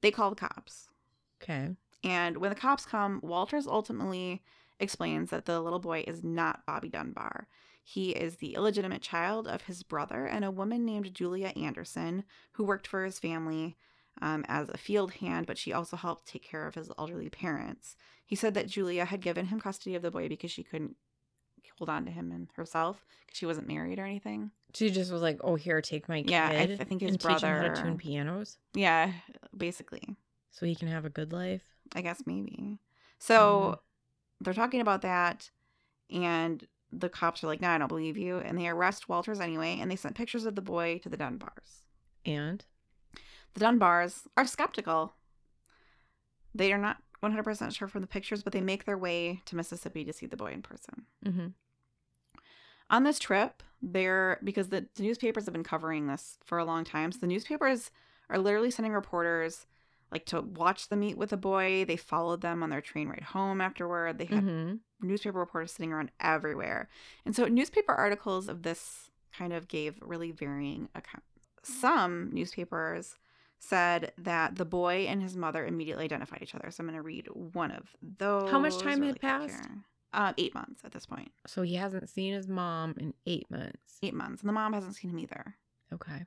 They 0.00 0.10
call 0.10 0.30
the 0.30 0.36
cops. 0.36 0.88
Okay. 1.42 1.72
And 2.02 2.38
when 2.38 2.48
the 2.48 2.56
cops 2.56 2.86
come, 2.86 3.20
Walters 3.22 3.66
ultimately 3.66 4.42
explains 4.80 5.28
that 5.28 5.44
the 5.44 5.60
little 5.60 5.78
boy 5.78 6.04
is 6.06 6.24
not 6.24 6.64
Bobby 6.64 6.88
Dunbar. 6.88 7.48
He 7.82 8.12
is 8.12 8.36
the 8.36 8.54
illegitimate 8.54 9.02
child 9.02 9.46
of 9.46 9.62
his 9.62 9.82
brother 9.82 10.24
and 10.24 10.42
a 10.42 10.50
woman 10.50 10.86
named 10.86 11.12
Julia 11.12 11.48
Anderson, 11.48 12.24
who 12.52 12.64
worked 12.64 12.86
for 12.86 13.04
his 13.04 13.18
family 13.18 13.76
um, 14.22 14.42
as 14.48 14.70
a 14.70 14.78
field 14.78 15.12
hand, 15.14 15.44
but 15.46 15.58
she 15.58 15.70
also 15.70 15.98
helped 15.98 16.26
take 16.26 16.42
care 16.42 16.66
of 16.66 16.76
his 16.76 16.90
elderly 16.98 17.28
parents. 17.28 17.94
He 18.24 18.36
said 18.36 18.54
that 18.54 18.68
Julia 18.68 19.04
had 19.04 19.20
given 19.20 19.46
him 19.46 19.60
custody 19.60 19.94
of 19.94 20.00
the 20.02 20.10
boy 20.10 20.30
because 20.30 20.50
she 20.50 20.62
couldn't 20.62 20.96
hold 21.78 21.88
on 21.90 22.04
to 22.06 22.10
him 22.10 22.30
and 22.32 22.48
herself 22.56 23.04
because 23.26 23.38
she 23.38 23.46
wasn't 23.46 23.66
married 23.68 23.98
or 23.98 24.04
anything. 24.04 24.50
She 24.74 24.90
just 24.90 25.12
was 25.12 25.22
like, 25.22 25.38
"Oh, 25.42 25.54
here, 25.54 25.80
take 25.80 26.08
my 26.08 26.22
kid." 26.22 26.30
Yeah, 26.30 26.48
I- 26.48 26.76
I 26.80 26.84
think 26.84 27.00
his 27.02 27.12
and 27.12 27.20
teach 27.20 27.42
him 27.42 27.54
how 27.56 27.62
to 27.68 27.82
tune 27.82 27.96
pianos, 27.98 28.58
Yeah, 28.74 29.12
basically. 29.56 30.16
so 30.50 30.66
he 30.66 30.74
can 30.74 30.88
have 30.88 31.04
a 31.04 31.10
good 31.10 31.32
life. 31.32 31.62
I 31.94 32.00
guess 32.02 32.22
maybe. 32.26 32.80
So 33.18 33.80
they're 34.40 34.54
talking 34.54 34.80
about 34.80 35.02
that, 35.02 35.50
and 36.10 36.66
the 36.90 37.08
cops 37.08 37.42
are 37.44 37.46
like, 37.48 37.60
"No, 37.60 37.68
I 37.70 37.78
don't 37.78 37.88
believe 37.88 38.16
you," 38.16 38.38
and 38.38 38.58
they 38.58 38.68
arrest 38.68 39.08
Walters 39.08 39.40
anyway, 39.40 39.78
and 39.80 39.90
they 39.90 39.96
sent 39.96 40.16
pictures 40.16 40.44
of 40.44 40.54
the 40.54 40.62
boy 40.62 40.98
to 40.98 41.08
the 41.08 41.16
Dunbars. 41.16 41.82
And 42.26 42.64
The 43.54 43.60
Dunbars 43.60 44.26
are 44.36 44.46
skeptical. 44.46 45.14
They 46.54 46.72
are 46.72 46.78
not 46.78 46.98
100% 47.22 47.72
sure 47.74 47.86
from 47.88 48.00
the 48.00 48.06
pictures, 48.08 48.42
but 48.42 48.52
they 48.52 48.60
make 48.60 48.84
their 48.84 48.98
way 48.98 49.42
to 49.46 49.56
Mississippi 49.56 50.04
to 50.04 50.12
see 50.12 50.26
the 50.26 50.36
boy 50.36 50.52
in 50.52 50.62
person. 50.62 51.06
hmm 51.24 51.46
On 52.90 53.04
this 53.04 53.18
trip, 53.18 53.62
they're 53.82 54.38
because 54.44 54.68
the, 54.68 54.86
the 54.94 55.02
newspapers 55.02 55.44
have 55.44 55.52
been 55.52 55.64
covering 55.64 56.06
this 56.06 56.38
for 56.44 56.58
a 56.58 56.64
long 56.64 56.84
time. 56.84 57.12
So 57.12 57.18
the 57.18 57.26
newspapers 57.26 57.90
are 58.30 58.38
literally 58.38 58.70
sending 58.70 58.92
reporters 58.92 59.66
like 60.10 60.26
to 60.26 60.40
watch 60.40 60.88
them 60.88 61.00
meet 61.00 61.18
with 61.18 61.30
the 61.30 61.36
boy. 61.36 61.84
They 61.84 61.96
followed 61.96 62.40
them 62.40 62.62
on 62.62 62.70
their 62.70 62.80
train 62.80 63.08
ride 63.08 63.22
home 63.22 63.60
afterward. 63.60 64.18
They 64.18 64.26
had 64.26 64.42
hmm 64.44 64.74
newspaper 65.02 65.38
reporters 65.38 65.72
sitting 65.72 65.92
around 65.92 66.10
everywhere. 66.18 66.88
And 67.26 67.36
so 67.36 67.46
newspaper 67.46 67.92
articles 67.92 68.48
of 68.48 68.62
this 68.62 69.10
kind 69.36 69.52
of 69.52 69.68
gave 69.68 69.98
really 70.00 70.30
varying 70.30 70.88
accounts. 70.94 71.26
Some 71.62 72.30
newspapers 72.32 73.16
said 73.58 74.12
that 74.18 74.56
the 74.56 74.64
boy 74.64 75.06
and 75.08 75.22
his 75.22 75.36
mother 75.36 75.66
immediately 75.66 76.04
identified 76.04 76.40
each 76.42 76.54
other. 76.54 76.70
So 76.70 76.82
I'm 76.82 76.86
going 76.86 76.96
to 76.96 77.02
read 77.02 77.28
one 77.32 77.70
of 77.70 77.94
those. 78.00 78.50
How 78.50 78.58
much 78.58 78.78
time 78.78 78.92
had 78.92 79.00
really 79.00 79.12
quick 79.12 79.20
passed? 79.20 79.48
here. 79.48 79.84
Uh, 80.14 80.32
eight 80.38 80.54
months 80.54 80.80
at 80.84 80.92
this 80.92 81.06
point. 81.06 81.32
So 81.44 81.62
he 81.62 81.74
hasn't 81.74 82.08
seen 82.08 82.34
his 82.34 82.46
mom 82.46 82.94
in 82.98 83.14
eight 83.26 83.50
months. 83.50 83.98
Eight 84.00 84.14
months. 84.14 84.42
And 84.42 84.48
the 84.48 84.52
mom 84.52 84.72
hasn't 84.72 84.94
seen 84.94 85.10
him 85.10 85.18
either. 85.18 85.56
Okay. 85.92 86.24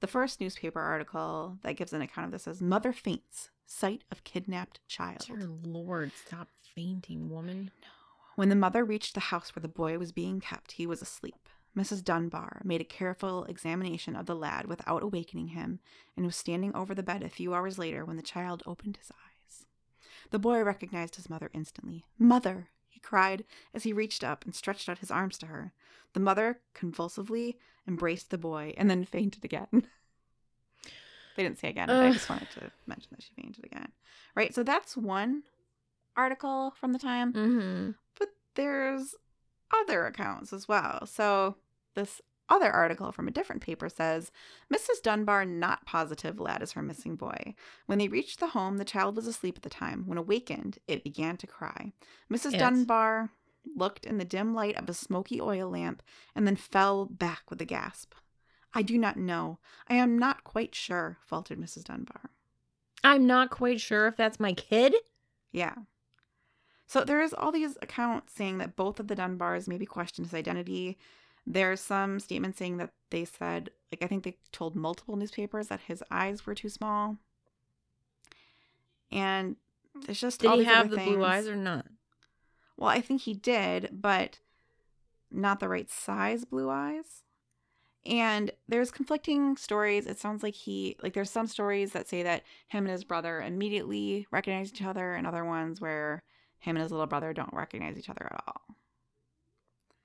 The 0.00 0.06
first 0.06 0.40
newspaper 0.40 0.80
article 0.80 1.58
that 1.62 1.76
gives 1.76 1.92
an 1.92 2.00
account 2.00 2.26
of 2.26 2.32
this 2.32 2.44
says 2.44 2.62
Mother 2.62 2.92
faints, 2.92 3.50
sight 3.66 4.04
of 4.10 4.24
kidnapped 4.24 4.80
child. 4.88 5.24
Dear 5.26 5.48
Lord, 5.62 6.12
stop 6.26 6.48
fainting, 6.74 7.28
woman. 7.28 7.70
When 8.36 8.48
the 8.48 8.56
mother 8.56 8.84
reached 8.84 9.14
the 9.14 9.20
house 9.20 9.54
where 9.54 9.60
the 9.60 9.68
boy 9.68 9.98
was 9.98 10.12
being 10.12 10.40
kept, 10.40 10.72
he 10.72 10.86
was 10.86 11.02
asleep. 11.02 11.48
Mrs. 11.76 12.02
Dunbar 12.02 12.62
made 12.64 12.80
a 12.80 12.84
careful 12.84 13.44
examination 13.44 14.16
of 14.16 14.24
the 14.24 14.34
lad 14.34 14.66
without 14.66 15.02
awakening 15.02 15.48
him 15.48 15.80
and 16.16 16.24
was 16.24 16.36
standing 16.36 16.74
over 16.74 16.94
the 16.94 17.02
bed 17.02 17.22
a 17.22 17.28
few 17.28 17.52
hours 17.52 17.78
later 17.78 18.04
when 18.04 18.16
the 18.16 18.22
child 18.22 18.62
opened 18.66 18.96
his 18.96 19.10
eyes. 19.10 19.66
The 20.30 20.38
boy 20.38 20.62
recognized 20.62 21.16
his 21.16 21.28
mother 21.28 21.50
instantly. 21.52 22.04
Mother! 22.18 22.68
Cried 23.06 23.44
as 23.72 23.84
he 23.84 23.92
reached 23.92 24.24
up 24.24 24.44
and 24.44 24.54
stretched 24.54 24.88
out 24.88 24.98
his 24.98 25.10
arms 25.12 25.38
to 25.38 25.46
her. 25.46 25.72
The 26.12 26.20
mother 26.20 26.60
convulsively 26.74 27.56
embraced 27.86 28.30
the 28.30 28.38
boy 28.38 28.74
and 28.76 28.90
then 28.90 29.04
fainted 29.04 29.44
again. 29.44 29.68
they 31.36 31.42
didn't 31.42 31.58
say 31.58 31.68
again, 31.68 31.86
but 31.86 32.02
I 32.02 32.12
just 32.12 32.28
wanted 32.28 32.50
to 32.58 32.70
mention 32.86 33.08
that 33.12 33.22
she 33.22 33.30
fainted 33.40 33.64
again. 33.64 33.92
Right, 34.34 34.52
so 34.54 34.62
that's 34.62 34.96
one 34.96 35.44
article 36.16 36.74
from 36.80 36.92
the 36.92 36.98
time 36.98 37.32
Mm-hmm. 37.32 37.90
but 38.18 38.28
there's 38.54 39.14
other 39.82 40.06
accounts 40.06 40.52
as 40.52 40.66
well. 40.66 41.06
So 41.06 41.56
this 41.94 42.20
other 42.48 42.70
article 42.70 43.12
from 43.12 43.28
a 43.28 43.32
different 43.32 43.62
paper 43.62 43.88
says 43.88 44.30
Mrs. 44.72 45.02
Dunbar 45.02 45.44
not 45.44 45.84
positive 45.84 46.38
lad 46.38 46.62
is 46.62 46.72
her 46.72 46.82
missing 46.82 47.16
boy. 47.16 47.54
When 47.86 47.98
they 47.98 48.08
reached 48.08 48.40
the 48.40 48.48
home, 48.48 48.78
the 48.78 48.84
child 48.84 49.16
was 49.16 49.26
asleep 49.26 49.56
at 49.56 49.62
the 49.62 49.68
time. 49.68 50.04
When 50.06 50.18
awakened, 50.18 50.78
it 50.86 51.04
began 51.04 51.36
to 51.38 51.46
cry. 51.46 51.92
Mrs. 52.32 52.54
It. 52.54 52.58
Dunbar 52.58 53.30
looked 53.74 54.06
in 54.06 54.18
the 54.18 54.24
dim 54.24 54.54
light 54.54 54.76
of 54.76 54.88
a 54.88 54.94
smoky 54.94 55.40
oil 55.40 55.70
lamp 55.70 56.02
and 56.34 56.46
then 56.46 56.56
fell 56.56 57.06
back 57.06 57.42
with 57.50 57.60
a 57.60 57.64
gasp. 57.64 58.14
I 58.72 58.82
do 58.82 58.98
not 58.98 59.16
know. 59.16 59.58
I 59.88 59.94
am 59.94 60.18
not 60.18 60.44
quite 60.44 60.74
sure, 60.74 61.18
faltered 61.24 61.58
Mrs. 61.58 61.84
Dunbar. 61.84 62.30
I'm 63.02 63.26
not 63.26 63.50
quite 63.50 63.80
sure 63.80 64.06
if 64.06 64.16
that's 64.16 64.38
my 64.38 64.52
kid. 64.52 64.94
Yeah. 65.50 65.74
So 66.86 67.02
there's 67.02 67.32
all 67.32 67.50
these 67.50 67.76
accounts 67.82 68.34
saying 68.34 68.58
that 68.58 68.76
both 68.76 69.00
of 69.00 69.08
the 69.08 69.16
Dunbars 69.16 69.66
maybe 69.66 69.86
questioned 69.86 70.26
his 70.26 70.34
identity. 70.34 70.98
There's 71.46 71.80
some 71.80 72.18
statements 72.18 72.58
saying 72.58 72.78
that 72.78 72.90
they 73.10 73.24
said, 73.24 73.70
like, 73.92 74.02
I 74.02 74.06
think 74.06 74.24
they 74.24 74.36
told 74.50 74.74
multiple 74.74 75.16
newspapers 75.16 75.68
that 75.68 75.80
his 75.86 76.02
eyes 76.10 76.44
were 76.44 76.54
too 76.54 76.68
small. 76.68 77.18
And 79.12 79.56
it's 80.08 80.20
just 80.20 80.40
Did 80.40 80.52
he 80.52 80.64
have 80.64 80.90
the 80.90 80.96
blue 80.96 81.24
eyes 81.24 81.46
or 81.46 81.56
not? 81.56 81.86
Well, 82.76 82.90
I 82.90 83.00
think 83.00 83.22
he 83.22 83.34
did, 83.34 83.90
but 83.92 84.40
not 85.30 85.60
the 85.60 85.68
right 85.68 85.88
size 85.88 86.44
blue 86.44 86.68
eyes. 86.68 87.22
And 88.04 88.50
there's 88.68 88.90
conflicting 88.90 89.56
stories. 89.56 90.06
It 90.06 90.18
sounds 90.18 90.42
like 90.42 90.54
he 90.54 90.96
like 91.02 91.12
there's 91.12 91.30
some 91.30 91.46
stories 91.48 91.92
that 91.92 92.08
say 92.08 92.22
that 92.22 92.44
him 92.68 92.84
and 92.84 92.92
his 92.92 93.04
brother 93.04 93.40
immediately 93.40 94.26
recognize 94.30 94.72
each 94.72 94.82
other, 94.82 95.14
and 95.14 95.26
other 95.26 95.44
ones 95.44 95.80
where 95.80 96.22
him 96.58 96.76
and 96.76 96.82
his 96.82 96.92
little 96.92 97.06
brother 97.06 97.32
don't 97.32 97.52
recognize 97.52 97.98
each 97.98 98.08
other 98.10 98.28
at 98.30 98.44
all. 98.46 98.76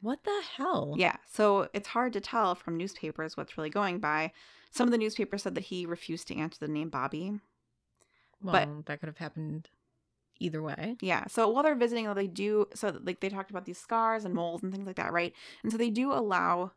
What 0.01 0.23
the 0.23 0.41
hell? 0.57 0.95
Yeah, 0.97 1.17
so 1.31 1.69
it's 1.73 1.87
hard 1.89 2.13
to 2.13 2.21
tell 2.21 2.55
from 2.55 2.77
newspapers 2.77 3.37
what's 3.37 3.57
really 3.57 3.69
going 3.69 3.99
by. 3.99 4.31
Some 4.71 4.87
of 4.87 4.91
the 4.91 4.97
newspapers 4.97 5.43
said 5.43 5.55
that 5.55 5.65
he 5.65 5.85
refused 5.85 6.27
to 6.29 6.35
answer 6.35 6.57
the 6.59 6.67
name 6.71 6.89
Bobby. 6.89 7.39
Well, 8.41 8.53
but- 8.65 8.85
that 8.87 8.99
could 8.99 9.07
have 9.07 9.17
happened 9.17 9.69
either 10.39 10.61
way. 10.61 10.97
Yeah. 11.01 11.25
So 11.27 11.47
while 11.49 11.61
they're 11.63 11.75
visiting, 11.75 12.05
though, 12.05 12.15
they 12.15 12.27
do 12.27 12.65
so 12.73 12.99
like 13.03 13.19
they 13.19 13.29
talked 13.29 13.51
about 13.51 13.65
these 13.65 13.77
scars 13.77 14.25
and 14.25 14.33
moles 14.33 14.63
and 14.63 14.71
things 14.73 14.87
like 14.87 14.95
that, 14.95 15.13
right? 15.13 15.33
And 15.61 15.71
so 15.71 15.77
they 15.77 15.91
do 15.91 16.11
allow 16.11 16.71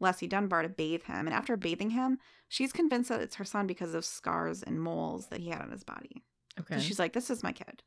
Leslie 0.00 0.28
Dunbar 0.28 0.62
to 0.62 0.68
bathe 0.70 1.02
him. 1.02 1.26
And 1.26 1.34
after 1.34 1.56
bathing 1.58 1.90
him, 1.90 2.18
she's 2.48 2.72
convinced 2.72 3.10
that 3.10 3.20
it's 3.20 3.36
her 3.36 3.44
son 3.44 3.66
because 3.66 3.94
of 3.94 4.04
scars 4.06 4.62
and 4.62 4.80
moles 4.80 5.26
that 5.26 5.40
he 5.40 5.50
had 5.50 5.60
on 5.60 5.70
his 5.70 5.84
body. 5.84 6.22
Okay. 6.58 6.76
So 6.76 6.80
she's 6.80 6.98
like, 6.98 7.12
this 7.12 7.28
is 7.28 7.42
my 7.42 7.52
kid. 7.52 7.82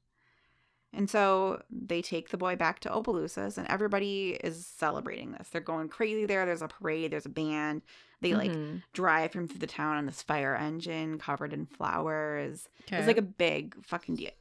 And 0.96 1.10
so 1.10 1.62
they 1.70 2.02
take 2.02 2.30
the 2.30 2.38
boy 2.38 2.56
back 2.56 2.80
to 2.82 2.90
Opelousas, 2.90 3.58
and 3.58 3.68
everybody 3.68 4.40
is 4.44 4.66
celebrating 4.66 5.34
this. 5.34 5.50
They're 5.50 5.62
going 5.62 5.90
crazy 5.90 6.26
there. 6.26 6.46
There's 6.46 6.62
a 6.62 6.68
parade, 6.70 7.12
there's 7.12 7.26
a 7.26 7.30
band. 7.30 7.82
They 8.22 8.34
like 8.34 8.52
Mhm. 8.52 8.82
drive 8.94 9.34
him 9.34 9.48
through 9.48 9.60
the 9.60 9.68
town 9.68 9.98
on 9.98 10.06
this 10.06 10.22
fire 10.22 10.56
engine 10.56 11.18
covered 11.20 11.52
in 11.54 11.66
flowers. 11.66 12.70
Okay. 12.84 12.98
It's 12.98 13.08
like 13.08 13.18
a 13.18 13.22
big 13.22 13.76
fucking 13.86 14.16
deal. 14.16 14.32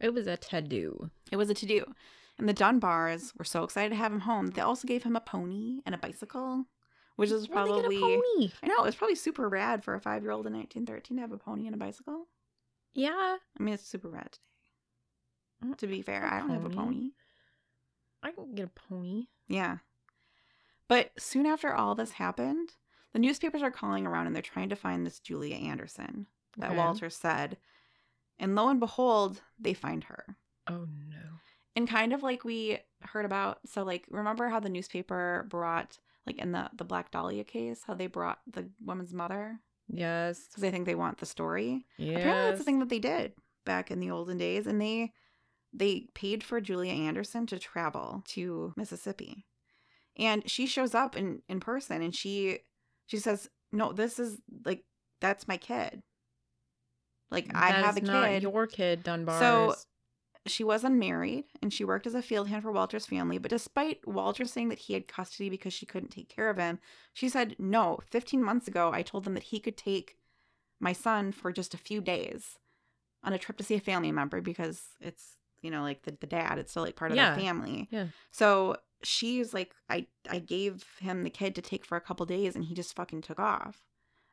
it 0.00 0.12
was 0.12 0.26
a 0.26 0.36
to-do. 0.36 1.10
It 1.30 1.36
was 1.36 1.48
a 1.48 1.54
to 1.54 1.64
do. 1.66 1.84
And 2.36 2.48
the 2.48 2.52
Dunbars 2.54 3.32
were 3.38 3.44
so 3.44 3.62
excited 3.62 3.90
to 3.90 3.94
have 3.96 4.12
him 4.12 4.20
home. 4.20 4.48
They 4.48 4.60
also 4.60 4.86
gave 4.88 5.02
him 5.04 5.16
a 5.16 5.20
pony 5.20 5.80
and 5.86 5.94
a 5.94 5.98
bicycle, 5.98 6.66
which 7.16 7.30
is 7.30 7.48
Where'd 7.48 7.68
they 7.68 7.70
get 7.70 7.78
a 7.78 7.98
probably. 7.98 8.00
pony? 8.00 8.50
I 8.62 8.66
know, 8.66 8.84
it's 8.84 8.96
probably 8.96 9.14
super 9.14 9.48
rad 9.48 9.84
for 9.84 9.94
a 9.94 10.00
five 10.00 10.22
year 10.22 10.32
old 10.32 10.46
in 10.46 10.52
1913 10.52 11.16
to 11.16 11.20
have 11.22 11.32
a 11.32 11.38
pony 11.38 11.66
and 11.66 11.74
a 11.74 11.78
bicycle. 11.78 12.26
Yeah, 12.92 13.36
I 13.58 13.62
mean, 13.62 13.74
it's 13.74 13.86
super 13.86 14.08
rad 14.08 14.32
today. 14.32 14.44
Mm, 15.64 15.76
to 15.78 15.86
be 15.86 16.02
fair, 16.02 16.24
I 16.26 16.38
don't 16.40 16.50
have 16.50 16.64
a 16.64 16.68
pony. 16.70 16.76
pony. 16.76 17.10
I 18.22 18.30
can 18.32 18.54
get 18.54 18.66
a 18.66 18.88
pony. 18.88 19.26
Yeah. 19.48 19.78
But 20.88 21.10
soon 21.18 21.46
after 21.46 21.72
all 21.74 21.94
this 21.94 22.12
happened, 22.12 22.70
the 23.12 23.18
newspapers 23.18 23.62
are 23.62 23.70
calling 23.70 24.06
around 24.06 24.26
and 24.26 24.34
they're 24.34 24.42
trying 24.42 24.68
to 24.70 24.76
find 24.76 25.06
this 25.06 25.20
Julia 25.20 25.56
Anderson 25.56 26.26
that 26.58 26.70
Okay. 26.70 26.76
Walter 26.78 27.10
said. 27.10 27.56
And 28.38 28.54
lo 28.54 28.68
and 28.68 28.80
behold, 28.80 29.40
they 29.58 29.74
find 29.74 30.04
her. 30.04 30.36
Oh 30.66 30.86
no. 31.08 31.38
And 31.76 31.88
kind 31.88 32.12
of 32.12 32.22
like 32.22 32.44
we 32.44 32.78
heard 33.02 33.24
about, 33.24 33.58
so 33.66 33.82
like 33.82 34.04
remember 34.10 34.48
how 34.48 34.60
the 34.60 34.68
newspaper 34.68 35.46
brought 35.48 35.98
like 36.26 36.38
in 36.38 36.52
the 36.52 36.70
the 36.74 36.84
Black 36.84 37.10
Dahlia 37.10 37.44
case, 37.44 37.82
how 37.86 37.94
they 37.94 38.06
brought 38.06 38.38
the 38.50 38.68
woman's 38.84 39.12
mother 39.12 39.60
Yes. 39.88 40.46
because 40.48 40.62
they 40.62 40.70
think 40.70 40.86
they 40.86 40.94
want 40.94 41.18
the 41.18 41.26
story. 41.26 41.86
Yes. 41.98 42.18
Apparently 42.20 42.44
that's 42.50 42.58
the 42.58 42.64
thing 42.64 42.78
that 42.80 42.88
they 42.88 42.98
did 42.98 43.32
back 43.64 43.90
in 43.90 44.00
the 44.00 44.10
olden 44.10 44.38
days 44.38 44.66
and 44.66 44.80
they 44.80 45.12
they 45.74 46.06
paid 46.14 46.44
for 46.44 46.60
Julia 46.60 46.92
Anderson 46.92 47.46
to 47.46 47.58
travel 47.58 48.22
to 48.28 48.72
Mississippi. 48.76 49.44
And 50.16 50.48
she 50.48 50.66
shows 50.66 50.94
up 50.94 51.16
in 51.16 51.42
in 51.48 51.60
person 51.60 52.00
and 52.00 52.14
she 52.14 52.60
she 53.06 53.18
says, 53.18 53.50
"No, 53.72 53.92
this 53.92 54.18
is 54.18 54.38
like 54.64 54.84
that's 55.20 55.48
my 55.48 55.56
kid. 55.56 56.02
Like 57.30 57.50
I 57.54 57.72
have 57.72 57.96
a 57.96 58.00
not 58.00 58.28
kid." 58.28 58.42
Your 58.42 58.66
kid, 58.66 59.02
Dunbar. 59.02 59.40
So 59.40 59.74
she 60.46 60.62
was 60.62 60.84
unmarried 60.84 61.44
and 61.62 61.72
she 61.72 61.84
worked 61.84 62.06
as 62.06 62.14
a 62.14 62.22
field 62.22 62.48
hand 62.48 62.62
for 62.62 62.72
Walter's 62.72 63.06
family. 63.06 63.38
But 63.38 63.50
despite 63.50 64.06
Walter 64.06 64.44
saying 64.44 64.68
that 64.68 64.78
he 64.78 64.94
had 64.94 65.08
custody 65.08 65.48
because 65.48 65.72
she 65.72 65.86
couldn't 65.86 66.10
take 66.10 66.28
care 66.28 66.50
of 66.50 66.58
him, 66.58 66.78
she 67.12 67.28
said, 67.28 67.56
No, 67.58 68.00
15 68.10 68.42
months 68.42 68.68
ago, 68.68 68.90
I 68.92 69.02
told 69.02 69.24
them 69.24 69.34
that 69.34 69.44
he 69.44 69.58
could 69.58 69.76
take 69.76 70.16
my 70.80 70.92
son 70.92 71.32
for 71.32 71.50
just 71.50 71.72
a 71.72 71.78
few 71.78 72.00
days 72.00 72.58
on 73.22 73.32
a 73.32 73.38
trip 73.38 73.56
to 73.56 73.64
see 73.64 73.74
a 73.74 73.80
family 73.80 74.12
member 74.12 74.40
because 74.40 74.82
it's, 75.00 75.36
you 75.64 75.70
know, 75.70 75.82
like 75.82 76.02
the, 76.02 76.16
the 76.20 76.26
dad, 76.26 76.58
it's 76.58 76.70
still 76.70 76.82
like 76.84 76.94
part 76.96 77.10
of 77.10 77.16
Yeah. 77.16 77.34
the 77.34 77.40
family. 77.40 77.88
Yeah. 77.90 78.06
So 78.30 78.76
she's 79.02 79.52
like, 79.54 79.74
I, 79.90 80.06
I 80.30 80.38
gave 80.38 80.84
him 81.00 81.22
the 81.24 81.30
kid 81.30 81.54
to 81.56 81.62
take 81.62 81.84
for 81.84 81.96
a 81.96 82.00
couple 82.00 82.24
days 82.26 82.54
and 82.54 82.64
he 82.64 82.74
just 82.74 82.94
fucking 82.94 83.22
took 83.22 83.38
off. 83.40 83.82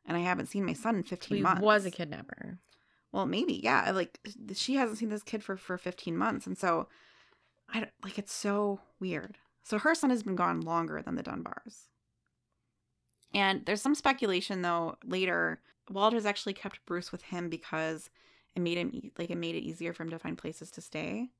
And 0.06 0.16
I 0.16 0.20
haven't 0.20 0.46
seen 0.46 0.64
my 0.66 0.72
son 0.72 0.96
in 0.96 1.02
15 1.02 1.36
he 1.36 1.42
months 1.42 1.62
was 1.62 1.86
a 1.86 1.90
kidnapper. 1.90 2.58
well 3.12 3.24
maybe 3.26 3.54
yeah 3.62 3.90
like 3.92 4.18
she 4.54 4.74
hasn't 4.76 4.98
seen 4.98 5.10
this 5.10 5.22
kid 5.22 5.42
for 5.44 5.56
for 5.56 5.76
15 5.78 6.16
months 6.16 6.46
and 6.46 6.56
so 6.58 6.88
i 7.68 7.78
don't 7.80 7.90
like 8.02 8.18
it's 8.18 8.32
so 8.32 8.80
weird 9.00 9.36
so 9.62 9.78
her 9.78 9.94
son 9.94 10.10
has 10.10 10.22
been 10.22 10.34
gone 10.34 10.60
longer 10.62 11.00
than 11.02 11.14
the 11.14 11.22
dunbars 11.22 11.88
and 13.34 13.64
there's 13.66 13.82
some 13.82 13.94
speculation 13.94 14.62
though 14.62 14.96
later 15.04 15.60
walter's 15.90 16.26
actually 16.26 16.52
kept 16.54 16.84
bruce 16.86 17.12
with 17.12 17.22
him 17.22 17.48
because 17.48 18.10
it 18.54 18.60
made 18.60 18.78
him 18.78 19.10
like 19.18 19.30
it 19.30 19.36
made 19.36 19.54
it 19.54 19.60
easier 19.60 19.92
for 19.92 20.02
him 20.02 20.10
to 20.10 20.18
find 20.18 20.38
places 20.38 20.70
to 20.70 20.80
stay 20.80 21.30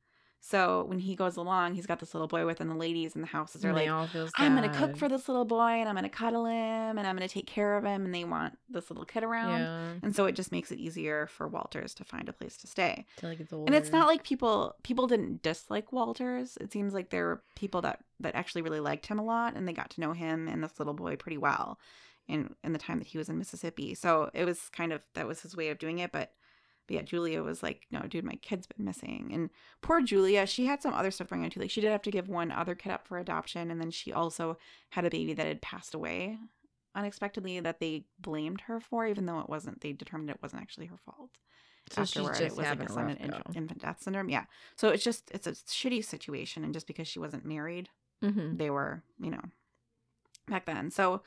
so 0.44 0.82
when 0.88 0.98
he 0.98 1.14
goes 1.14 1.36
along 1.36 1.74
he's 1.74 1.86
got 1.86 2.00
this 2.00 2.14
little 2.14 2.26
boy 2.26 2.44
with 2.44 2.60
him 2.60 2.68
and 2.68 2.76
the 2.76 2.80
ladies 2.80 3.14
in 3.14 3.20
the 3.20 3.28
houses 3.28 3.64
are 3.64 3.72
they 3.72 3.88
like 3.88 4.08
I'm 4.36 4.56
gonna 4.56 4.74
cook 4.74 4.96
for 4.96 5.08
this 5.08 5.28
little 5.28 5.44
boy 5.44 5.70
and 5.70 5.88
I'm 5.88 5.94
gonna 5.94 6.08
cuddle 6.08 6.46
him 6.46 6.98
and 6.98 7.06
I'm 7.06 7.14
gonna 7.14 7.28
take 7.28 7.46
care 7.46 7.76
of 7.76 7.84
him 7.84 8.04
and 8.04 8.12
they 8.12 8.24
want 8.24 8.58
this 8.68 8.90
little 8.90 9.04
kid 9.04 9.22
around. 9.22 9.60
Yeah. 9.60 9.92
And 10.02 10.16
so 10.16 10.26
it 10.26 10.34
just 10.34 10.50
makes 10.50 10.72
it 10.72 10.80
easier 10.80 11.28
for 11.28 11.46
Walters 11.46 11.94
to 11.94 12.04
find 12.04 12.28
a 12.28 12.32
place 12.32 12.56
to 12.56 12.66
stay. 12.66 13.06
Gets. 13.20 13.52
And 13.52 13.74
it's 13.76 13.92
not 13.92 14.08
like 14.08 14.24
people 14.24 14.74
people 14.82 15.06
didn't 15.06 15.42
dislike 15.42 15.92
Walters. 15.92 16.58
It 16.60 16.72
seems 16.72 16.92
like 16.92 17.10
there 17.10 17.26
were 17.26 17.42
people 17.54 17.80
that 17.82 18.00
that 18.18 18.34
actually 18.34 18.62
really 18.62 18.80
liked 18.80 19.06
him 19.06 19.20
a 19.20 19.24
lot 19.24 19.54
and 19.54 19.68
they 19.68 19.72
got 19.72 19.90
to 19.90 20.00
know 20.00 20.12
him 20.12 20.48
and 20.48 20.64
this 20.64 20.80
little 20.80 20.94
boy 20.94 21.14
pretty 21.14 21.38
well 21.38 21.78
in 22.26 22.54
in 22.64 22.72
the 22.72 22.80
time 22.80 22.98
that 22.98 23.06
he 23.06 23.18
was 23.18 23.28
in 23.28 23.38
Mississippi. 23.38 23.94
So 23.94 24.28
it 24.34 24.44
was 24.44 24.68
kind 24.70 24.92
of 24.92 25.02
that 25.14 25.28
was 25.28 25.42
his 25.42 25.56
way 25.56 25.68
of 25.68 25.78
doing 25.78 26.00
it, 26.00 26.10
but 26.10 26.32
yeah, 26.92 27.02
Julia 27.02 27.42
was 27.42 27.62
like, 27.62 27.86
"No, 27.90 28.00
dude, 28.02 28.24
my 28.24 28.36
kid's 28.36 28.66
been 28.66 28.84
missing." 28.84 29.30
And 29.32 29.50
poor 29.80 30.00
Julia, 30.02 30.46
she 30.46 30.66
had 30.66 30.82
some 30.82 30.94
other 30.94 31.10
stuff 31.10 31.28
going 31.30 31.42
on 31.44 31.50
too. 31.50 31.60
Like 31.60 31.70
she 31.70 31.80
did 31.80 31.90
have 31.90 32.02
to 32.02 32.10
give 32.10 32.28
one 32.28 32.50
other 32.52 32.74
kid 32.74 32.92
up 32.92 33.06
for 33.08 33.18
adoption, 33.18 33.70
and 33.70 33.80
then 33.80 33.90
she 33.90 34.12
also 34.12 34.58
had 34.90 35.04
a 35.04 35.10
baby 35.10 35.32
that 35.34 35.46
had 35.46 35.62
passed 35.62 35.94
away 35.94 36.38
unexpectedly 36.94 37.58
that 37.60 37.80
they 37.80 38.04
blamed 38.18 38.62
her 38.62 38.78
for, 38.78 39.06
even 39.06 39.26
though 39.26 39.40
it 39.40 39.48
wasn't. 39.48 39.80
They 39.80 39.92
determined 39.92 40.30
it 40.30 40.42
wasn't 40.42 40.62
actually 40.62 40.86
her 40.86 40.98
fault 40.98 41.30
So 41.90 42.02
afterward. 42.02 42.28
just 42.30 42.40
it 42.42 42.50
was 42.50 42.58
like 42.58 42.80
a 42.80 42.84
a 42.84 42.88
sudden 42.88 43.16
in- 43.16 43.42
infant 43.54 43.80
death 43.80 44.02
syndrome. 44.02 44.28
Yeah. 44.28 44.44
So 44.76 44.90
it's 44.90 45.02
just 45.02 45.30
it's 45.32 45.46
a 45.46 45.52
shitty 45.52 46.04
situation, 46.04 46.64
and 46.64 46.74
just 46.74 46.86
because 46.86 47.08
she 47.08 47.18
wasn't 47.18 47.44
married, 47.44 47.88
Mm-hmm. 48.22 48.56
they 48.56 48.70
were 48.70 49.02
you 49.18 49.30
know 49.30 49.42
back 50.48 50.66
then. 50.66 50.90
So 50.90 51.22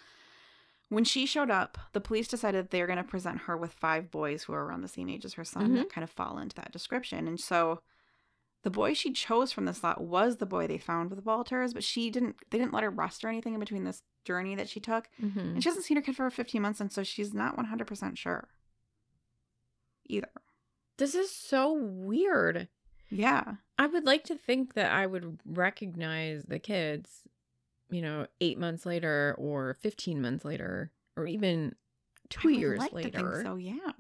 when 0.89 1.03
she 1.03 1.25
showed 1.25 1.49
up, 1.49 1.77
the 1.93 2.01
police 2.01 2.27
decided 2.27 2.69
they 2.69 2.79
were 2.81 2.87
going 2.87 2.97
to 2.97 3.03
present 3.03 3.39
her 3.41 3.57
with 3.57 3.73
five 3.73 4.11
boys 4.11 4.43
who 4.43 4.53
are 4.53 4.63
around 4.65 4.81
the 4.81 4.87
same 4.87 5.09
age 5.09 5.25
as 5.25 5.33
her 5.33 5.43
son 5.45 5.69
Mhm. 5.71 5.75
that 5.77 5.89
kind 5.89 6.03
of 6.03 6.11
fall 6.11 6.37
into 6.37 6.55
that 6.57 6.71
description. 6.71 7.27
And 7.27 7.39
so 7.39 7.81
the 8.63 8.69
boy 8.69 8.93
she 8.93 9.11
chose 9.11 9.51
from 9.51 9.65
this 9.65 9.83
lot 9.83 10.01
was 10.01 10.37
the 10.37 10.45
boy 10.45 10.67
they 10.67 10.77
found 10.77 11.09
with 11.09 11.25
Walters, 11.25 11.73
but 11.73 11.83
she 11.83 12.09
didn't. 12.09 12.35
They 12.49 12.57
didn't 12.57 12.73
let 12.73 12.83
her 12.83 12.89
rest 12.89 13.23
or 13.23 13.29
anything 13.29 13.53
in 13.53 13.59
between 13.59 13.83
this 13.83 14.01
journey 14.25 14.55
that 14.55 14.69
she 14.69 14.79
took. 14.79 15.07
Mm-hmm. 15.21 15.39
And 15.39 15.63
she 15.63 15.69
hasn't 15.69 15.85
seen 15.85 15.97
her 15.97 16.03
kid 16.03 16.15
for 16.15 16.29
15 16.29 16.61
months, 16.61 16.81
and 16.81 16.91
so 16.91 17.03
she's 17.03 17.33
not 17.33 17.55
100% 17.57 18.17
sure 18.17 18.47
either. 20.07 20.29
This 20.97 21.15
is 21.15 21.31
so 21.31 21.73
weird. 21.73 22.69
Yeah. 23.09 23.55
I 23.77 23.87
would 23.87 24.05
like 24.05 24.23
to 24.25 24.35
think 24.35 24.73
that 24.75 24.91
I 24.91 25.05
would 25.05 25.39
recognize 25.45 26.43
the 26.45 26.59
kids, 26.59 27.21
you 27.89 28.01
know, 28.01 28.27
eight 28.41 28.57
months 28.57 28.85
later 28.85 29.35
or 29.37 29.75
15 29.81 30.21
months 30.21 30.43
later 30.45 30.91
or 31.17 31.27
even 31.27 31.75
two 32.29 32.49
years 32.49 32.79
like 32.79 32.93
later. 32.93 33.41
so, 33.43 33.55
yeah. 33.55 33.91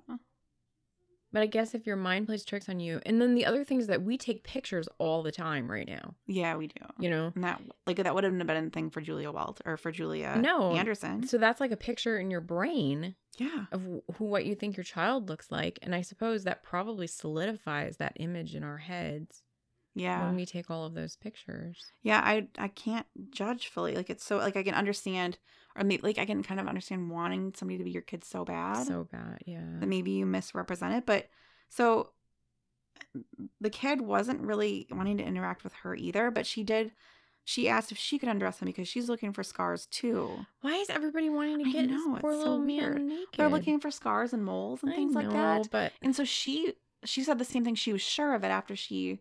But 1.31 1.41
I 1.41 1.47
guess 1.47 1.75
if 1.75 1.85
your 1.85 1.97
mind 1.97 2.27
plays 2.27 2.45
tricks 2.45 2.69
on 2.69 2.79
you, 2.79 3.01
and 3.05 3.21
then 3.21 3.35
the 3.35 3.45
other 3.45 3.65
thing 3.65 3.79
is 3.79 3.87
that 3.87 4.03
we 4.03 4.17
take 4.17 4.45
pictures 4.45 4.87
all 4.99 5.21
the 5.21 5.33
time 5.33 5.69
right 5.69 5.87
now, 5.87 6.15
Yeah, 6.27 6.55
we 6.55 6.67
do. 6.67 6.79
you 6.97 7.09
know? 7.09 7.33
And 7.35 7.43
that 7.43 7.61
like 7.85 7.97
that 7.97 8.15
would 8.15 8.23
have 8.23 8.37
been 8.37 8.49
a 8.49 8.69
thing 8.69 8.89
for 8.89 9.01
Julia 9.01 9.31
Walt 9.31 9.59
or 9.65 9.75
for 9.75 9.91
Julia 9.91 10.37
No. 10.41 10.71
Anderson. 10.71 11.27
So 11.27 11.37
that's 11.37 11.59
like 11.59 11.71
a 11.71 11.77
picture 11.77 12.17
in 12.17 12.31
your 12.31 12.39
brain 12.39 13.15
Yeah. 13.37 13.65
of 13.73 13.81
who 14.15 14.23
what 14.23 14.45
you 14.45 14.55
think 14.55 14.77
your 14.77 14.85
child 14.85 15.27
looks 15.27 15.51
like. 15.51 15.77
And 15.81 15.93
I 15.93 16.01
suppose 16.01 16.45
that 16.45 16.63
probably 16.63 17.07
solidifies 17.07 17.97
that 17.97 18.13
image 18.15 18.55
in 18.55 18.63
our 18.63 18.77
heads 18.77 19.43
Yeah. 19.95 20.25
when 20.25 20.35
we 20.35 20.45
take 20.45 20.69
all 20.69 20.85
of 20.85 20.93
those 20.93 21.15
pictures. 21.15 21.91
Yeah, 22.03 22.19
I 22.23 22.47
I 22.57 22.67
can't 22.67 23.05
judge 23.31 23.67
fully. 23.69 23.95
Like 23.95 24.09
it's 24.09 24.23
so 24.25 24.37
like 24.37 24.57
I 24.57 24.63
can 24.63 24.75
understand 24.75 25.37
or 25.75 25.83
maybe 25.83 26.03
like 26.03 26.17
I 26.19 26.25
can 26.25 26.43
kind 26.43 26.59
of 26.59 26.67
understand 26.67 27.09
wanting 27.09 27.53
somebody 27.55 27.77
to 27.77 27.83
be 27.83 27.91
your 27.91 28.01
kid 28.01 28.23
so 28.23 28.45
bad 28.45 28.85
So 28.85 29.07
bad, 29.11 29.39
yeah. 29.45 29.79
that 29.79 29.87
maybe 29.87 30.11
you 30.11 30.25
misrepresent 30.25 30.93
it. 30.93 31.05
But 31.05 31.29
so 31.69 32.11
the 33.59 33.69
kid 33.69 34.01
wasn't 34.01 34.41
really 34.41 34.87
wanting 34.91 35.17
to 35.17 35.23
interact 35.23 35.63
with 35.63 35.73
her 35.83 35.95
either, 35.95 36.31
but 36.31 36.45
she 36.45 36.63
did 36.63 36.91
she 37.47 37.69
asked 37.69 37.91
if 37.91 37.97
she 37.99 38.17
could 38.17 38.27
undress 38.27 38.59
him 38.59 38.65
because 38.65 38.87
she's 38.87 39.07
looking 39.07 39.31
for 39.31 39.43
scars 39.43 39.85
too. 39.85 40.45
Why 40.61 40.73
is 40.77 40.89
everybody 40.89 41.29
wanting 41.29 41.59
to 41.63 41.69
I 41.69 41.71
get 41.71 41.89
know, 41.89 42.13
this 42.13 42.21
poor 42.21 42.31
so 42.33 42.37
little 42.39 42.61
weird. 42.65 42.95
man 42.95 43.07
naked? 43.07 43.27
They're 43.37 43.49
looking 43.49 43.79
for 43.79 43.91
scars 43.91 44.33
and 44.33 44.43
moles 44.43 44.81
and 44.81 44.91
I 44.91 44.95
things 44.95 45.13
like 45.13 45.29
that. 45.29 45.69
But 45.71 45.93
And 46.01 46.15
so 46.15 46.23
she 46.23 46.73
she 47.03 47.23
said 47.23 47.37
the 47.37 47.45
same 47.45 47.63
thing. 47.63 47.75
She 47.75 47.93
was 47.93 48.01
sure 48.01 48.33
of 48.33 48.43
it 48.43 48.47
after 48.47 48.75
she 48.75 49.19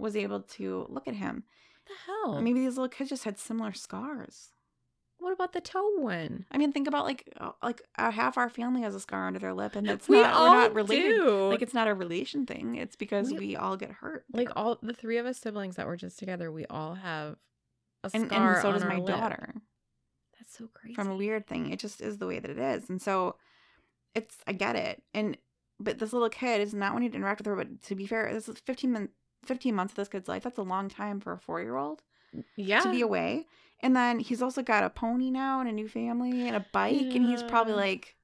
was 0.00 0.16
able 0.16 0.40
to 0.40 0.86
look 0.88 1.06
at 1.08 1.14
him. 1.14 1.44
what 1.86 1.96
the 1.96 2.12
hell? 2.32 2.40
Maybe 2.42 2.60
these 2.60 2.76
little 2.76 2.88
kids 2.88 3.10
just 3.10 3.24
had 3.24 3.38
similar 3.38 3.72
scars. 3.72 4.50
what 5.18 5.32
about 5.32 5.52
the 5.52 5.60
toe 5.60 5.96
one? 5.98 6.46
I 6.50 6.56
mean, 6.58 6.72
think 6.72 6.88
about 6.88 7.04
like 7.04 7.28
uh, 7.38 7.52
like 7.62 7.82
uh, 7.98 8.10
half 8.10 8.38
our 8.38 8.48
family 8.48 8.80
has 8.82 8.94
a 8.94 9.00
scar 9.00 9.26
under 9.26 9.38
their 9.38 9.52
lip, 9.54 9.76
and 9.76 9.88
it's 9.88 10.08
we 10.08 10.20
not 10.22 10.32
all 10.34 10.48
we're 10.50 10.54
not 10.62 10.74
related. 10.74 11.16
do. 11.16 11.48
Like 11.50 11.62
it's 11.62 11.74
not 11.74 11.88
a 11.88 11.94
relation 11.94 12.46
thing. 12.46 12.76
It's 12.76 12.96
because 12.96 13.30
We- 13.30 13.38
we, 13.38 13.56
all 13.56 13.76
get 13.76 13.90
hurt. 13.92 14.24
like 14.32 14.48
all 14.56 14.78
the 14.82 14.94
three 14.94 15.18
of 15.18 15.26
us 15.26 15.38
siblings 15.38 15.76
that 15.76 15.86
were 15.86 15.96
just 15.96 16.18
together, 16.18 16.50
we 16.50 16.64
all 16.66 16.94
have 16.94 17.36
a 18.02 18.08
scar 18.10 18.22
and, 18.22 18.32
and 18.32 18.62
so 18.62 18.72
does 18.72 18.84
my 18.84 18.96
lip. 18.96 19.06
daughter 19.14 19.54
That's 20.38 20.56
so 20.56 20.68
crazy. 20.72 20.94
from 20.94 21.08
a 21.10 21.16
weird 21.16 21.46
thing. 21.46 21.70
It 21.70 21.78
just 21.78 22.00
is 22.00 22.16
the 22.16 22.26
way 22.26 22.38
that 22.38 22.50
it 22.50 22.58
is, 22.58 22.88
and 22.88 23.00
so 23.02 23.36
it's 24.14 24.36
I 24.46 24.52
get 24.52 24.74
it. 24.76 25.02
And 25.12 25.36
but 25.78 25.98
this 25.98 26.12
little 26.14 26.28
kid 26.30 26.60
is 26.62 26.72
not 26.74 26.92
wanting 26.94 27.10
to 27.10 27.16
interact 27.16 27.40
with 27.40 27.46
her. 27.46 27.56
But 27.56 27.82
to 27.82 27.94
be 27.94 28.06
fair, 28.06 28.32
this 28.32 28.48
is 28.48 28.58
fifteen 28.60 28.92
months. 28.92 29.12
15 29.44 29.74
months 29.74 29.92
of 29.92 29.96
this 29.96 30.08
kid's 30.08 30.28
life 30.28 30.42
that's 30.42 30.58
a 30.58 30.62
long 30.62 30.88
time 30.88 31.20
for 31.20 31.32
a 31.32 31.38
four 31.38 31.60
year 31.60 31.76
old 31.76 32.02
yeah. 32.56 32.80
to 32.80 32.90
be 32.90 33.00
away 33.00 33.46
And 33.82 33.96
then 33.96 34.18
he's 34.20 34.42
also 34.42 34.62
got 34.62 34.84
a 34.84 34.90
pony 34.90 35.30
now 35.30 35.60
and 35.60 35.68
a 35.68 35.72
new 35.72 35.88
family 35.88 36.46
and 36.46 36.54
a 36.56 36.66
bike. 36.72 37.14
And 37.14 37.24
he's 37.26 37.42
probably 37.42 37.72
like, 37.74 38.16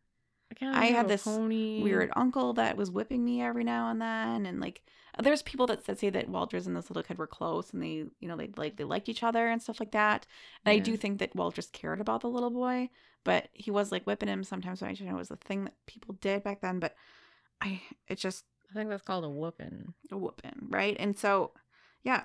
kinda 0.55 0.77
I 0.79 0.87
had 0.87 1.09
this 1.09 1.25
pony. 1.25 1.83
weird 1.83 2.11
uncle 2.15 2.53
that 2.55 2.77
was 2.77 2.91
whipping 2.91 3.25
me 3.25 3.43
every 3.43 3.65
now 3.65 3.91
and 3.91 4.01
then 4.01 4.47
and 4.47 4.61
like 4.61 4.83
there's 5.23 5.43
people 5.43 5.67
that, 5.67 5.85
that 5.87 5.99
say 5.99 6.11
that 6.11 6.29
Walters 6.29 6.67
and 6.67 6.77
this 6.77 6.91
little 6.91 7.03
kid 7.03 7.17
were 7.19 7.27
close 7.27 7.73
and 7.73 7.83
they 7.83 8.05
you 8.21 8.29
know 8.29 8.37
they 8.37 8.51
like 8.57 8.77
they 8.77 8.85
liked 8.85 9.09
each 9.09 9.23
other 9.23 9.49
and 9.49 9.63
stuff 9.63 9.81
like 9.81 9.93
that 9.93 10.27
and 10.65 10.71
I 10.73 10.79
do 10.79 10.97
think 10.97 11.19
that 11.19 11.35
Walters 11.35 11.69
cared 11.73 12.01
about 12.01 12.21
the 12.21 12.29
little 12.29 12.51
boy 12.51 12.91
but 13.25 13.49
he 13.55 13.71
was 13.71 13.91
like 13.91 14.05
whipping 14.05 14.29
him 14.29 14.45
sometimes 14.45 14.81
so 14.81 14.87
I 14.87 14.93
know 15.01 15.15
it 15.17 15.19
was 15.19 15.31
a 15.31 15.37
thing 15.37 15.65
that 15.65 15.75
people 15.87 16.15
did 16.21 16.43
back 16.45 16.61
then 16.61 16.79
but 16.79 16.95
I 17.61 17.81
it 18.09 18.19
just 18.19 18.45
I 18.71 18.75
think 18.75 18.91
that's 18.91 19.03
called 19.03 19.25
a 19.25 19.31
whooping. 19.31 19.95
a 20.11 20.17
whooping 20.17 20.67
right? 20.69 20.97
And 20.99 21.19
so 21.19 21.53
yeah. 22.03 22.25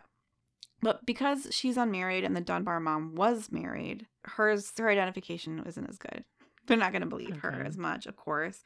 But 0.84 1.06
because 1.06 1.48
she's 1.52 1.78
unmarried 1.78 2.24
and 2.24 2.36
the 2.36 2.42
Dunbar 2.42 2.80
mom 2.80 3.16
was 3.16 3.52
married 3.52 4.08
hers 4.24 4.72
her 4.78 4.90
identification 4.90 5.64
isn't 5.66 5.90
as 5.90 5.98
good. 5.98 6.24
They're 6.68 6.78
not 6.78 6.92
going 6.92 7.02
to 7.02 7.08
believe 7.08 7.38
her 7.38 7.64
as 7.66 7.78
much 7.78 8.06
of 8.06 8.16
course. 8.16 8.64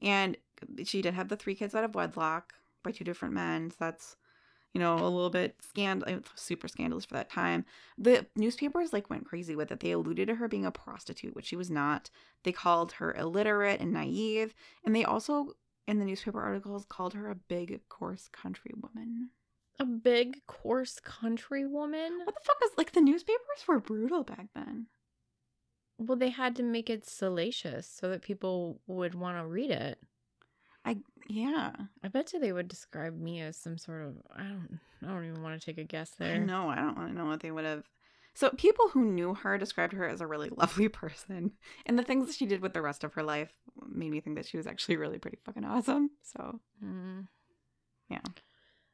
And 0.00 0.36
she 0.84 1.02
did 1.02 1.14
have 1.14 1.28
the 1.28 1.36
three 1.36 1.54
kids 1.54 1.74
out 1.74 1.84
of 1.84 1.94
wedlock 1.94 2.54
by 2.82 2.90
two 2.92 3.04
different 3.04 3.34
men 3.34 3.70
so 3.70 3.76
that's 3.80 4.16
you 4.74 4.80
know 4.80 4.94
a 4.94 5.08
little 5.08 5.30
bit 5.30 5.56
scandal 5.60 6.20
super 6.34 6.68
scandalous 6.68 7.04
for 7.04 7.14
that 7.14 7.30
time. 7.30 7.64
The 7.96 8.26
newspapers 8.36 8.92
like 8.92 9.10
went 9.10 9.26
crazy 9.26 9.56
with 9.56 9.72
it. 9.72 9.80
They 9.80 9.92
alluded 9.92 10.28
to 10.28 10.36
her 10.36 10.48
being 10.48 10.66
a 10.66 10.70
prostitute 10.70 11.34
which 11.34 11.46
she 11.46 11.56
was 11.56 11.70
not. 11.70 12.10
They 12.44 12.52
called 12.52 12.92
her 12.92 13.14
illiterate 13.14 13.80
and 13.80 13.92
naive 13.92 14.54
and 14.84 14.94
they 14.94 15.04
also 15.04 15.54
in 15.88 15.98
the 15.98 16.04
newspaper 16.04 16.40
articles 16.40 16.84
called 16.88 17.14
her 17.14 17.28
a 17.30 17.34
big 17.34 17.80
coarse 17.88 18.28
country 18.28 18.72
woman 18.80 19.30
A 19.80 19.84
big, 19.84 20.46
coarse 20.46 21.00
country 21.00 21.66
woman? 21.66 22.20
what 22.24 22.34
the 22.34 22.40
fuck 22.44 22.58
is 22.64 22.70
like 22.76 22.92
the 22.92 23.00
newspapers 23.00 23.64
were 23.66 23.80
brutal 23.80 24.22
back 24.22 24.46
then 24.54 24.86
Well, 25.98 26.16
they 26.18 26.30
had 26.30 26.54
to 26.56 26.62
make 26.62 26.88
it 26.90 27.08
salacious 27.08 27.86
so 27.88 28.08
that 28.10 28.22
people 28.22 28.80
would 28.86 29.14
want 29.14 29.36
to 29.38 29.46
read 29.46 29.70
it. 29.72 29.98
i 30.84 30.98
yeah 31.28 31.72
I 32.04 32.08
bet 32.08 32.32
you 32.32 32.38
they 32.40 32.52
would 32.52 32.68
describe 32.68 33.18
me 33.18 33.40
as 33.40 33.56
some 33.56 33.78
sort 33.78 34.02
of 34.06 34.14
I 34.34 34.42
don't 34.44 34.78
I 35.02 35.06
don't 35.12 35.24
even 35.26 35.42
want 35.42 35.60
to 35.60 35.64
take 35.64 35.78
a 35.78 35.84
guess 35.84 36.10
there. 36.18 36.38
No. 36.40 36.68
I 36.68 36.74
don't 36.76 36.96
want 36.96 37.10
to 37.10 37.14
know 37.16 37.26
what 37.26 37.38
they 37.40 37.52
would 37.52 37.64
have. 37.64 37.84
So 38.38 38.50
people 38.50 38.88
who 38.90 39.04
knew 39.04 39.34
her 39.34 39.58
described 39.58 39.94
her 39.94 40.06
as 40.08 40.20
a 40.20 40.26
really 40.26 40.48
lovely 40.56 40.86
person, 40.88 41.52
and 41.86 41.98
the 41.98 42.04
things 42.04 42.26
that 42.26 42.36
she 42.36 42.46
did 42.46 42.60
with 42.62 42.72
the 42.72 42.82
rest 42.82 43.02
of 43.02 43.14
her 43.14 43.22
life 43.24 43.52
made 43.88 44.10
me 44.12 44.20
think 44.20 44.36
that 44.36 44.46
she 44.46 44.56
was 44.56 44.66
actually 44.68 44.96
really 44.96 45.18
pretty 45.18 45.38
fucking 45.44 45.64
awesome. 45.64 46.10
So 46.22 46.60
Mm. 46.84 47.26
Yeah. 48.08 48.20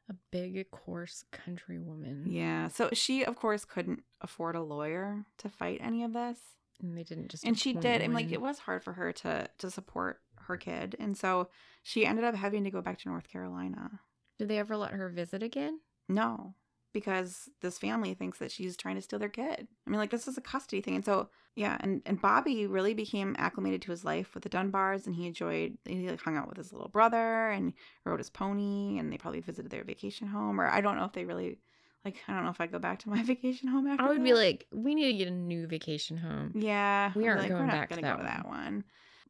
A 0.09 0.13
big, 0.31 0.69
coarse 0.71 1.23
country 1.31 1.77
woman. 1.79 2.25
yeah. 2.27 2.67
So 2.69 2.89
she, 2.93 3.23
of 3.23 3.35
course, 3.35 3.65
couldn't 3.65 4.01
afford 4.21 4.55
a 4.55 4.61
lawyer 4.63 5.25
to 5.39 5.49
fight 5.49 5.79
any 5.81 6.03
of 6.03 6.13
this, 6.13 6.39
And 6.81 6.97
they 6.97 7.03
didn't 7.03 7.29
just. 7.29 7.43
and 7.45 7.57
she 7.57 7.73
did. 7.73 8.01
And 8.01 8.13
like 8.15 8.31
it 8.31 8.41
was 8.41 8.57
hard 8.59 8.83
for 8.83 8.93
her 8.93 9.13
to 9.13 9.47
to 9.59 9.69
support 9.71 10.21
her 10.47 10.57
kid, 10.57 10.95
and 10.99 11.15
so 11.15 11.49
she 11.83 12.05
ended 12.05 12.25
up 12.25 12.33
having 12.35 12.63
to 12.65 12.71
go 12.71 12.81
back 12.81 12.97
to 12.99 13.09
North 13.09 13.27
Carolina. 13.29 13.99
Did 14.39 14.47
they 14.49 14.57
ever 14.59 14.75
let 14.75 14.91
her 14.91 15.09
visit 15.09 15.41
again? 15.43 15.79
No, 16.09 16.53
because 16.95 17.49
this 17.61 17.77
family 17.77 18.15
thinks 18.15 18.39
that 18.39 18.51
she's 18.51 18.75
trying 18.75 18.95
to 18.95 19.01
steal 19.03 19.19
their 19.19 19.29
kid. 19.29 19.67
I 19.85 19.89
mean, 19.89 19.99
like 19.99 20.09
this 20.09 20.27
is 20.27 20.37
a 20.37 20.41
custody 20.41 20.81
thing, 20.81 20.95
and 20.95 21.05
so 21.05 21.29
yeah, 21.55 21.77
and 21.81 22.01
and 22.07 22.19
Bobby 22.19 22.65
really 22.65 22.95
became 22.95 23.35
acclimated 23.37 23.83
to 23.83 23.91
his 23.91 24.03
life 24.03 24.33
with 24.33 24.43
the 24.43 24.49
Dunbars, 24.49 25.05
and 25.05 25.13
he 25.15 25.27
enjoyed. 25.27 25.77
He 25.85 26.09
like 26.09 26.21
hung 26.21 26.37
out 26.37 26.47
with 26.47 26.57
his 26.57 26.73
little 26.73 26.89
brother 26.89 27.49
and 27.49 27.73
rode 28.05 28.19
his 28.19 28.31
pony, 28.31 28.97
and 28.97 29.11
they 29.13 29.17
probably 29.17 29.41
visited 29.41 29.69
their 29.71 29.83
vacation 29.83 30.27
home, 30.27 30.59
or 30.59 30.65
I 30.67 30.81
don't 30.81 30.97
know 30.97 31.05
if 31.05 31.13
they 31.13 31.25
really 31.25 31.59
like. 32.03 32.17
I 32.27 32.33
don't 32.33 32.43
know 32.45 32.49
if 32.49 32.59
I'd 32.59 32.71
go 32.71 32.79
back 32.79 32.99
to 32.99 33.09
my 33.09 33.21
vacation 33.33 33.67
home 33.69 33.85
after. 33.87 34.03
I 34.03 34.09
would 34.09 34.23
be 34.23 34.33
like, 34.33 34.65
we 34.73 34.95
need 34.95 35.11
to 35.11 35.17
get 35.17 35.27
a 35.27 35.31
new 35.31 35.67
vacation 35.67 36.17
home. 36.17 36.53
yeah, 36.55 37.11
We 37.15 37.27
aren't 37.27 37.41
like, 37.41 37.49
going 37.49 37.61
we're 37.61 37.67
not 37.67 37.73
back 37.73 37.89
to 37.89 37.95
that 37.95 38.01
go 38.01 38.17
to 38.17 38.23
that 38.23 38.47
one. 38.47 38.83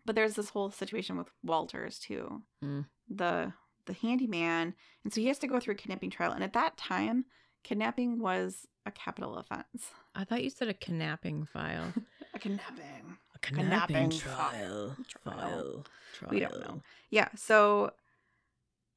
But 0.06 0.16
there's 0.16 0.36
this 0.36 0.50
whole 0.50 0.70
situation 0.70 1.18
with 1.18 1.28
Walters 1.44 1.98
too, 2.00 2.44
Mm. 2.64 2.86
the 3.10 3.54
the 3.88 3.94
handyman, 3.94 4.74
and 5.04 5.14
so 5.14 5.22
he 5.22 5.28
has 5.28 5.38
to 5.38 5.48
go 5.48 5.60
through 5.60 5.74
a 5.74 5.78
kidnapping 5.78 6.10
trial. 6.10 6.32
And 6.32 6.44
at 6.44 6.54
that 6.54 6.76
time, 6.76 7.26
kidnapping 7.66 8.20
was 8.20 8.68
a 8.86 8.92
capital 8.92 9.38
offense. 9.38 9.90
I 10.14 10.24
thought 10.24 10.44
you 10.44 10.50
said 10.50 10.68
a 10.70 10.74
kidnapping 10.74 11.46
file. 11.46 11.94
A 12.34 12.40
kidnapping. 12.40 13.18
A 13.34 13.40
Kidnapping 13.40 14.10
trial. 14.10 14.96
trial. 15.24 15.86
We 16.30 16.42
don't 16.42 16.60
know. 16.60 16.82
Yeah. 17.10 17.30
So 17.38 17.92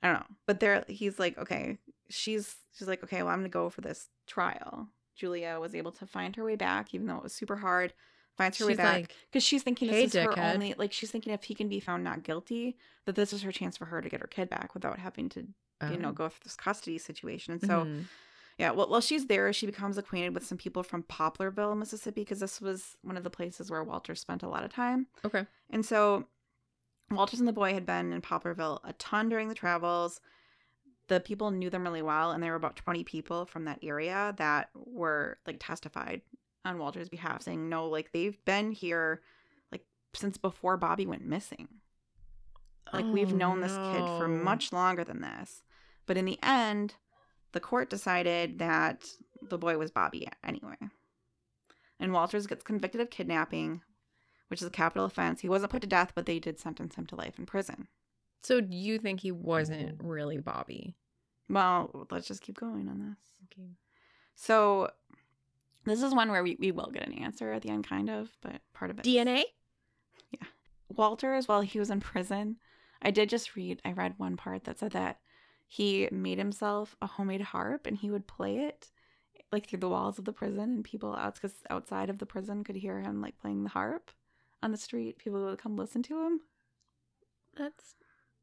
I 0.03 0.09
don't 0.09 0.21
know, 0.21 0.27
but 0.47 0.59
there 0.59 0.85
he's 0.89 1.21
like, 1.21 1.39
okay, 1.39 1.79
she's 2.09 2.57
she's 2.77 2.89
like, 2.89 3.05
okay, 3.05 3.23
well, 3.23 3.33
I'm 3.33 3.39
gonna 3.39 3.49
go 3.49 3.71
for 3.71 3.81
this 3.81 4.09
trial. 4.27 4.89
Julia 5.15 5.59
was 5.61 5.75
able 5.75 5.93
to 5.93 6.07
find 6.07 6.35
her 6.35 6.45
way 6.45 6.57
back, 6.57 6.95
even 6.95 7.07
though 7.07 7.17
it 7.17 7.23
was 7.23 7.33
super 7.33 7.57
hard. 7.57 7.93
Finds 8.37 8.59
her 8.59 8.67
way 8.67 8.73
She's 8.73 8.77
back 8.79 8.95
like, 8.95 9.15
because 9.31 9.43
she's 9.45 9.63
thinking 9.63 9.89
"Hey, 9.89 10.05
this 10.07 10.15
is 10.15 10.25
her 10.25 10.39
only 10.41 10.75
like 10.79 10.93
she's 10.93 11.11
thinking 11.11 11.33
if 11.33 11.45
he 11.45 11.55
can 11.55 11.69
be 11.69 11.81
found 11.81 12.03
not 12.03 12.23
guilty, 12.25 12.77
that 13.07 13.15
this 13.15 13.33
is 13.33 13.43
her 13.43 13.53
chance 13.53 13.77
for 13.77 13.85
her 13.87 14.01
to 14.01 14.09
get 14.09 14.21
her 14.21 14.27
kid 14.29 14.49
back 14.49 14.75
without 14.75 14.99
having 14.99 15.29
to 15.31 15.47
you 15.91 15.97
know 15.99 16.09
um, 16.09 16.15
go 16.15 16.29
through 16.29 16.41
this 16.45 16.57
custody 16.57 16.99
situation. 16.99 17.53
And 17.53 17.63
so 17.63 17.85
mhm. 17.85 18.05
Yeah, 18.59 18.73
well, 18.73 18.89
while 18.89 19.01
she's 19.01 19.27
there, 19.27 19.53
she 19.53 19.67
becomes 19.67 19.97
acquainted 19.99 20.35
with 20.35 20.45
some 20.45 20.59
people 20.59 20.83
from 20.83 21.05
Poplarville, 21.05 21.77
Mississippi, 21.79 22.23
because 22.23 22.41
this 22.41 22.61
was 22.61 22.97
one 23.03 23.17
of 23.17 23.23
the 23.25 23.31
places 23.31 23.71
where 23.71 23.85
Walter 23.85 24.15
spent 24.15 24.43
a 24.43 24.49
lot 24.49 24.65
of 24.65 24.73
time. 24.73 25.07
okay. 25.25 25.47
And 25.71 25.87
so 25.87 26.27
Walters 27.11 27.39
and 27.39 27.49
the 27.49 27.53
boy 27.53 27.73
had 27.73 27.87
been 27.87 28.13
in 28.13 28.21
Poplarville 28.21 28.81
a 28.85 28.93
ton 28.95 29.29
during 29.29 29.49
the 29.49 29.55
travels. 29.55 30.21
The 31.07 31.21
people 31.21 31.51
knew 31.51 31.71
them 31.71 31.85
really 31.85 32.03
well, 32.03 32.33
and 32.33 32.43
there 32.43 32.51
were 32.51 32.57
about 32.57 32.77
20 32.77 33.05
people 33.05 33.47
from 33.47 33.65
that 33.65 33.79
area 33.83 34.35
that 34.39 34.69
were 34.75 35.39
like 35.47 35.57
testified 35.59 36.21
on 36.65 36.79
Walter's 36.79 37.09
behalf, 37.09 37.43
saying, 37.43 37.69
No, 37.69 37.87
like 37.89 38.13
they've 38.13 38.45
been 38.45 38.73
here 38.73 39.23
like 39.73 39.85
since 40.15 40.37
before 40.37 40.77
Bobby 40.77 41.07
went 41.07 41.25
missing. 41.25 41.69
Like 42.93 43.07
we've 43.07 43.33
Oh, 43.33 43.37
known 43.37 43.61
this 43.61 43.73
kid 43.77 44.05
for 44.19 44.25
oh, 44.25 44.29
much 44.29 44.73
longer 44.73 45.05
than 45.05 45.21
this. 45.21 45.63
But 46.07 46.17
in 46.17 46.25
the 46.25 46.39
end, 46.43 46.95
the 47.53 47.61
court 47.61 47.91
decided 47.91 48.59
that 48.59 49.07
the 49.43 49.59
boy 49.59 49.79
was 49.79 49.91
Bobby 49.91 50.29
anyway. 50.45 50.77
And 52.01 52.13
Walters 52.13 52.47
gets 52.47 52.63
convicted 52.63 53.01
of 53.01 53.11
kidnapping, 53.11 53.83
which 54.49 54.63
is 54.63 54.69
a 54.69 54.73
capital 54.73 55.05
offense. 55.05 55.41
He 55.41 55.49
wasn't 55.49 55.73
put 55.73 55.83
to 55.83 55.89
death, 55.89 56.13
but 56.15 56.27
they 56.27 56.39
did 56.39 56.61
sentence 56.61 56.95
him 56.95 57.07
to 57.07 57.17
life 57.17 57.39
in 57.39 57.47
prison. 57.47 57.89
So 58.43 58.61
do 58.61 58.77
you 58.77 58.99
think 58.99 59.21
he 59.21 59.33
wasn't 59.33 60.01
really 60.03 60.39
Bobby? 60.39 60.95
Well, 61.49 62.07
let's 62.11 62.29
just 62.29 62.43
keep 62.43 62.59
going 62.59 62.89
on 62.89 63.01
this. 63.01 63.19
Okay. 63.47 63.71
So 64.35 64.91
this 65.85 66.03
is 66.03 66.15
one 66.15 66.31
where 66.31 66.43
we, 66.43 66.57
we 66.61 66.71
will 66.71 66.91
get 66.93 67.07
an 67.07 67.15
answer 67.15 67.53
at 67.53 67.63
the 67.63 67.71
end, 67.71 67.87
kind 67.87 68.11
of, 68.11 68.31
but 68.43 68.61
part 68.75 68.91
of 68.91 68.99
it. 68.99 69.05
DNA? 69.05 69.43
Yeah. 70.31 70.47
Walters, 70.95 71.49
while 71.49 71.63
he 71.63 71.79
was 71.79 71.91
in 71.91 72.01
prison, 72.01 72.57
I 73.03 73.11
did 73.11 73.29
just 73.29 73.57
read, 73.57 73.81
I 73.85 73.93
read 73.93 74.15
one 74.19 74.37
part 74.37 74.65
that 74.65 74.79
said 74.79 74.93
that 74.93 75.19
he 75.71 76.09
made 76.11 76.39
himself 76.39 76.97
a 77.03 77.07
homemade 77.07 77.43
harp 77.43 77.87
and 77.87 77.99
he 77.99 78.11
would 78.11 78.27
play 78.27 78.57
it 78.57 78.91
like 79.53 79.69
through 79.69 79.79
the 79.79 79.89
walls 79.89 80.19
of 80.19 80.25
the 80.25 80.33
prison 80.33 80.61
and 80.61 80.85
people 80.85 81.15
out, 81.15 81.39
outside 81.71 82.11
of 82.11 82.19
the 82.19 82.27
prison 82.27 82.65
could 82.65 82.77
hear 82.77 83.01
him 83.01 83.21
like 83.21 83.39
playing 83.39 83.65
the 83.65 83.71
harp 83.71 84.11
on 84.63 84.73
the 84.73 84.79
street. 84.79 85.19
People 85.19 85.45
would 85.45 85.59
come 85.59 85.77
listen 85.77 86.03
to 86.05 86.25
him. 86.25 86.41
That's 87.57 87.95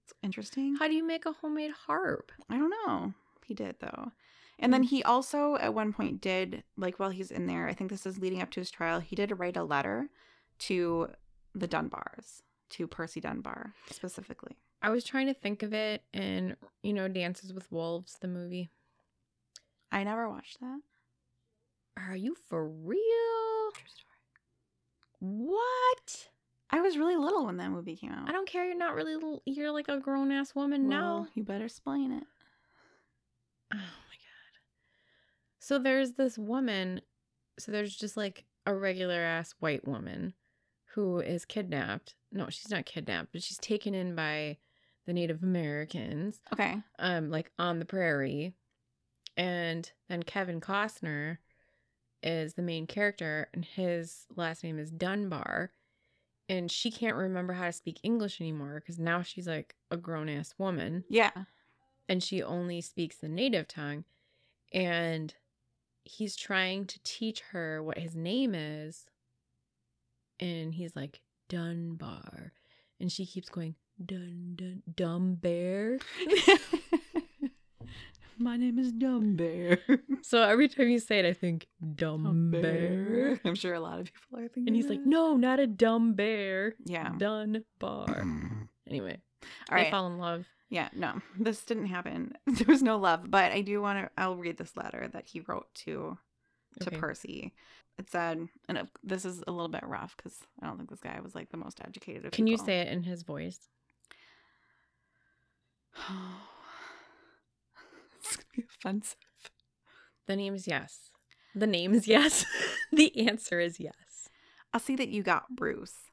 It's 0.04 0.14
interesting. 0.22 0.76
how 0.76 0.88
do 0.88 0.94
you 0.94 1.06
make 1.06 1.26
a 1.26 1.34
homemade 1.34 1.72
harp? 1.72 2.32
I 2.48 2.58
don't 2.58 2.74
know. 2.86 3.14
He 3.44 3.56
did 3.56 3.78
though. 3.80 4.12
And 4.60 4.72
then 4.72 4.84
mm. 4.84 4.90
he 4.90 5.04
also 5.04 5.56
at 5.56 5.74
one 5.74 5.94
point 5.94 6.22
did 6.22 6.64
like 6.78 7.00
while 7.00 7.10
he's 7.10 7.32
in 7.32 7.48
there, 7.48 7.68
I 7.68 7.74
think 7.74 7.90
this 7.90 8.06
is 8.06 8.20
leading 8.20 8.42
up 8.42 8.52
to 8.52 8.60
his 8.60 8.70
trial, 8.70 9.00
he 9.00 9.16
did 9.16 9.40
write 9.40 9.58
a 9.58 9.64
letter 9.64 10.10
to 10.60 11.10
the 11.56 11.68
Dunbars, 11.68 12.44
to 12.70 12.88
Percy 12.88 13.20
Dunbar 13.20 13.74
specifically. 13.90 14.58
I 14.82 14.90
was 14.90 15.04
trying 15.04 15.28
to 15.28 15.34
think 15.34 15.64
of 15.64 15.74
it 15.74 16.04
and 16.14 16.56
you 16.84 16.94
know, 16.94 17.08
Dances 17.08 17.54
with 17.54 17.72
Wolves, 17.72 18.18
the 18.22 18.28
movie. 18.28 18.70
I 19.92 20.04
never 20.04 20.30
watched 20.30 20.60
that. 20.60 20.80
Are 21.98 22.16
you 22.16 22.36
for 22.50 22.68
real? 22.68 23.72
True 23.74 23.84
story. 23.88 24.12
What? 25.20 26.30
I 26.70 26.82
was 26.82 26.98
really 26.98 27.16
little 27.16 27.46
when 27.46 27.58
that 27.58 27.72
movie 27.72 27.96
came 27.96 28.12
out. 28.12 28.28
I 28.28 28.32
don't 28.32 28.48
care. 28.48 28.66
You're 28.66 28.78
not 28.78 28.96
really. 28.96 29.14
l- 29.14 29.42
You're 29.46 29.72
like 29.72 29.88
a 29.88 30.00
grown 30.00 30.32
ass 30.32 30.54
woman 30.56 30.90
now. 30.90 31.28
You 31.36 31.44
better 31.44 31.66
explain 31.66 32.12
it. 32.12 32.24
Oh 33.74 33.78
my 33.78 33.82
god. 33.82 34.60
So 35.60 35.80
there's 35.80 36.14
this 36.14 36.38
woman. 36.38 37.02
So 37.58 37.72
there's 37.72 37.96
just 37.96 38.16
like 38.18 38.46
a 38.66 38.74
regular 38.76 39.20
ass 39.22 39.56
white 39.60 39.88
woman 39.88 40.34
who 40.94 41.20
is 41.20 41.46
kidnapped. 41.46 42.16
No, 42.32 42.50
she's 42.50 42.70
not 42.70 42.86
kidnapped, 42.86 43.30
but 43.32 43.42
she's 43.42 43.58
taken 43.58 43.94
in 43.94 44.16
by 44.16 44.58
the 45.06 45.14
Native 45.14 45.44
Americans, 45.44 46.40
Okay. 46.54 46.78
um, 47.00 47.30
like 47.30 47.52
on 47.60 47.80
the 47.80 47.86
prairie. 47.86 48.54
And 49.38 49.90
then 50.10 50.24
Kevin 50.24 50.62
Costner 50.62 51.38
is 52.24 52.54
the 52.54 52.62
main 52.62 52.88
character, 52.88 53.50
and 53.54 53.64
his 53.66 54.26
last 54.36 54.64
name 54.64 54.80
is 54.80 54.90
Dunbar. 54.92 55.72
And 56.48 56.72
she 56.72 56.92
can't 56.92 57.16
remember 57.16 57.54
how 57.54 57.66
to 57.66 57.72
speak 57.72 58.00
English 58.04 58.40
anymore 58.40 58.80
because 58.80 59.00
now 59.00 59.22
she's 59.24 59.48
like 59.48 59.76
a 59.92 59.98
grown 59.98 60.30
ass 60.30 60.54
woman 60.60 61.04
Yeah. 61.10 61.32
and 62.08 62.22
she 62.22 62.44
only 62.44 62.82
speaks 62.82 63.18
the 63.18 63.28
native 63.28 63.68
tongue 63.68 64.04
and 64.72 65.34
he's 66.04 66.36
trying 66.36 66.86
to 66.86 67.00
teach 67.04 67.40
her 67.52 67.82
what 67.82 67.98
his 67.98 68.16
name 68.16 68.54
is. 68.54 69.08
And 70.40 70.74
he's 70.74 70.96
like, 70.96 71.22
Dunbar. 71.50 72.52
And 73.00 73.12
she 73.12 73.26
keeps 73.26 73.50
going, 73.50 73.74
Dun, 74.04 74.54
dun, 74.56 74.84
dumb 74.96 75.36
bear. 75.36 76.00
My 78.38 78.58
name 78.58 78.78
is 78.78 78.92
Dumb 78.92 79.38
Bear. 79.38 79.80
So 80.22 80.42
every 80.42 80.68
time 80.68 80.90
you 80.90 81.00
say 81.00 81.20
it, 81.20 81.26
I 81.26 81.32
think, 81.32 81.68
dumb 81.96 82.52
bear. 82.52 83.40
I'm 83.46 83.56
sure 83.56 83.74
a 83.74 83.80
lot 83.80 84.00
of 84.00 84.08
people 84.12 84.40
are 84.40 84.50
thinking. 84.50 84.68
And 84.68 84.76
he's 84.76 84.90
like, 84.90 85.06
no, 85.06 85.38
not 85.38 85.62
a 85.62 85.68
dumb 85.68 86.16
bear. 86.16 86.76
Yeah. 86.86 87.14
Dunbar. 87.18 88.26
Anyway, 88.88 89.18
All 89.72 89.76
right. 89.78 89.90
fall 89.90 90.06
in 90.06 90.20
love. 90.20 90.46
Yeah, 90.70 90.90
no, 90.96 91.20
this 91.40 91.64
didn't 91.64 91.88
happen. 91.88 92.34
There 92.46 92.68
was 92.68 92.84
no 92.84 92.98
love, 92.98 93.32
but 93.32 93.52
I 93.52 93.62
do 93.62 93.82
want 93.82 93.98
to. 93.98 94.12
I'll 94.16 94.36
read 94.36 94.58
this 94.58 94.78
letter 94.78 95.10
that 95.12 95.26
he 95.26 95.40
wrote 95.40 95.74
to 95.86 96.16
to 96.82 96.88
Okay. 96.90 96.98
Percy. 96.98 97.54
It 97.98 98.12
said, 98.12 98.48
and 98.70 98.88
this 99.04 99.26
is 99.26 99.44
a 99.48 99.52
little 99.52 99.70
bit 99.70 99.84
rough 99.88 100.16
because 100.18 100.38
I 100.62 100.68
don't 100.68 100.78
think 100.78 100.92
this 100.92 101.00
guy 101.00 101.20
was 101.20 101.34
like 101.34 101.50
the 101.50 101.58
most 101.58 101.82
educated. 101.84 102.26
Of 102.26 102.32
Can 102.32 102.46
you 102.46 102.58
say 102.58 102.82
it 102.82 102.90
in 102.90 103.02
his 103.02 103.24
voice? 103.24 103.58
it's 108.20 108.36
gonna 108.36 108.48
be 108.56 108.64
offensive. 108.64 109.18
The 110.28 110.36
name 110.36 110.56
is 110.56 110.68
yes. 110.68 111.12
The 111.54 111.68
name 111.68 111.94
is 111.94 112.08
yes. 112.08 112.46
the 112.92 113.28
answer 113.28 113.60
is 113.60 113.80
yes. 113.80 114.30
I 114.74 114.78
see 114.78 114.96
that 114.98 115.10
you 115.10 115.24
got 115.24 115.56
Bruce, 115.56 116.12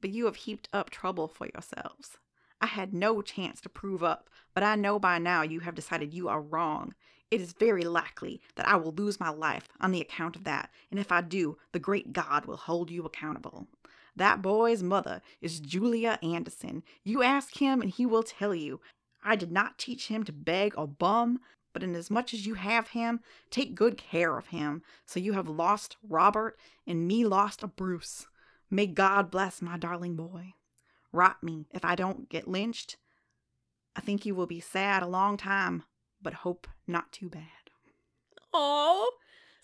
but 0.00 0.10
you 0.10 0.26
have 0.26 0.36
heaped 0.36 0.68
up 0.72 0.90
trouble 0.90 1.28
for 1.28 1.46
yourselves. 1.46 2.18
I 2.60 2.66
had 2.66 2.92
no 2.92 3.22
chance 3.22 3.60
to 3.62 3.68
prove 3.68 4.04
up, 4.04 4.28
but 4.54 4.62
I 4.62 4.76
know 4.76 4.98
by 4.98 5.18
now 5.18 5.42
you 5.42 5.60
have 5.60 5.74
decided 5.74 6.12
you 6.12 6.28
are 6.28 6.40
wrong. 6.40 6.94
It 7.30 7.40
is 7.40 7.54
very 7.54 7.84
likely 7.84 8.42
that 8.56 8.68
I 8.68 8.76
will 8.76 8.92
lose 8.92 9.18
my 9.18 9.30
life 9.30 9.68
on 9.80 9.90
the 9.90 10.02
account 10.02 10.36
of 10.36 10.44
that, 10.44 10.70
and 10.90 11.00
if 11.00 11.10
I 11.10 11.22
do, 11.22 11.56
the 11.72 11.78
great 11.78 12.12
God 12.12 12.44
will 12.44 12.58
hold 12.58 12.90
you 12.90 13.04
accountable. 13.04 13.68
That 14.16 14.42
boy's 14.42 14.82
mother 14.82 15.22
is 15.40 15.60
Julia 15.60 16.18
Anderson. 16.22 16.82
You 17.02 17.22
ask 17.22 17.56
him, 17.58 17.80
and 17.80 17.90
he 17.90 18.04
will 18.06 18.22
tell 18.22 18.54
you. 18.54 18.80
I 19.24 19.36
did 19.36 19.52
not 19.52 19.78
teach 19.78 20.08
him 20.08 20.24
to 20.24 20.32
beg 20.32 20.74
or 20.76 20.86
bum, 20.86 21.40
but 21.72 21.82
inasmuch 21.82 22.34
as 22.34 22.46
you 22.46 22.54
have 22.54 22.88
him, 22.88 23.20
take 23.50 23.74
good 23.74 23.96
care 23.96 24.36
of 24.36 24.48
him. 24.48 24.82
So 25.06 25.20
you 25.20 25.32
have 25.32 25.48
lost 25.48 25.96
Robert, 26.06 26.58
and 26.86 27.06
me 27.06 27.24
lost 27.24 27.62
a 27.62 27.66
Bruce. 27.66 28.26
May 28.70 28.86
God 28.86 29.30
bless 29.30 29.62
my 29.62 29.78
darling 29.78 30.16
boy. 30.16 30.54
Rot 31.12 31.42
me 31.42 31.66
if 31.72 31.84
I 31.84 31.94
don't 31.94 32.28
get 32.28 32.48
lynched. 32.48 32.96
I 33.94 34.00
think 34.00 34.24
you 34.24 34.34
will 34.34 34.46
be 34.46 34.60
sad 34.60 35.02
a 35.02 35.06
long 35.06 35.36
time, 35.36 35.84
but 36.20 36.34
hope 36.34 36.66
not 36.86 37.12
too 37.12 37.28
bad. 37.28 37.42
Oh, 38.52 39.10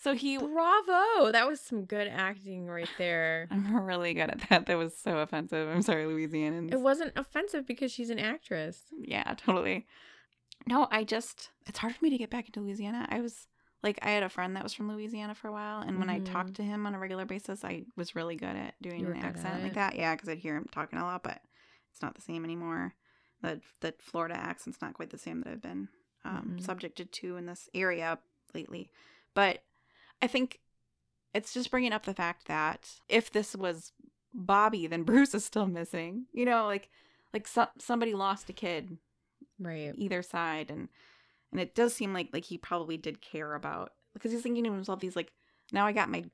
So 0.01 0.15
he. 0.15 0.39
bravo. 0.39 1.33
That 1.33 1.47
was 1.49 1.61
some 1.61 1.85
good 1.85 2.09
acting 2.09 2.67
right 2.67 2.89
there. 2.99 3.49
I'm 3.51 3.77
really 3.85 4.15
good 4.15 4.31
at 4.31 4.49
that. 4.49 4.67
That 4.67 4.79
was 4.79 4.97
so 4.97 5.19
offensive. 5.19 5.69
I'm 5.69 5.83
sorry, 5.83 6.05
Louisianans. 6.05 6.73
It 6.73 6.81
wasn't 6.81 7.13
offensive 7.17 7.67
because 7.67 7.91
she's 7.93 8.11
an 8.11 8.19
actress. 8.19 8.83
yeah, 9.01 9.35
totally. 9.37 9.87
No, 10.67 10.89
I 10.91 11.05
just. 11.05 11.51
It's 11.67 11.79
hard 11.79 11.95
for 11.95 12.05
me 12.05 12.11
to 12.11 12.19
get 12.19 12.31
back 12.31 12.47
into 12.47 12.61
Louisiana. 12.61 13.07
I 13.11 13.21
was. 13.21 13.49
Like, 13.81 14.01
I 14.03 14.11
had 14.11 14.25
a 14.25 14.29
friend 14.29 14.57
that 14.57 14.65
was 14.65 14.75
from 14.75 14.91
Louisiana 14.91 15.37
for 15.37 15.47
a 15.47 15.53
while, 15.53 15.83
and 15.83 16.01
when 16.01 16.11
I 16.11 16.19
Mhm. 16.19 16.25
talked 16.25 16.55
to 16.55 16.65
him 16.65 16.85
on 16.85 16.97
a 16.97 16.99
regular 16.99 17.25
basis, 17.25 17.65
I 17.65 17.85
was 17.97 18.17
really 18.17 18.35
good 18.35 18.57
at 18.57 18.75
doing 18.83 19.07
an 19.07 19.15
accent 19.19 19.63
like 19.63 19.75
that. 19.75 19.95
Yeah, 19.95 20.17
because 20.17 20.29
I'd 20.29 20.39
hear 20.39 20.57
him 20.57 20.67
talking 20.73 20.99
a 20.99 21.05
lot, 21.05 21.23
but 21.23 21.41
it's 21.93 22.03
not 22.03 22.17
the 22.17 22.21
same 22.21 22.43
anymore. 22.45 22.95
The 23.41 23.61
the 23.79 23.95
Florida 24.01 24.37
accent's 24.37 24.83
not 24.83 24.95
quite 24.95 25.11
the 25.11 25.19
same 25.19 25.43
that 25.43 25.53
I've 25.53 25.63
been 25.63 25.89
um, 26.25 26.55
Mm-mm. 26.57 26.61
subjected 26.65 27.13
to 27.13 27.37
in 27.37 27.47
this 27.47 27.69
area 27.73 28.19
lately. 28.53 28.91
But 29.33 29.63
I 30.23 30.27
think 30.27 30.61
it's 31.35 31.53
just 31.55 31.71
bringing 31.71 31.93
up 31.93 32.05
the 32.05 32.15
fact 32.15 32.47
that 32.49 32.91
if 33.09 33.31
this 33.31 33.55
was 33.55 33.93
Bobby, 34.35 34.87
then 34.87 35.03
Bruce 35.05 35.35
is 35.35 35.45
still 35.45 35.67
missing. 35.67 36.27
You 36.33 36.45
know, 36.45 36.67
like 36.67 36.89
like 37.33 37.47
so- 37.47 37.69
somebody 37.79 38.15
lost 38.15 38.49
a 38.49 38.53
kid 38.53 38.99
Right. 39.61 39.93
either 39.97 40.23
side 40.23 40.71
and 40.71 40.89
and 41.51 41.61
it 41.61 41.75
does 41.75 41.93
seem 41.95 42.13
like 42.15 42.29
like 42.33 42.45
he 42.45 42.57
probably 42.59 42.97
did 42.97 43.21
care 43.21 43.55
about 43.55 43.93
because 44.15 44.31
he's 44.33 44.43
thinking 44.43 44.65
to 44.65 44.73
himself 44.73 45.03
he's 45.03 45.17
like 45.17 45.33
now 45.73 45.85
i 45.85 45.93
got 45.93 46.09
my 46.09 46.25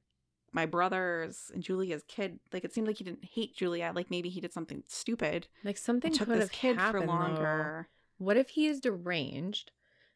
my 0.53 0.67
brothers 0.67 1.51
and 1.55 1.63
julia's 1.63 2.03
kid 2.07 2.39
like 2.53 2.65
it 2.65 2.73
seemed 2.75 2.87
like 2.87 2.99
he 2.99 3.05
didn't 3.05 3.25
hate 3.25 3.57
julia 3.57 3.93
like 3.95 4.11
maybe 4.11 4.29
he 4.29 4.41
did 4.43 4.53
something 4.53 4.83
stupid 4.87 5.47
Like 5.65 5.79
something 5.79 6.13
took 6.13 6.29
could 6.29 6.37
this 6.37 6.45
have 6.45 6.53
kid 6.53 6.77
happened 6.77 7.05
for 7.05 7.09
longer 7.09 7.87
Though. 8.19 8.25
What 8.25 8.37
if 8.37 8.51
he 8.51 8.67
is 8.67 8.79
deranged 8.81 9.71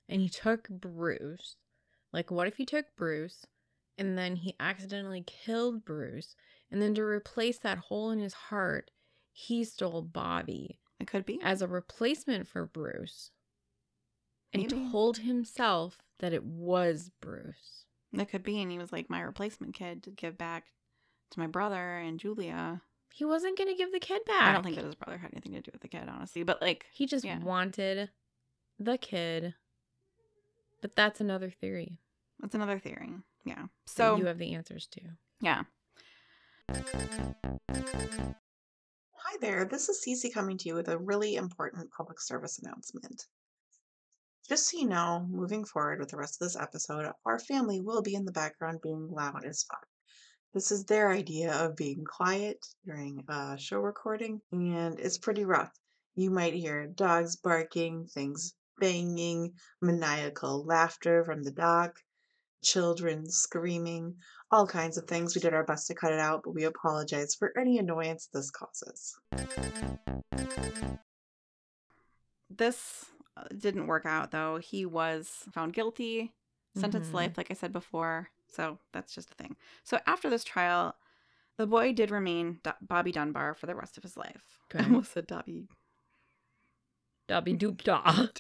and 0.09 0.20
he 0.20 0.28
took 0.28 0.68
Bruce? 0.68 1.57
Like, 2.12 2.31
what 2.31 2.46
if 2.46 2.57
he 2.57 2.64
took 2.66 2.87
Bruce 2.96 3.46
and 3.98 4.16
then 4.16 4.37
he 4.37 4.54
accidentally 4.61 5.24
killed 5.26 5.84
Bruce? 5.84 6.34
And 6.70 6.80
then 6.82 6.94
to 6.94 7.02
replace 7.02 7.58
that 7.58 7.78
hole 7.78 8.11
in 8.11 8.18
his 8.20 8.34
heart, 8.34 8.90
he 9.32 9.64
stole 9.64 10.02
Bobby 10.02 10.80
it 11.00 11.06
could 11.06 11.24
be 11.24 11.38
as 11.42 11.62
a 11.62 11.68
replacement 11.68 12.48
for 12.48 12.66
Bruce 12.66 13.30
and 14.52 14.62
Maybe. 14.62 14.90
told 14.90 15.18
himself 15.18 15.98
that 16.18 16.32
it 16.32 16.42
was 16.44 17.11
Bruce. 17.20 17.84
it 18.12 18.28
could 18.28 18.42
be 18.42 18.61
and 18.61 18.72
he 18.72 18.78
was 18.78 18.90
like 18.90 19.08
my 19.08 19.20
replacement 19.20 19.74
kid 19.74 20.02
to 20.02 20.11
give 20.11 20.37
back 20.37 20.72
to 21.30 21.38
my 21.38 21.46
brother 21.46 21.98
and 21.98 22.18
julia 22.18 22.82
He 23.14 23.24
wasn't 23.24 23.56
going 23.56 23.68
to 23.68 23.76
give 23.76 23.92
the 23.92 24.00
kid 24.00 24.24
back. 24.26 24.48
i 24.48 24.52
don't 24.52 24.64
think 24.64 24.74
that 24.74 24.84
his 24.84 24.96
brother 24.96 25.18
had 25.18 25.30
anything 25.32 25.52
to 25.52 25.61
do 25.61 25.70
with 25.72 25.82
the 25.82 25.88
kid 25.88 26.08
honestly 26.08 26.42
but 26.42 26.61
like 26.61 26.87
He 26.92 27.06
just 27.06 27.24
Yeah. 27.24 27.38
wanted 27.38 28.11
the 28.80 28.98
kid. 28.98 29.54
But 30.82 30.96
that's 30.96 31.20
another 31.20 31.50
theory. 31.50 31.98
that's 32.40 32.54
another 32.56 32.78
theory 32.80 33.11
yeah 33.48 33.64
So 33.87 34.14
so 34.14 34.16
you 34.16 34.26
have 34.26 34.38
the 34.38 34.54
answers 34.54 34.87
to. 34.92 35.00
yeah 35.40 35.62
Hi 39.24 39.37
there, 39.40 39.64
this 39.64 39.88
is 39.88 40.02
CiCi 40.06 40.32
coming 40.32 40.58
to 40.58 40.68
you 40.68 40.74
with 40.74 40.88
a 40.88 40.98
really 40.98 41.34
important 41.37 41.90
public 41.96 42.20
service 42.20 42.58
announcement. 42.58 43.26
Just 44.48 44.70
so 44.70 44.78
you 44.78 44.87
know, 44.88 45.26
moving 45.30 45.64
forward 45.64 45.98
with 46.00 46.11
the 46.11 46.16
rest 46.16 46.40
of 46.40 46.46
this 46.46 46.56
episode, 46.56 47.11
our 47.26 47.38
family 47.38 47.80
will 47.80 48.02
be 48.02 48.14
in 48.14 48.24
the 48.24 48.32
background 48.32 48.80
being 48.82 49.08
loud 49.11 49.44
as 49.44 49.64
fuck. 49.64 49.87
This 50.54 50.70
is 50.72 50.84
their 50.84 51.11
idea 51.11 51.52
of 51.54 51.76
being 51.76 52.04
quiet 52.04 52.58
during 52.84 53.22
a 53.28 53.56
show 53.58 53.78
recording, 53.78 54.40
and 54.52 54.98
it's 54.98 55.18
pretty 55.18 55.44
rough. 55.44 55.72
You 56.16 56.30
might 56.30 56.54
hear 56.54 56.87
dogs 56.87 57.37
barking, 57.37 58.06
things 58.06 58.54
banging, 58.80 59.52
maniacal 59.82 60.64
laughter 60.64 61.24
from 61.24 61.42
the 61.42 61.52
dog, 61.52 61.90
children 62.62 63.29
screaming, 63.29 64.14
all 64.51 64.66
kinds 64.66 64.99
of 64.99 65.05
things. 65.05 65.35
We 65.35 65.40
did 65.40 65.55
our 65.55 65.64
best 65.64 65.87
to 65.88 65.94
cut 65.94 66.12
it 66.12 66.21
out, 66.21 66.42
but 66.44 66.55
we 66.55 66.64
apologize 66.64 67.35
for 67.35 67.53
any 67.59 67.79
annoyance 67.79 68.29
this 68.33 68.51
causes. 68.51 69.16
this 72.51 73.05
uh, 73.37 73.44
didn't 73.57 73.87
work 73.87 74.07
out 74.07 74.31
though 74.31 74.57
he 74.59 74.85
was 74.87 75.44
found 75.53 75.73
guilty 75.73 76.33
sentenced 76.75 77.11
to 77.11 77.12
Mhm. 77.12 77.14
life 77.14 77.37
like 77.37 77.51
i 77.51 77.55
said 77.55 77.73
before 77.73 78.31
so 78.49 78.79
that's 78.92 79.14
just 79.14 79.31
a 79.31 79.35
thing 79.35 79.57
so 79.85 80.01
after 80.07 80.31
this 80.31 80.44
trial 80.44 80.97
the 81.57 81.66
boy 81.66 81.92
did 81.92 82.11
remain 82.11 82.61
Do- 82.64 82.73
bobby 82.81 83.12
dunbar 83.12 83.55
for 83.55 83.66
the 83.66 83.75
rest 83.75 83.97
of 83.97 84.03
his 84.03 84.16
life 84.16 84.59
Okay. 84.75 84.83
i 84.83 84.87
almost 84.87 85.12
said 85.12 85.27
dobby 85.27 85.68
Dobby 87.29 87.53
doop. 87.55 87.83
Dobby 87.85 88.31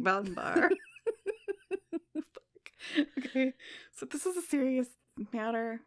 dunbar. 0.00 0.70
okay 3.18 3.52
so 3.94 4.06
this 4.06 4.26
is 4.26 4.36
a 4.36 4.42
serious 4.42 4.88
matter 5.32 5.80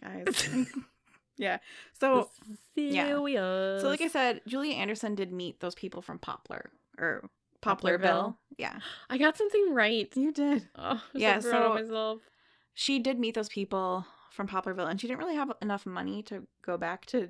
guys 0.00 0.48
yeah 1.36 1.58
so 1.92 2.28
yeah. 2.76 3.06
Serious. 3.08 3.82
so 3.82 3.88
like 3.88 4.00
i 4.00 4.08
said 4.08 4.40
julia 4.46 4.74
anderson 4.74 5.14
did 5.14 5.32
meet 5.32 5.60
those 5.60 5.74
people 5.74 6.00
from 6.02 6.18
poplar 6.18 6.70
or 6.98 7.28
Poplarville. 7.62 8.00
poplarville 8.00 8.36
yeah 8.58 8.78
I 9.10 9.16
got 9.18 9.36
something 9.38 9.72
right. 9.74 10.08
you 10.16 10.32
did 10.32 10.68
Oh, 10.76 11.00
I'm 11.14 11.20
Yeah, 11.20 11.38
so 11.40 11.50
so- 11.50 11.74
myself. 11.74 12.20
she 12.74 12.98
did 12.98 13.18
meet 13.18 13.34
those 13.34 13.48
people 13.48 14.04
from 14.30 14.48
Poplarville, 14.48 14.90
and 14.90 15.00
she 15.00 15.06
didn't 15.06 15.20
really 15.20 15.36
have 15.36 15.52
enough 15.62 15.86
money 15.86 16.22
to 16.24 16.46
go 16.64 16.76
back 16.76 17.06
to 17.06 17.28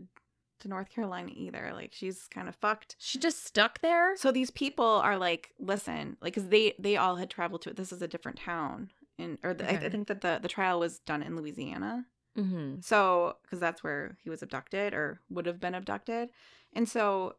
to 0.61 0.69
North 0.69 0.89
Carolina 0.91 1.31
either. 1.37 1.71
Like 1.73 1.93
she's 1.93 2.27
kind 2.29 2.49
of 2.49 2.57
fucked. 2.57 2.97
She 2.99 3.19
just 3.19 3.45
stuck 3.45 3.81
there. 3.81 4.17
So 4.17 4.33
these 4.33 4.51
people 4.51 4.85
are 5.05 5.19
like, 5.19 5.51
listen, 5.61 6.17
like, 6.21 6.35
cause 6.35 6.49
they 6.49 6.75
they 6.79 6.97
all 6.97 7.17
had 7.17 7.29
traveled 7.31 7.63
to 7.63 7.71
it. 7.71 7.77
This 7.77 7.93
is 7.93 8.03
a 8.03 8.09
different 8.09 8.39
town, 8.39 8.91
and 9.19 9.39
or 9.43 9.55
the, 9.55 9.71
I, 9.71 9.87
I 9.87 9.89
think 9.89 10.09
that 10.09 10.21
the 10.21 10.39
the 10.41 10.49
trial 10.49 10.81
was 10.81 10.99
done 11.01 11.23
in 11.23 11.37
Louisiana. 11.37 12.07
Mm-hmm. 12.37 12.81
So 12.81 13.37
because 13.43 13.61
that's 13.61 13.85
where 13.85 14.17
he 14.23 14.31
was 14.31 14.43
abducted 14.43 14.93
or 14.93 15.21
would 15.31 15.47
have 15.47 15.61
been 15.61 15.75
abducted, 15.75 16.31
and 16.73 16.89
so 16.89 17.37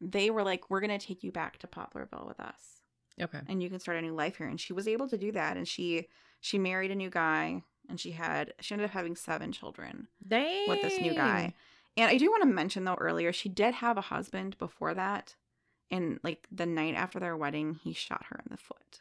they 0.00 0.30
were 0.30 0.42
like, 0.42 0.68
we're 0.68 0.80
gonna 0.80 0.98
take 0.98 1.22
you 1.22 1.30
back 1.30 1.58
to 1.58 1.66
Poplarville 1.66 2.26
with 2.26 2.40
us. 2.40 2.82
Okay. 3.20 3.40
and 3.46 3.62
you 3.62 3.68
can 3.68 3.78
start 3.78 3.98
a 3.98 4.02
new 4.02 4.14
life 4.14 4.36
here. 4.36 4.46
And 4.46 4.60
she 4.60 4.72
was 4.72 4.88
able 4.88 5.08
to 5.08 5.18
do 5.18 5.32
that. 5.32 5.56
And 5.56 5.68
she 5.68 6.08
she 6.40 6.58
married 6.58 6.90
a 6.90 6.96
new 6.96 7.10
guy. 7.10 7.62
And 7.88 8.00
she 8.00 8.12
had 8.12 8.54
she 8.60 8.74
ended 8.74 8.86
up 8.86 8.94
having 8.94 9.16
seven 9.16 9.52
children 9.52 10.08
Dang. 10.26 10.68
with 10.68 10.82
this 10.82 11.00
new 11.00 11.14
guy. 11.14 11.54
And 11.96 12.10
i 12.10 12.16
do 12.16 12.30
want 12.30 12.42
to 12.42 12.48
mention 12.48 12.84
though 12.84 12.94
earlier 12.94 13.32
she 13.32 13.48
did 13.48 13.74
have 13.74 13.98
a 13.98 14.02
husband 14.02 14.56
before 14.58 14.94
that. 14.94 15.36
And 15.90 16.20
like 16.22 16.46
the 16.50 16.66
night 16.66 16.94
after 16.94 17.20
their 17.20 17.36
wedding 17.36 17.78
he 17.82 17.92
shot 17.92 18.24
her 18.30 18.36
in 18.36 18.50
the 18.50 18.56
foot 18.56 19.00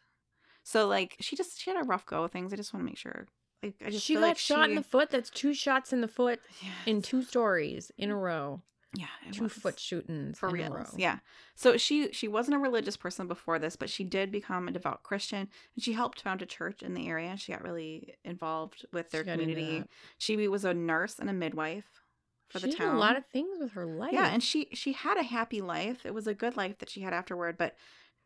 So 0.63 0.87
like 0.87 1.15
she 1.19 1.35
just 1.35 1.59
she 1.61 1.69
had 1.71 1.81
a 1.81 1.87
rough 1.87 2.05
go 2.05 2.23
of 2.23 2.31
things. 2.31 2.53
I 2.53 2.55
just 2.55 2.73
want 2.73 2.85
to 2.85 2.89
make 2.89 2.97
sure. 2.97 3.27
Like 3.63 3.75
I 3.85 3.89
just 3.91 4.03
she 4.05 4.15
got 4.15 4.21
like 4.21 4.37
shot 4.37 4.69
in 4.69 4.75
the 4.75 4.83
foot. 4.83 5.09
That's 5.11 5.29
two 5.29 5.53
shots 5.53 5.93
in 5.93 6.01
the 6.01 6.07
foot 6.07 6.39
yeah, 6.61 6.69
in 6.85 7.01
two 7.01 7.21
stories 7.23 7.91
in 7.97 8.09
a 8.11 8.15
row. 8.17 8.61
yeah 8.95 9.05
two 9.31 9.43
was. 9.43 9.53
foot 9.53 9.79
shootings 9.79 10.37
for 10.37 10.49
row. 10.49 10.85
yeah 10.97 11.19
so 11.55 11.77
she 11.77 12.11
she 12.11 12.27
wasn't 12.27 12.53
a 12.53 12.59
religious 12.59 12.97
person 12.97 13.25
before 13.27 13.57
this 13.57 13.77
but 13.77 13.89
she 13.89 14.03
did 14.03 14.31
become 14.31 14.67
a 14.67 14.71
devout 14.71 15.01
christian 15.03 15.47
and 15.75 15.83
she 15.83 15.93
helped 15.93 16.21
found 16.21 16.41
a 16.41 16.45
church 16.45 16.83
in 16.83 16.93
the 16.93 17.07
area 17.07 17.37
she 17.37 17.53
got 17.53 17.63
really 17.63 18.15
involved 18.25 18.85
with 18.91 19.09
their 19.11 19.23
She 19.23 19.31
community 19.31 19.83
she 20.17 20.47
was 20.49 20.65
a 20.65 20.73
nurse 20.73 21.19
and 21.19 21.29
a 21.29 21.33
midwife 21.33 22.01
for 22.49 22.59
she 22.59 22.65
the 22.65 22.71
did 22.71 22.79
town 22.79 22.95
a 22.95 22.99
lot 22.99 23.15
of 23.15 23.23
things 23.27 23.59
with 23.61 23.71
her 23.73 23.85
life. 23.85 24.11
yeah 24.11 24.27
and 24.33 24.43
she 24.43 24.67
she 24.73 24.91
had 24.91 25.17
a 25.17 25.23
happy 25.23 25.61
life 25.61 26.05
it 26.05 26.13
was 26.13 26.27
a 26.27 26.33
good 26.33 26.57
life 26.57 26.77
that 26.79 26.89
she 26.89 26.99
had 26.99 27.13
afterward 27.13 27.57
but 27.57 27.75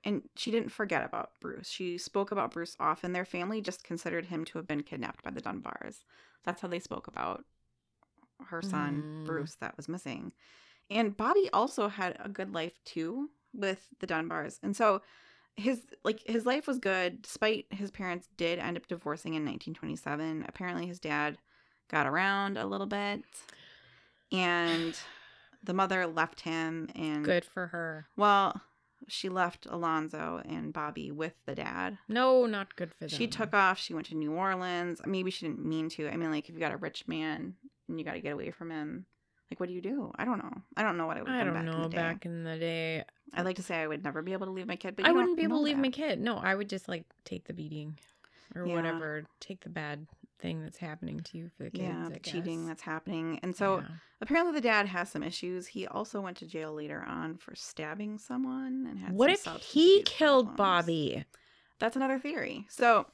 and 0.06 0.22
she 0.36 0.52
didn't 0.52 0.72
forget 0.72 1.04
about 1.04 1.32
bruce. 1.42 1.68
She 1.68 1.98
spoke 1.98 2.32
about 2.32 2.52
bruce 2.52 2.78
often. 2.80 3.12
Their 3.12 3.26
family 3.26 3.60
just 3.60 3.84
considered 3.84 4.28
him 4.28 4.46
to 4.46 4.58
have 4.60 4.68
been 4.68 4.84
kidnapped 4.84 5.24
by 5.24 5.32
the 5.32 5.42
dunbars. 5.42 6.04
That's 6.44 6.62
how 6.62 6.68
they 6.68 6.80
spoke 6.80 7.08
about 7.08 7.44
her 8.48 8.62
son 8.62 9.04
Mm. 9.24 9.26
bruce 9.26 9.56
that 9.56 9.76
was 9.78 9.90
missing. 9.90 10.32
And 10.90 11.18
bobby 11.18 11.50
also 11.52 11.88
had 11.88 12.16
a 12.20 12.30
good 12.30 12.54
life 12.54 12.80
too 12.86 13.30
with 13.54 13.88
the 14.00 14.08
dunbars. 14.08 14.60
And 14.62 14.76
so 14.76 15.02
his 15.58 15.82
like 16.04 16.22
his 16.26 16.46
life 16.46 16.68
was 16.68 16.80
good 16.80 17.22
despite 17.22 17.66
his 17.72 17.90
parents 17.90 18.28
did 18.36 18.60
end 18.60 18.76
up 18.76 18.88
divorcing 18.88 19.36
in 19.36 19.46
1927 19.46 20.44
apparently 20.50 20.86
his 20.86 21.00
dad 21.00 21.38
got 21.90 22.06
around 22.06 22.58
a 22.58 22.66
little 22.66 22.88
bit 22.88 23.24
and 24.34 25.00
the 25.64 25.74
mother 25.74 26.06
left 26.08 26.42
him 26.42 26.90
and 26.94 27.24
good 27.24 27.46
for 27.46 27.68
her. 27.68 28.06
well 28.18 28.62
she 29.08 29.30
left 29.30 29.66
alonzo 29.70 30.42
and 30.46 30.74
bobby 30.74 31.12
with 31.12 31.34
the 31.46 31.56
dad 31.56 31.98
No, 32.08 32.46
not 32.46 32.76
good 32.76 32.92
for 32.94 33.06
them. 33.08 33.10
she 33.10 33.28
took 33.28 33.54
off 33.54 33.78
she 33.80 33.94
went 33.94 34.08
to 34.08 34.16
new 34.16 34.32
orleans 34.34 35.02
maybe 35.06 35.32
she 35.32 35.46
didn't 35.48 35.66
mean 35.66 35.90
to 35.90 36.08
i 36.10 36.16
mean 36.18 36.32
like 36.32 36.48
if 36.50 36.56
you 36.56 36.60
got 36.60 36.72
a 36.74 36.78
rich 36.78 37.08
man 37.08 37.56
and 37.88 38.00
you 38.00 38.06
got 38.06 38.14
to 38.14 38.20
get 38.22 38.34
away 38.34 38.52
from 38.52 38.72
him 38.72 39.06
like 39.52 39.60
what 39.60 39.68
do 39.70 39.76
you 39.76 39.82
do 39.82 40.12
i 40.18 40.26
don't 40.26 40.40
know 40.40 40.52
i 40.76 40.84
don't 40.84 40.98
know 40.98 41.06
what 41.08 41.18
i 41.18 41.22
would 41.22 41.30
do. 41.32 41.34
I 41.36 41.44
don't 41.44 41.54
back 41.54 41.66
know. 41.66 41.88
day 41.90 41.96
Back 41.98 42.26
in 42.26 42.44
the 42.44 42.58
day, 42.58 43.04
i'd 43.36 43.46
like 43.46 43.58
to 43.58 43.64
say 43.64 43.76
i 43.82 43.88
would 43.88 44.04
never 44.04 44.22
be 44.22 44.34
able 44.34 44.48
to 44.48 44.52
leave 44.52 44.68
my 44.68 44.76
kid 44.76 44.96
but 44.96 45.06
I 45.06 45.12
wouldn't 45.12 45.38
be 45.38 45.44
able 45.44 45.58
to 45.58 45.64
leave 45.64 45.78
my 45.78 45.90
kid. 45.90 46.20
No, 46.20 46.38
I 46.38 46.56
would 46.56 46.70
just 46.70 46.88
like 46.88 47.06
take 47.26 47.46
the 47.46 47.54
beating 47.54 47.98
or 48.56 48.66
Yeah. 48.66 48.74
whatever. 48.76 49.24
Take 49.40 49.62
the 49.62 49.70
bad 49.70 50.08
thing 50.40 50.62
that's 50.62 50.78
happening 50.78 51.22
to 51.22 51.38
you 51.38 51.50
for 51.58 51.64
the 51.64 51.72
kids. 51.72 51.84
yeah 51.84 52.10
I 52.14 52.18
cheating 52.20 52.62
guess. 52.62 52.68
that's 52.68 52.82
happening 52.82 53.40
and 53.42 53.56
so 53.56 53.78
Yeah. 53.78 53.88
apparently 54.22 54.54
the 54.54 54.62
dad 54.62 54.86
has 54.88 55.10
some 55.10 55.24
issues 55.24 55.68
he 55.68 55.88
also 55.88 56.20
went 56.22 56.38
to 56.38 56.46
jail 56.46 56.74
later 56.74 57.02
on 57.08 57.38
for 57.38 57.56
stabbing 57.56 58.18
someone 58.18 58.86
and 58.90 59.00
had 59.00 59.14
what 59.14 59.30
if 59.30 59.46
he 59.62 60.04
killed 60.04 60.48
problems. 60.56 60.58
Bobby? 60.86 61.26
That's 61.80 61.96
another 61.96 62.20
theory. 62.20 62.66
So 62.70 63.06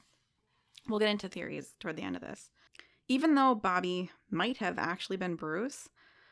we'll 0.89 0.99
get 0.99 1.09
into 1.09 1.29
theories 1.29 1.73
toward 1.79 1.95
the 1.95 2.03
end 2.03 2.15
of 2.15 2.21
this. 2.21 2.49
Even 3.07 3.35
though 3.35 3.55
Bobby 3.55 4.09
might 4.29 4.57
have 4.57 4.79
actually 4.79 5.17
been 5.17 5.35
Bruce, 5.35 5.89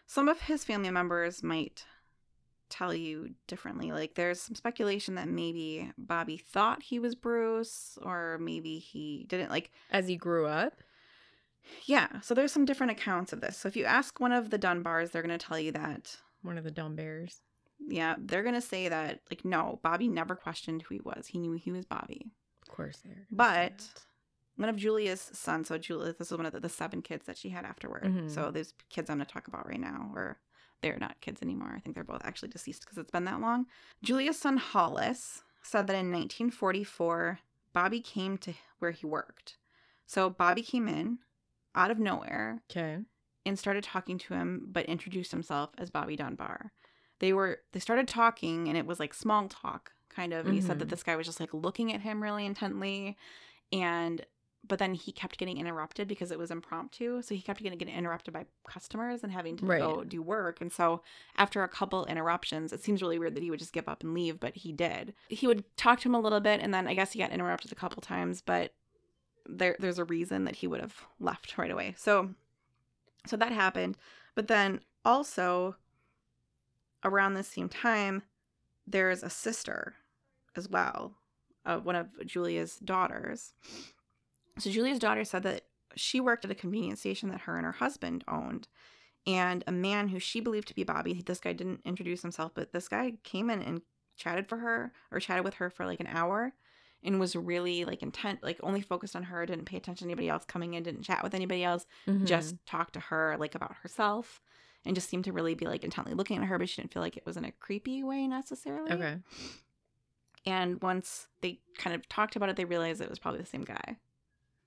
some 0.07 0.27
of 0.27 0.41
his 0.41 0.63
family 0.63 0.89
members 0.91 1.43
might 1.43 1.85
tell 2.69 2.93
you 2.93 3.31
differently. 3.47 3.91
Like 3.91 4.15
there's 4.15 4.41
some 4.41 4.55
speculation 4.55 5.15
that 5.15 5.27
maybe 5.27 5.91
Bobby 5.97 6.37
thought 6.37 6.83
he 6.83 6.99
was 6.99 7.15
Bruce, 7.15 7.97
or 8.01 8.37
maybe 8.39 8.79
he 8.79 9.25
didn't. 9.27 9.49
Like, 9.49 9.71
As 9.91 10.07
he 10.07 10.15
grew 10.15 10.45
up, 10.47 10.81
yeah. 11.85 12.21
So 12.21 12.33
there's 12.33 12.51
some 12.51 12.65
different 12.65 12.91
accounts 12.91 13.33
of 13.33 13.41
this. 13.41 13.57
So 13.57 13.67
if 13.67 13.75
you 13.75 13.85
ask 13.85 14.19
one 14.19 14.31
of 14.31 14.49
the 14.49 14.59
Dunbars, 14.59 15.11
they're 15.11 15.21
going 15.23 15.37
to 15.37 15.45
tell 15.45 15.59
you 15.59 15.71
that 15.73 16.15
one 16.41 16.57
of 16.57 16.63
the 16.63 16.71
Dunbars. 16.71 17.41
yeah, 17.87 18.15
they're 18.17 18.43
going 18.43 18.55
to 18.55 18.61
say 18.61 18.89
that, 18.89 19.21
like, 19.29 19.43
no, 19.45 19.79
Bobby 19.83 20.07
never 20.07 20.35
questioned 20.35 20.81
who 20.83 20.95
he 20.95 21.01
was. 21.01 21.27
He 21.27 21.37
knew 21.39 21.51
he 21.53 21.71
was 21.71 21.85
Bobby. 21.85 22.31
Of 22.67 22.75
course, 22.75 23.01
But 23.31 23.87
one 24.57 24.69
of 24.69 24.75
Julia's 24.75 25.21
sons, 25.33 25.67
so 25.69 25.77
Julia, 25.77 26.13
this 26.17 26.31
is 26.31 26.37
one 26.37 26.45
of 26.45 26.51
the, 26.53 26.59
the 26.59 26.69
seven 26.69 27.01
kids 27.01 27.25
that 27.25 27.37
she 27.37 27.49
had 27.49 27.65
afterward. 27.65 28.03
Mhm. 28.03 28.29
So 28.29 28.51
these 28.51 28.73
kids 28.89 29.09
I'm 29.09 29.17
going 29.17 29.25
to 29.25 29.33
talk 29.33 29.47
about 29.47 29.67
right 29.67 29.79
now, 29.79 30.11
or 30.15 30.37
they're 30.81 30.97
not 30.99 31.19
kids 31.21 31.41
anymore. 31.41 31.73
I 31.75 31.79
think 31.79 31.95
they're 31.95 32.03
both 32.03 32.23
actually 32.23 32.49
deceased 32.49 32.81
because 32.81 32.97
it's 32.97 33.11
been 33.11 33.25
that 33.25 33.41
long. 33.41 33.65
Julia's 34.03 34.39
son 34.39 34.57
Hollis 34.57 35.43
said 35.61 35.87
that 35.87 35.95
in 35.95 36.11
1944, 36.11 37.39
Bobby 37.73 37.99
came 38.01 38.37
to 38.39 38.53
where 38.79 38.91
he 38.91 39.05
worked. 39.05 39.57
So 40.05 40.29
Bobby 40.29 40.61
came 40.61 40.87
in 40.87 41.19
out 41.75 41.91
of 41.91 41.99
nowhere 41.99 42.63
okay, 42.71 42.99
and 43.45 43.59
started 43.59 43.83
talking 43.83 44.17
to 44.17 44.33
him, 44.33 44.67
but 44.71 44.85
introduced 44.85 45.31
himself 45.31 45.69
as 45.77 45.89
Bobby 45.89 46.15
Dunbar. 46.15 46.71
They 47.19 47.33
were 47.33 47.59
they 47.73 47.79
started 47.79 48.07
talking, 48.07 48.67
and 48.67 48.77
it 48.77 48.85
was 48.85 48.99
like 48.99 49.13
small 49.13 49.47
talk, 49.47 49.91
kind 50.09 50.33
of. 50.33 50.45
And 50.45 50.55
he 50.55 50.61
said 50.61 50.79
that 50.79 50.85
Mhm. 50.87 50.91
this 50.91 51.03
guy 51.03 51.15
was 51.15 51.27
just 51.27 51.39
like 51.39 51.53
looking 51.53 51.93
at 51.93 52.01
him 52.01 52.23
really 52.23 52.45
intently, 52.45 53.17
and 53.71 54.25
but 54.67 54.77
then 54.79 54.93
he 54.93 55.11
kept 55.11 55.37
getting 55.37 55.57
interrupted 55.57 56.07
because 56.07 56.31
it 56.31 56.37
was 56.37 56.51
impromptu. 56.51 57.21
So 57.21 57.33
he 57.33 57.41
kept 57.41 57.63
getting, 57.63 57.77
getting 57.77 57.95
interrupted 57.95 58.33
by 58.33 58.45
customers 58.67 59.23
and 59.23 59.31
having 59.31 59.55
to 59.57 59.65
Right. 59.65 59.79
go 59.79 60.03
do 60.03 60.21
work. 60.21 60.59
And 60.61 60.71
so 60.71 61.01
after 61.37 61.63
a 61.63 61.67
couple 61.69 62.05
interruptions, 62.05 62.73
it 62.73 62.83
seems 62.83 63.01
really 63.01 63.17
weird 63.17 63.35
that 63.35 63.43
he 63.43 63.49
would 63.49 63.59
just 63.59 63.73
give 63.73 63.87
up 63.87 64.03
and 64.03 64.13
leave, 64.13 64.39
but 64.39 64.55
he 64.57 64.71
did. 64.73 65.13
He 65.29 65.47
would 65.47 65.63
talk 65.77 66.01
to 66.01 66.09
him 66.09 66.15
a 66.15 66.19
little 66.19 66.41
bit, 66.41 66.59
and 66.61 66.73
then 66.73 66.87
I 66.87 66.93
guess 66.93 67.13
he 67.13 67.19
got 67.19 67.31
interrupted 67.31 67.71
a 67.71 67.75
couple 67.75 68.01
times, 68.01 68.41
but 68.41 68.73
there 69.45 69.75
there's 69.79 69.97
a 69.97 70.03
reason 70.03 70.43
that 70.43 70.57
he 70.57 70.67
would 70.67 70.81
have 70.81 71.05
left 71.19 71.57
right 71.57 71.71
away. 71.71 71.95
So 71.97 72.35
so 73.25 73.35
that 73.37 73.51
happened. 73.51 73.97
But 74.35 74.47
then 74.47 74.81
also 75.05 75.75
around 77.03 77.33
the 77.33 77.43
same 77.43 77.69
time, 77.69 78.23
there's 78.85 79.23
a 79.23 79.29
sister 79.29 79.95
as 80.55 80.69
well, 80.69 81.13
of 81.65 81.85
one 81.85 81.95
of 81.95 82.07
Julia's 82.25 82.75
daughters. 82.77 83.53
So 84.59 84.69
Julia's 84.69 84.99
daughter 84.99 85.23
said 85.23 85.43
that 85.43 85.65
she 85.95 86.19
worked 86.19 86.45
at 86.45 86.51
a 86.51 86.55
convenience 86.55 86.99
station 86.99 87.29
that 87.29 87.41
her 87.41 87.57
and 87.57 87.65
her 87.65 87.71
husband 87.73 88.23
owned. 88.27 88.67
And 89.27 89.63
a 89.67 89.71
man 89.71 90.07
who 90.09 90.19
she 90.19 90.39
believed 90.39 90.67
to 90.69 90.75
be 90.75 90.83
Bobby, 90.83 91.21
this 91.25 91.39
guy 91.39 91.53
didn't 91.53 91.81
introduce 91.85 92.21
himself, 92.21 92.51
but 92.55 92.71
this 92.71 92.87
guy 92.87 93.13
came 93.23 93.49
in 93.49 93.61
and 93.61 93.81
chatted 94.15 94.47
for 94.47 94.57
her 94.57 94.91
or 95.11 95.19
chatted 95.19 95.43
with 95.43 95.55
her 95.55 95.69
for 95.69 95.85
like 95.85 95.99
an 95.99 96.07
hour 96.07 96.53
and 97.03 97.19
was 97.19 97.35
really 97.35 97.85
like 97.85 98.01
intent, 98.01 98.43
like 98.43 98.59
only 98.63 98.81
focused 98.81 99.15
on 99.15 99.23
her, 99.23 99.45
didn't 99.45 99.65
pay 99.65 99.77
attention 99.77 100.07
to 100.07 100.11
anybody 100.11 100.29
else 100.29 100.45
coming 100.45 100.73
in, 100.73 100.83
didn't 100.83 101.03
chat 101.03 101.23
with 101.23 101.33
anybody 101.33 101.63
else, 101.63 101.85
Mhm. 102.07 102.25
just 102.25 102.55
talked 102.65 102.93
to 102.93 102.99
her 102.99 103.35
like 103.39 103.55
about 103.55 103.75
herself 103.81 104.41
and 104.85 104.95
just 104.95 105.09
seemed 105.09 105.23
to 105.25 105.31
really 105.33 105.53
be 105.55 105.65
like 105.65 105.83
intently 105.83 106.13
looking 106.13 106.41
at 106.41 106.47
her, 106.47 106.57
but 106.57 106.67
she 106.69 106.81
didn't 106.81 106.93
feel 106.93 107.01
like 107.01 107.17
it 107.17 107.25
was 107.25 107.37
in 107.37 107.45
a 107.45 107.51
creepy 107.51 108.03
way 108.03 108.27
necessarily. 108.27 108.91
okay. 108.91 109.19
And 110.45 110.81
once 110.81 111.27
they 111.41 111.59
kind 111.77 111.95
of 111.95 112.07
talked 112.07 112.35
about 112.35 112.49
it, 112.49 112.55
they 112.55 112.65
realized 112.65 113.01
it 113.01 113.09
was 113.09 113.19
probably 113.19 113.41
the 113.41 113.45
same 113.45 113.63
guy. 113.63 113.97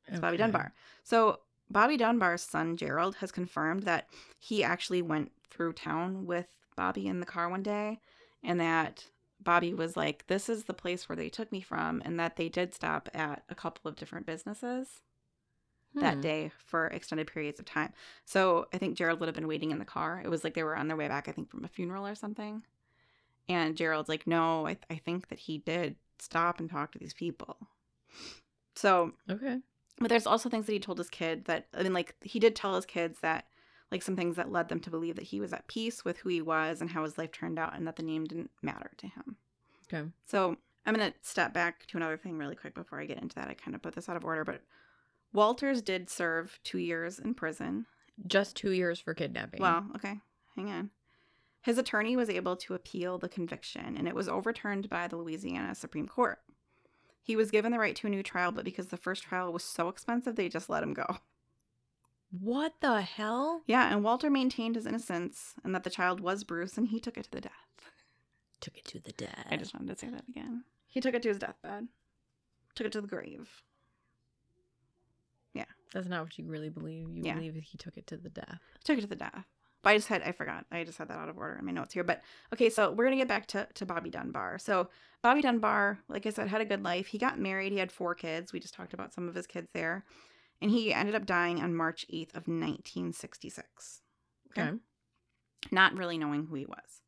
It's 0.07 0.21
Bobby 0.21 0.37
Dunbar. 0.37 0.73
So 1.05 1.41
Bobby 1.71 1.97
Dunbar's 1.97 2.43
son 2.43 2.77
Gerald 2.77 3.17
has 3.17 3.33
confirmed 3.33 3.85
that 3.85 4.09
he 4.39 4.63
actually 4.65 5.03
went 5.03 5.33
through 5.51 5.73
town 5.75 6.27
with 6.27 6.47
Bobby 6.77 7.07
in 7.07 7.21
the 7.21 7.27
car 7.27 7.49
one 7.49 7.63
day 7.63 8.01
and 8.43 8.61
that 8.61 9.07
Bobby 9.41 9.75
was 9.75 9.97
like, 9.97 10.27
This 10.27 10.49
is 10.49 10.65
the 10.65 10.75
place 10.75 11.09
where 11.09 11.17
they 11.17 11.29
took 11.29 11.51
me 11.51 11.61
from, 11.61 12.01
and 12.05 12.19
that 12.21 12.37
they 12.37 12.49
did 12.49 12.75
stop 12.75 13.09
at 13.15 13.43
a 13.49 13.55
couple 13.55 13.89
of 13.89 13.97
different 13.97 14.27
businesses 14.27 15.01
that 16.01 16.15
Hmm. 16.15 16.23
day 16.23 16.51
for 16.59 16.87
extended 16.89 17.27
periods 17.27 17.61
of 17.61 17.67
time. 17.67 17.93
So 18.25 18.67
I 18.73 18.79
think 18.79 18.97
Gerald 18.97 19.21
would 19.21 19.27
have 19.29 19.35
been 19.35 19.49
waiting 19.49 19.71
in 19.71 19.79
the 19.79 19.85
car. 19.85 20.21
It 20.25 20.31
was 20.31 20.45
like 20.45 20.55
they 20.55 20.63
were 20.65 20.77
on 20.77 20.89
their 20.89 20.97
way 20.97 21.09
back, 21.09 21.29
I 21.29 21.33
think, 21.33 21.51
from 21.51 21.65
a 21.65 21.69
funeral 21.69 22.07
or 22.07 22.15
something. 22.15 22.65
And 23.49 23.77
Gerald's 23.77 24.09
like, 24.09 24.27
no, 24.27 24.67
I, 24.67 24.79
I 24.91 24.97
think 24.97 25.29
that 25.29 25.41
he 25.41 25.59
did 25.59 25.97
stop 26.19 26.61
and 26.61 26.71
talk 26.71 26.93
to 26.93 26.99
these 26.99 27.15
people. 27.15 27.57
So, 28.75 29.13
Okay. 29.31 29.63
But 29.99 30.09
there's 30.09 30.27
also 30.27 30.49
things 30.49 30.67
that 30.67 30.73
he 30.73 30.81
told 30.81 30.99
his 30.99 31.11
kid 31.11 31.45
that, 31.45 31.67
I 31.75 31.83
mean, 31.83 31.93
like, 31.93 32.15
he 32.23 32.39
did 32.39 32.57
tell 32.57 32.75
his 32.75 32.87
kids 32.87 33.19
that, 33.21 33.47
like, 33.91 34.03
some 34.03 34.17
things 34.17 34.37
that 34.37 34.51
led 34.51 34.69
them 34.69 34.81
to 34.81 34.91
believe 34.91 35.17
that 35.17 35.25
he 35.25 35.41
was 35.41 35.53
at 35.53 35.69
peace 35.69 36.05
with 36.05 36.19
who 36.19 36.29
he 36.29 36.41
was 36.41 36.81
and 36.81 36.91
how 36.91 37.05
his 37.05 37.19
life 37.19 37.33
turned 37.33 37.59
out 37.59 37.77
and 37.77 37.87
that 37.87 37.97
the 37.97 38.03
name 38.03 38.25
didn't 38.25 38.51
matter 38.63 38.91
to 38.97 39.07
him. 39.07 39.37
Okay. 39.93 40.09
So 40.25 40.57
I'm 40.87 40.95
going 40.95 41.13
to 41.13 41.19
step 41.23 41.53
back 41.53 41.87
to 41.87 41.97
another 41.97 42.17
thing 42.17 42.39
really 42.39 42.57
quick 42.57 42.75
before 42.75 43.01
I 43.01 43.07
get 43.07 43.21
into 43.21 43.37
that. 43.37 43.49
I 43.49 43.55
kind 43.55 43.75
of 43.75 43.83
put 43.83 43.95
this 43.95 44.09
out 44.09 44.17
of 44.17 44.25
order, 44.25 44.45
but 44.45 44.63
Walters 45.33 45.83
did 45.83 46.11
serve 46.11 46.59
two 46.65 46.79
years 46.79 47.19
in 47.19 47.35
prison. 47.35 47.87
Just 48.27 48.57
two 48.57 48.73
years 48.73 49.01
for 49.01 49.15
kidnapping. 49.15 49.61
Well, 49.61 49.87
okay, 49.97 50.21
hang 50.57 50.71
on. 50.71 50.91
His 51.63 51.79
attorney 51.79 52.17
was 52.17 52.29
able 52.29 52.57
to 52.57 52.75
appeal 52.75 53.19
the 53.19 53.29
conviction, 53.29 53.97
and 53.97 54.09
it 54.09 54.15
was 54.15 54.29
overturned 54.29 54.89
by 54.89 55.07
the 55.07 55.17
Louisiana 55.17 55.75
Supreme 55.75 56.09
Court. 56.09 56.41
He 57.23 57.37
was 57.37 57.51
given 57.51 57.71
the 57.73 57.79
right 57.79 57.95
to 57.97 58.07
a 58.07 58.11
new 58.11 58.23
trial, 58.23 58.51
but 58.53 58.65
because 58.65 58.89
the 58.89 58.97
first 58.97 59.23
trial 59.23 59.53
was 59.53 59.63
so 59.65 59.89
expensive, 59.89 60.35
they 60.37 60.49
just 60.49 60.69
let 60.69 60.83
him 60.83 60.93
go. 60.93 61.19
what 62.31 62.75
the 62.81 63.01
hell? 63.03 63.63
Yeah, 63.67 63.93
and 63.93 64.03
Walter 64.03 64.29
maintained 64.31 64.75
his 64.77 64.87
innocence 64.87 65.55
and 65.63 65.75
that 65.75 65.85
the 65.85 65.91
child 65.91 66.21
was 66.21 66.43
Bruce, 66.45 66.77
and 66.77 66.89
he 66.89 66.99
took 66.99 67.17
it 67.17 67.25
to 67.25 67.31
the 67.31 67.41
death. 67.41 67.53
Took 68.61 68.77
it 68.79 68.85
to 68.87 68.99
the 69.01 69.13
death. 69.13 69.47
I 69.51 69.57
just 69.57 69.75
wanted 69.75 69.93
to 69.93 69.99
say 69.99 70.11
that 70.11 70.25
again. 70.29 70.65
He 70.87 71.01
took 71.01 71.15
it 71.15 71.23
to 71.23 71.29
his 71.29 71.39
deathbed, 71.39 71.89
took 72.75 72.87
it 72.87 72.93
to 72.93 73.01
the 73.01 73.09
grave. 73.09 73.63
Yeah. 75.55 75.65
That's 75.93 76.09
not 76.09 76.23
what 76.25 76.39
you 76.39 76.45
really 76.47 76.71
believe. 76.71 77.09
You 77.17 77.23
Yeah. 77.25 77.35
believe 77.35 77.55
he 77.55 77.79
took 77.79 77.97
it 77.97 78.07
to 78.09 78.17
the 78.17 78.31
death. 78.31 78.61
took 78.85 78.99
it 78.99 79.03
to 79.03 79.07
the 79.07 79.17
death. 79.17 79.47
But 79.83 79.91
I 79.91 79.97
just 79.97 80.09
had 80.09 80.23
I 80.23 80.33
forgot. 80.33 80.65
I 80.71 80.85
just 80.85 80.99
had 80.99 81.09
that 81.09 81.19
out 81.19 81.29
of 81.29 81.37
order 81.37 81.57
in 81.57 81.65
my 81.65 81.73
notes 81.73 81.95
here. 81.95 82.05
But 82.05 82.23
okay, 82.53 82.71
so 82.71 82.93
we're 82.93 83.05
gonna 83.05 83.17
get 83.17 83.29
back 83.29 83.47
to, 83.49 83.67
to 83.75 83.87
Bobby 83.87 84.11
Dunbar. 84.11 84.59
So 84.59 84.89
Bobby 85.23 85.43
Dunbar, 85.43 85.99
like 86.09 86.27
I 86.27 86.31
said, 86.31 86.49
had 86.49 86.61
a 86.61 86.67
good 86.67 86.83
life. 86.83 87.07
He 87.09 87.19
got 87.19 87.39
married, 87.39 87.73
he 87.73 87.79
had 87.79 87.93
four 87.93 88.15
kids. 88.15 88.53
We 88.53 88.61
just 88.61 88.75
talked 88.75 88.95
about 88.95 89.13
some 89.13 89.29
of 89.29 89.35
his 89.35 89.47
kids 89.47 89.69
there. 89.73 90.05
And 90.61 90.71
he 90.71 90.95
ended 90.95 91.17
up 91.17 91.27
dying 91.27 91.61
on 91.61 91.75
March 91.75 92.07
8th 92.13 92.31
of 92.31 92.47
1966. 92.47 94.01
Okay. 94.51 94.77
Not 95.73 95.97
really 95.97 96.19
knowing 96.19 96.47
who 96.47 96.55
he 96.55 96.67
was. 96.67 97.03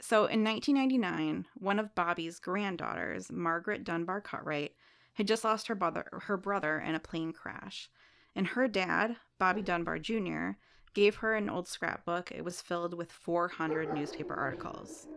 So 0.00 0.26
in 0.26 0.44
1999, 0.44 1.46
one 1.54 1.78
of 1.78 1.94
Bobby's 1.94 2.38
granddaughters, 2.38 3.32
Margaret 3.32 3.84
Dunbar 3.84 4.20
Cartwright, 4.20 4.72
had 5.14 5.28
just 5.28 5.44
lost 5.44 5.68
her 5.68 5.74
brother 5.74 6.06
her 6.24 6.36
brother 6.36 6.78
in 6.78 6.94
a 6.94 7.00
plane 7.00 7.32
crash. 7.32 7.88
And 8.36 8.48
her 8.48 8.68
dad, 8.68 9.16
Bobby 9.38 9.62
Dunbar 9.62 10.00
Jr., 10.00 10.50
gave 10.94 11.16
her 11.16 11.34
an 11.34 11.50
old 11.50 11.68
scrapbook. 11.68 12.30
It 12.32 12.44
was 12.44 12.60
filled 12.62 12.94
with 12.94 13.12
400 13.12 13.92
newspaper 13.92 14.34
articles. 14.34 15.08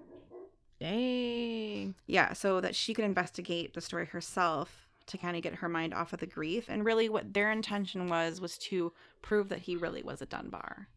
Dang. 0.80 1.96
Yeah, 2.06 2.34
so 2.34 2.62
that 2.62 2.76
she 2.76 2.94
could 2.94 3.06
investigate 3.06 3.74
the 3.74 3.82
story 3.82 4.06
herself 4.06 4.88
to 5.08 5.18
kind 5.18 5.36
of 5.38 5.42
get 5.44 5.56
her 5.56 5.70
mind 5.70 5.94
off 5.94 6.14
of 6.14 6.20
the 6.20 6.28
grief. 6.28 6.66
And 6.68 6.86
really, 6.86 7.10
what 7.10 7.34
their 7.34 7.52
intention 7.52 8.08
was 8.10 8.42
was 8.42 8.58
to 8.60 8.94
prove 9.22 9.50
that 9.50 9.60
he 9.60 9.76
really 9.76 10.04
was 10.04 10.22
a 10.22 10.26
Dunbar. 10.26 10.88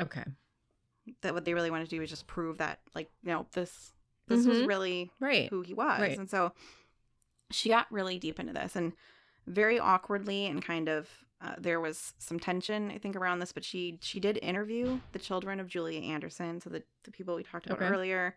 Okay. 0.00 0.24
That 1.22 1.34
what 1.34 1.44
they 1.44 1.54
really 1.54 1.70
wanted 1.70 1.84
to 1.84 1.90
do 1.90 2.00
was 2.00 2.10
just 2.10 2.26
prove 2.26 2.58
that, 2.58 2.80
like, 2.94 3.10
you 3.22 3.30
know, 3.30 3.46
this 3.52 3.92
this 4.28 4.46
was 4.46 4.58
Mhm. 4.60 4.68
really 4.68 5.10
Right. 5.20 5.50
who 5.50 5.62
he 5.62 5.74
was. 5.74 6.00
Right. 6.00 6.16
And 6.16 6.30
so 6.30 6.52
she 7.50 7.68
got 7.68 7.90
really 7.92 8.18
deep 8.18 8.38
into 8.40 8.52
this 8.52 8.76
and 8.76 8.92
very 9.46 9.78
awkwardly 9.78 10.46
and 10.46 10.64
kind 10.64 10.88
of 10.88 11.08
uh, 11.40 11.54
there 11.58 11.80
was 11.80 12.14
some 12.18 12.38
tension 12.38 12.90
I 12.90 12.98
think 12.98 13.16
around 13.16 13.40
this, 13.40 13.52
but 13.52 13.64
she 13.64 13.98
she 14.00 14.20
did 14.20 14.38
interview 14.42 15.00
the 15.12 15.18
children 15.18 15.58
of 15.58 15.66
Julia 15.66 16.00
Anderson, 16.00 16.60
so 16.60 16.70
the 16.70 16.82
the 17.04 17.10
people 17.10 17.34
we 17.34 17.42
talked 17.42 17.66
about 17.66 17.80
Okay. 17.80 17.88
earlier. 17.88 18.36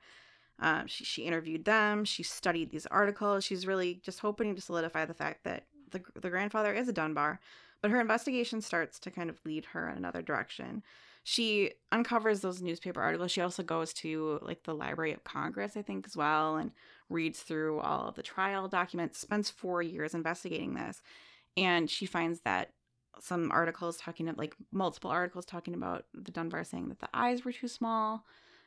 Um, 0.60 0.88
she 0.88 1.04
she 1.04 1.24
interviewed 1.24 1.66
them. 1.66 2.06
She 2.06 2.24
studied 2.24 2.72
these 2.72 2.86
articles. 2.88 3.44
She's 3.44 3.68
really 3.68 3.96
just 4.04 4.20
hoping 4.20 4.56
to 4.56 4.62
solidify 4.62 5.06
the 5.06 5.14
fact 5.14 5.44
that 5.44 5.66
the 5.92 6.02
the 6.20 6.30
grandfather 6.30 6.74
is 6.74 6.88
a 6.88 6.94
Dunbar. 6.94 7.40
But 7.82 7.92
her 7.92 8.02
investigation 8.02 8.62
starts 8.62 8.98
to 9.00 9.12
kind 9.12 9.30
of 9.30 9.40
lead 9.46 9.66
her 9.66 9.88
in 9.90 9.98
another 9.98 10.24
direction. 10.24 10.82
She 11.24 11.74
uncovers 11.92 12.42
those 12.42 12.62
newspaper 12.62 13.02
articles. 13.02 13.32
She 13.32 13.42
also 13.42 13.64
goes 13.64 13.94
to 13.96 14.40
like 14.42 14.64
the 14.64 14.74
Library 14.74 15.14
of 15.14 15.24
Congress, 15.24 15.76
I 15.76 15.82
think, 15.84 16.08
as 16.08 16.16
well, 16.16 16.56
and 16.56 16.72
reads 17.10 17.42
through 17.42 17.80
all 17.80 18.08
of 18.08 18.16
the 18.16 18.24
trial 18.24 18.68
documents. 18.68 19.20
Spends 19.20 19.50
four 19.50 19.82
years 19.82 20.14
investigating 20.14 20.74
this, 20.74 21.02
and 21.58 21.90
she 21.90 22.06
finds 22.06 22.42
that 22.42 22.72
some 23.22 23.50
articles 23.52 23.98
talking 23.98 24.28
of 24.28 24.38
like 24.38 24.56
multiple 24.72 25.10
articles 25.10 25.46
talking 25.46 25.74
about 25.74 26.06
the 26.14 26.32
Dunbar 26.32 26.64
saying 26.66 26.90
that 26.90 27.00
the 27.00 27.08
eyes 27.14 27.46
were 27.46 27.54
too 27.54 27.68
small 27.70 28.26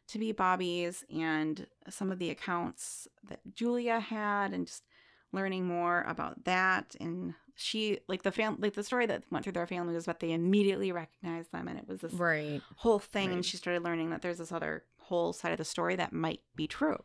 to 0.09 0.19
be 0.19 0.33
Bobby's, 0.33 1.05
and 1.15 1.67
some 1.91 2.11
of 2.11 2.19
the 2.19 2.31
accounts 2.31 3.07
that 3.29 3.41
Julia 3.55 4.01
had, 4.01 4.55
and 4.55 4.67
just 4.67 4.85
learning 5.33 5.67
more 5.67 6.03
about 6.09 6.45
that. 6.45 6.97
And 6.99 7.35
she 7.55 7.99
like 8.09 8.23
the 8.23 8.33
fam 8.33 8.57
like 8.59 8.73
the 8.75 8.83
story 8.85 9.05
that 9.05 9.25
went 9.31 9.45
through 9.45 9.53
their 9.53 9.67
family 9.67 9.93
was 9.93 10.07
that 10.07 10.21
they 10.21 10.33
immediately 10.33 10.93
recognized 10.93 11.53
them, 11.53 11.69
and 11.69 11.79
it 11.79 11.87
was 11.87 12.01
this 12.01 12.15
Right. 12.15 12.63
whole 12.77 13.01
thing 13.01 13.33
and 13.33 13.45
she 13.45 13.57
started 13.59 13.83
learning 13.83 14.11
that 14.11 14.23
there's 14.23 14.39
this 14.39 14.53
other 14.53 14.85
whole 14.99 15.33
side 15.33 15.53
of 15.53 15.59
the 15.59 15.65
story 15.65 15.97
that 15.97 16.13
might 16.13 16.41
be 16.55 16.67
true 16.67 17.03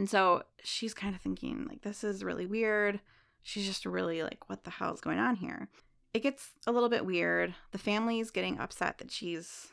and 0.00 0.08
so 0.08 0.44
she's 0.64 0.94
kind 0.94 1.14
of 1.14 1.20
thinking 1.20 1.66
like 1.68 1.82
this 1.82 2.02
is 2.02 2.24
really 2.24 2.46
weird. 2.46 3.00
She's 3.42 3.66
just 3.66 3.84
really 3.84 4.22
like 4.22 4.48
what 4.48 4.64
the 4.64 4.70
hell 4.70 4.94
is 4.94 5.02
going 5.02 5.18
on 5.18 5.36
here? 5.36 5.68
It 6.14 6.22
gets 6.22 6.52
a 6.66 6.72
little 6.72 6.88
bit 6.88 7.04
weird. 7.04 7.54
The 7.72 7.78
family's 7.78 8.30
getting 8.30 8.58
upset 8.58 8.96
that 8.96 9.10
she's 9.10 9.66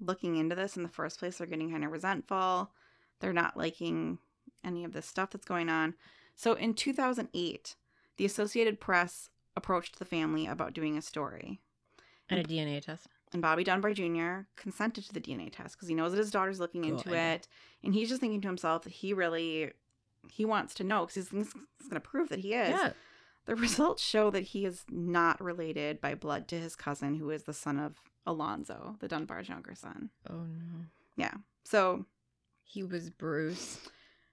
looking 0.00 0.34
into 0.34 0.56
this 0.56 0.76
in 0.76 0.82
the 0.82 0.88
first 0.88 1.20
place. 1.20 1.38
They're 1.38 1.46
getting 1.46 1.70
kind 1.70 1.84
of 1.84 1.92
resentful. 1.92 2.72
They're 3.20 3.32
not 3.32 3.56
liking 3.56 4.18
any 4.64 4.82
of 4.82 4.92
this 4.92 5.06
stuff 5.06 5.30
that's 5.30 5.46
going 5.46 5.68
on. 5.68 5.94
So 6.34 6.54
in 6.54 6.74
2008 6.74 7.76
the 8.16 8.24
associated 8.24 8.80
press 8.80 9.30
approached 9.54 10.00
the 10.00 10.04
family 10.04 10.48
about 10.48 10.74
doing 10.74 10.98
a 10.98 11.02
story. 11.02 11.60
And 12.28 12.40
a 12.40 12.42
DNA 12.42 12.82
test. 12.82 13.06
And 13.32 13.42
Bobby 13.42 13.64
Dunbar 13.64 13.92
Jr. 13.92 14.40
consented 14.56 15.04
to 15.04 15.12
the 15.12 15.20
DNA 15.20 15.50
test 15.52 15.76
because 15.76 15.88
he 15.88 15.94
knows 15.94 16.12
that 16.12 16.18
his 16.18 16.30
daughter's 16.30 16.60
looking 16.60 16.84
into 16.84 17.12
it, 17.14 17.48
and 17.82 17.94
he's 17.94 18.08
just 18.08 18.20
thinking 18.20 18.40
to 18.42 18.48
himself 18.48 18.82
that 18.84 18.92
he 18.92 19.12
really 19.12 19.72
he 20.30 20.44
wants 20.44 20.74
to 20.74 20.84
know 20.84 21.06
because 21.06 21.28
he's, 21.28 21.30
he's 21.30 21.52
going 21.88 21.94
to 21.94 22.00
prove 22.00 22.28
that 22.30 22.40
he 22.40 22.54
is. 22.54 22.70
Yeah. 22.70 22.92
The 23.46 23.54
results 23.54 24.02
show 24.02 24.30
that 24.30 24.42
he 24.42 24.64
is 24.64 24.84
not 24.90 25.40
related 25.40 26.00
by 26.00 26.14
blood 26.16 26.48
to 26.48 26.58
his 26.58 26.74
cousin, 26.74 27.14
who 27.14 27.30
is 27.30 27.44
the 27.44 27.52
son 27.52 27.78
of 27.78 27.94
Alonzo, 28.26 28.96
the 28.98 29.06
Dunbar's 29.06 29.48
younger 29.48 29.74
son. 29.76 30.10
Oh 30.28 30.34
no. 30.34 30.84
Yeah. 31.16 31.34
So, 31.64 32.06
He 32.64 32.82
was 32.82 33.08
Bruce. 33.10 33.78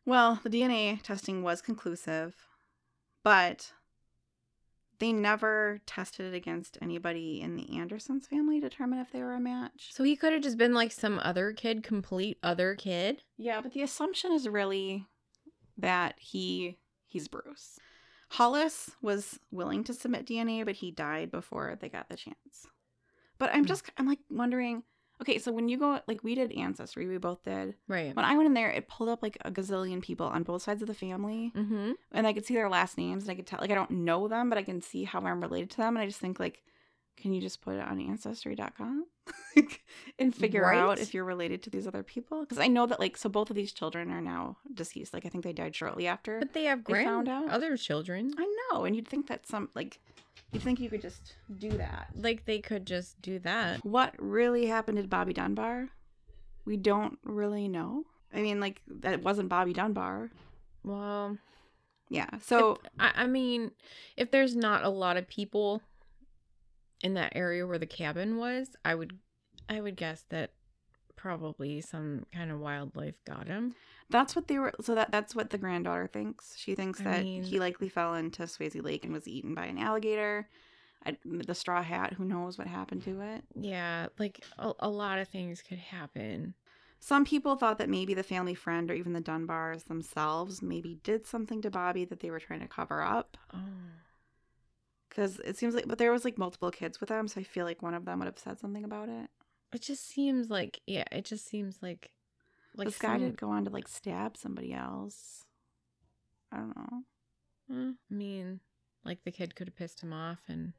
well, 0.06 0.40
the 0.44 0.50
DNA 0.50 1.00
testing 1.04 1.44
was 1.44 1.62
conclusive, 1.62 2.36
but 3.24 3.72
they 5.00 5.12
never 5.12 5.80
tested 5.86 6.34
it 6.34 6.36
against 6.36 6.78
anybody 6.82 7.42
in 7.42 7.56
the 7.56 7.78
Andersons 7.78 8.28
family 8.28 8.60
to 8.62 8.70
determine 8.70 9.00
if 9.00 9.12
they 9.12 9.22
were 9.22 9.34
a 9.34 9.40
match. 9.40 9.90
So 9.92 10.04
he 10.04 10.16
could 10.16 10.34
have 10.34 10.42
just 10.44 10.58
been 10.58 10.74
like 10.74 10.92
some 10.92 11.20
other 11.24 11.52
kid, 11.54 11.84
complete 11.84 12.38
other 12.44 12.76
kid. 12.76 13.24
Yeah, 13.38 13.62
but 13.62 13.74
the 13.74 13.82
assumption 13.84 14.32
is 14.32 14.48
really 14.48 15.06
that 15.78 16.16
he 16.20 16.78
he's 17.08 17.28
Bruce. 17.28 17.80
Hollis 18.30 18.92
was 19.02 19.40
willing 19.52 19.84
to 19.84 19.94
submit 19.94 20.26
DNA, 20.26 20.66
but 20.66 20.76
he 20.76 20.90
died 20.92 21.30
before 21.32 21.78
they 21.80 21.90
got 21.90 22.10
the 22.10 22.16
chance. 22.16 22.68
But 23.38 23.52
I'm 23.54 23.64
Hmm. 23.64 23.68
just 23.68 23.90
I'm 23.98 24.08
like 24.08 24.20
wondering, 24.30 24.84
okay, 25.22 25.38
so 25.38 25.52
when 25.52 25.70
you 25.70 25.78
go 25.78 26.00
like 26.08 26.24
we 26.24 26.36
did 26.36 26.52
ancestry, 26.54 27.08
we 27.08 27.18
both 27.18 27.44
did. 27.44 27.76
Right. 27.88 28.16
When 28.16 28.26
I 28.26 28.36
went 28.36 28.48
in 28.48 28.54
there, 28.54 28.70
it 28.72 28.88
pulled 28.88 29.10
up 29.10 29.22
like 29.24 29.38
a 29.46 29.52
gazillion 29.52 30.02
people 30.02 30.26
on 30.28 30.44
both 30.44 30.62
sides 30.64 30.82
of 30.82 30.88
the 30.88 30.94
family, 30.94 31.52
Mm-hmm. 31.56 31.92
and 32.12 32.28
I 32.28 32.34
could 32.34 32.46
see 32.46 32.54
their 32.54 32.70
last 32.70 32.98
names, 32.98 33.24
and 33.24 33.32
I 33.32 33.36
could 33.36 33.48
tell 33.48 33.60
like 33.62 33.72
I 33.72 33.76
don't 33.76 33.92
know 33.92 34.28
them, 34.28 34.50
but 34.50 34.58
I 34.58 34.64
can 34.64 34.82
see 34.82 35.04
how 35.04 35.20
I'm 35.22 35.42
related 35.42 35.70
to 35.72 35.78
them, 35.78 35.96
and 35.96 36.04
I 36.04 36.08
just 36.08 36.20
think 36.20 36.40
like, 36.40 36.62
can 37.16 37.32
you 37.34 37.42
just 37.42 37.62
put 37.62 37.76
it 37.76 37.82
on 37.82 38.00
ancestry.com 38.00 39.06
and 40.20 40.36
figure 40.36 40.72
out 40.74 41.00
if 41.00 41.14
you're 41.14 41.24
related 41.24 41.62
to 41.64 41.70
these 41.70 41.88
other 41.88 42.04
people? 42.04 42.42
Because 42.42 42.58
I 42.60 42.68
know 42.68 42.86
that 42.88 43.00
like 43.00 43.18
so 43.18 43.30
both 43.30 43.50
of 43.50 43.56
these 43.56 43.72
children 43.72 44.12
are 44.12 44.22
now 44.22 44.58
deceased. 44.74 45.14
Like 45.14 45.26
I 45.26 45.30
think 45.30 45.44
they 45.44 45.54
died 45.54 45.76
shortly 45.76 46.08
after. 46.08 46.40
But 46.40 46.54
they 46.54 46.64
have 46.66 46.84
They 46.84 46.94
grand 46.94 47.08
found 47.08 47.30
out? 47.30 47.50
other 47.50 47.78
children. 47.78 48.34
I 48.38 48.48
know, 48.72 48.86
and 48.86 48.96
you'd 48.96 49.08
think 49.08 49.28
that 49.28 49.46
some 49.48 49.70
like 49.76 50.00
you'd 50.54 50.62
think 50.64 50.80
you 50.80 50.90
could 50.90 51.02
just 51.02 51.36
do 51.58 51.70
that. 51.72 52.10
Like 52.16 52.46
they 52.46 52.60
could 52.60 52.86
just 52.86 53.22
do 53.22 53.40
that. 53.40 53.84
What 53.86 54.14
really 54.20 54.66
happened 54.68 54.98
to 55.00 55.04
Bobby 55.08 55.34
Dunbar? 55.34 55.90
We 56.66 56.78
don't 56.78 57.18
really 57.24 57.68
know. 57.68 58.04
I 58.34 58.42
mean, 58.42 58.60
like 58.60 58.82
that 58.88 59.22
wasn't 59.24 59.50
Bobby 59.50 59.74
Dunbar. 59.74 60.30
Well, 60.84 61.38
Yeah. 62.10 62.30
So 62.42 62.74
if- 62.74 62.92
I, 63.00 63.12
I 63.16 63.28
mean, 63.28 63.72
if 64.18 64.32
there's 64.32 64.56
not 64.56 64.84
a 64.84 64.90
lot 64.90 65.18
of 65.18 65.28
people 65.28 65.82
in 67.02 67.16
that 67.16 67.34
area 67.36 67.66
where 67.68 67.78
the 67.80 67.86
cabin 67.86 68.38
was, 68.38 68.76
I 68.86 68.96
would, 68.96 69.18
I 69.68 69.82
would 69.82 69.96
guess 69.98 70.24
that 70.30 70.52
probably 71.16 71.82
some 71.82 72.26
kind 72.34 72.52
of 72.52 72.60
wildlife 72.60 73.16
got 73.26 73.48
him. 73.48 73.76
that's 74.10 74.36
what 74.36 74.48
they 74.48 74.60
were. 74.60 74.74
So 74.82 74.96
that 74.96 75.12
that's 75.12 75.36
what 75.36 75.50
the 75.50 75.58
granddaughter 75.58 76.08
thinks. 76.08 76.56
She 76.58 76.76
thinks 76.76 77.00
I 77.02 77.04
that 77.06 77.24
mean- 77.24 77.44
he 77.44 77.60
likely 77.60 77.90
fell 77.90 78.16
into 78.16 78.44
Swayze 78.44 78.82
Lake 78.84 79.04
and 79.06 79.14
was 79.14 79.28
eaten 79.28 79.54
by 79.56 79.66
an 79.66 79.78
alligator. 79.78 80.48
I, 81.06 81.18
the 81.26 81.54
straw 81.56 81.84
hat. 81.84 82.14
Who 82.14 82.24
knows 82.24 82.58
what 82.58 82.68
happened 82.68 83.04
to 83.04 83.20
it? 83.22 83.44
Yeah, 83.60 84.08
like 84.18 84.42
a, 84.58 84.72
a 84.80 84.90
lot 84.90 85.20
of 85.20 85.28
things 85.28 85.62
could 85.62 85.80
happen. 85.80 86.54
Some 87.02 87.26
people 87.26 87.58
thought 87.58 87.80
that 87.80 87.90
maybe 87.90 88.14
the 88.14 88.24
family 88.24 88.56
friend 88.56 88.90
or 88.90 88.94
even 88.94 89.12
the 89.12 89.20
Dunbars 89.22 89.84
themselves 89.86 90.62
maybe 90.62 91.00
did 91.04 91.28
something 91.28 91.62
to 91.62 91.70
Bobby 91.70 92.06
that 92.06 92.22
they 92.22 92.32
were 92.32 92.40
trying 92.40 92.62
to 92.62 92.68
cover 92.70 93.02
up. 93.02 93.36
Oh, 93.54 93.58
Because 95.10 95.40
it 95.42 95.58
seems 95.58 95.76
like, 95.76 95.88
but 95.88 95.98
there 95.98 96.12
was 96.14 96.24
like 96.24 96.38
multiple 96.38 96.72
kids 96.72 97.00
with 97.02 97.10
them, 97.10 97.28
so 97.28 97.42
I 97.42 97.44
feel 97.44 97.66
like 97.66 97.82
one 97.82 97.94
of 97.94 98.06
them 98.06 98.20
would 98.20 98.26
have 98.26 98.40
said 98.40 98.60
something 98.60 98.86
about 98.86 99.10
it. 99.10 99.30
It 99.74 99.82
just 99.82 100.08
seems 100.08 100.50
like 100.50 100.82
yeah, 100.88 101.06
it 101.12 101.26
just 101.26 101.48
seems 101.48 101.80
like 101.82 102.12
like 102.76 102.88
this 102.88 102.98
guy 103.00 103.14
some- 103.14 103.22
did 103.22 103.38
go 103.38 103.50
on 103.50 103.66
to 103.66 103.70
like 103.72 103.88
stab 103.88 104.38
somebody 104.38 104.74
else. 104.74 105.46
I 106.52 106.58
don't 106.58 106.76
know. 106.76 107.04
Eh, 107.72 107.92
I 108.12 108.14
mean, 108.14 108.60
like 109.04 109.24
the 109.24 109.32
kid 109.32 109.56
could 109.56 109.68
have 109.68 109.76
pissed 109.76 110.02
him 110.02 110.14
off, 110.14 110.40
and 110.48 110.74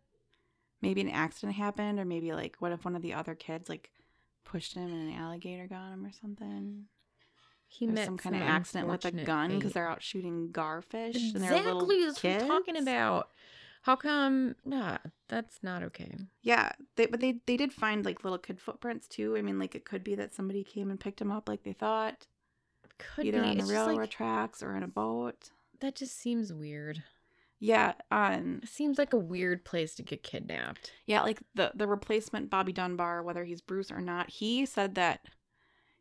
Maybe 0.83 1.01
an 1.01 1.09
accident 1.09 1.57
happened, 1.57 1.99
or 1.99 2.05
maybe 2.05 2.33
like 2.33 2.57
what 2.59 2.71
if 2.73 2.85
one 2.85 2.95
of 2.95 3.01
the 3.01 3.15
other 3.15 3.35
kids 3.35 3.71
like 3.71 3.91
pushed 4.45 4.75
him 4.75 4.93
and 4.93 5.09
an 5.09 5.15
alligator 5.15 5.67
got 5.67 5.93
him 5.93 6.05
or 6.05 6.13
something? 6.13 6.85
he 7.67 7.87
There's 7.87 7.97
met 7.97 8.05
some 8.05 8.19
kind 8.19 8.37
of 8.37 8.43
accident 8.43 8.89
with 8.89 9.05
a 9.07 9.11
gun 9.11 9.57
because 9.57 9.73
they're 9.73 9.89
out 9.89 10.03
shooting 10.03 10.51
garfish 10.53 11.17
and 11.35 11.43
they're 11.43 11.57
Exactly, 11.57 11.97
little 11.97 12.07
that's 12.13 12.23
what 12.23 12.43
I'm 12.43 12.49
talking 12.49 12.77
about. 12.77 13.31
How 13.85 13.97
come? 13.97 14.57
Nah, 14.65 14.99
that's 15.29 15.63
not 15.63 15.83
okay. 15.85 16.17
Yeah, 16.43 16.73
they, 16.97 17.07
but 17.07 17.21
they 17.21 17.41
they 17.47 17.57
did 17.57 17.73
find 17.73 18.05
like 18.05 18.25
little 18.25 18.39
kid 18.39 18.61
footprints 18.61 19.09
too. 19.09 19.37
I 19.37 19.43
mean, 19.43 19.59
like 19.59 19.75
it 19.75 19.85
could 19.85 20.05
be 20.05 20.15
that 20.17 20.35
somebody 20.35 20.65
came 20.65 20.91
and 20.91 21.01
picked 21.01 21.21
him 21.21 21.31
up 21.31 21.49
like 21.49 21.63
they 21.65 21.73
thought, 21.73 22.27
Could 22.99 23.27
either 23.27 23.31
be. 23.31 23.41
on 23.43 23.59
the 23.59 23.65
It's 23.65 23.71
railroad 23.71 23.97
like, 24.01 24.11
tracks 24.11 24.63
or 24.63 24.75
in 24.77 24.83
a 24.83 24.89
boat. 24.89 25.51
that 25.81 25.95
just 25.97 26.17
seems 26.19 26.53
weird. 26.53 27.03
Yeah, 27.59 27.95
um 28.11 28.61
It 28.63 28.69
seems 28.69 28.99
like 28.99 29.13
a 29.13 29.19
weird 29.19 29.65
place 29.65 29.95
to 29.97 30.03
get 30.03 30.23
kidnapped. 30.23 30.93
yeah, 31.07 31.23
like 31.23 31.41
the 31.55 31.73
the 31.75 31.87
replacement 31.87 32.51
Bobby 32.51 32.73
Dunbar, 32.73 33.23
whether 33.23 33.45
he's 33.45 33.61
Bruce 33.61 33.91
or 33.91 34.01
not, 34.01 34.31
he 34.31 34.67
said 34.67 34.95
that 34.97 35.27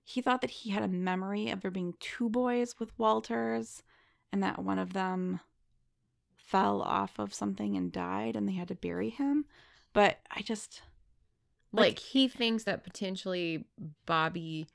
he 0.03 0.21
thought 0.21 0.41
that 0.41 0.49
he 0.51 0.71
had 0.71 0.83
a 0.83 0.87
memory 0.87 1.49
of 1.49 1.61
there 1.61 1.71
being 1.71 1.93
two 1.99 2.29
boys 2.29 2.75
with 2.79 2.97
Walters 2.99 3.83
and 4.31 4.43
that 4.43 4.59
one 4.63 4.79
of 4.79 4.93
them 4.93 5.39
fell 6.43 6.81
off 6.81 7.17
of 7.19 7.33
something 7.33 7.75
and 7.77 7.91
died 7.91 8.35
and 8.35 8.47
they 8.47 8.53
had 8.53 8.67
to 8.67 8.75
bury 8.75 9.09
him. 9.09 9.45
But 9.93 10.19
I 10.29 10.41
just 10.41 10.81
Like, 11.75 11.83
Like- 11.93 11.99
he 11.99 12.27
thinks 12.27 12.65
that 12.65 12.83
potentially 12.83 13.65
Bobby. 14.05 14.67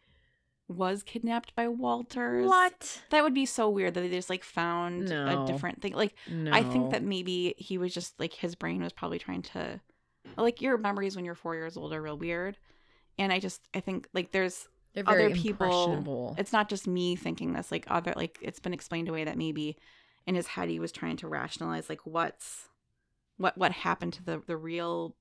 was 0.66 1.02
kidnapped 1.02 1.54
by 1.54 1.66
Walters. 1.68 2.46
What? 2.46 3.02
That 3.10 3.22
would 3.22 3.32
be 3.32 3.46
so 3.46 3.70
weird 3.70 3.94
that 3.94 4.00
they 4.02 4.10
just 4.10 4.28
like 4.28 4.44
found 4.44 5.08
No. 5.08 5.44
a 5.44 5.46
different 5.46 5.80
thing. 5.80 5.94
Like 5.94 6.14
No. 6.28 6.50
I 6.52 6.62
think 6.62 6.90
that 6.90 7.02
maybe 7.02 7.54
he 7.56 7.78
was 7.78 7.94
just 7.94 8.18
like 8.20 8.34
his 8.34 8.54
brain 8.54 8.82
was 8.82 8.92
probably 8.92 9.18
trying 9.18 9.40
to 9.42 9.80
like 10.36 10.60
your 10.60 10.76
memories 10.76 11.16
when 11.16 11.24
you're 11.24 11.34
four 11.34 11.54
years 11.54 11.76
old 11.78 11.92
are 11.94 12.02
real 12.02 12.18
weird. 12.18 12.58
And 13.18 13.32
I 13.32 13.38
just 13.38 13.62
I 13.72 13.80
think 13.80 14.08
like 14.12 14.32
there's 14.32 14.68
other 15.06 15.30
people- 15.30 16.34
it's 16.36 16.52
not 16.52 16.68
just 16.68 16.86
me 16.86 17.16
thinking 17.16 17.52
this, 17.54 17.70
like 17.72 17.86
other 17.88 18.12
like 18.16 18.38
it's 18.42 18.60
been 18.60 18.74
explained 18.74 19.08
away 19.08 19.24
that 19.24 19.38
maybe 19.38 19.76
in 20.28 20.34
his 20.34 20.46
head 20.46 20.68
he 20.68 20.78
was 20.78 20.92
trying 20.92 21.16
to 21.16 21.26
rationalize 21.26 21.88
like 21.88 22.04
what's 22.04 22.68
what 23.38 23.56
what 23.56 23.72
happened 23.72 24.12
to 24.12 24.22
the 24.22 24.42
the 24.46 24.56
real 24.56 25.16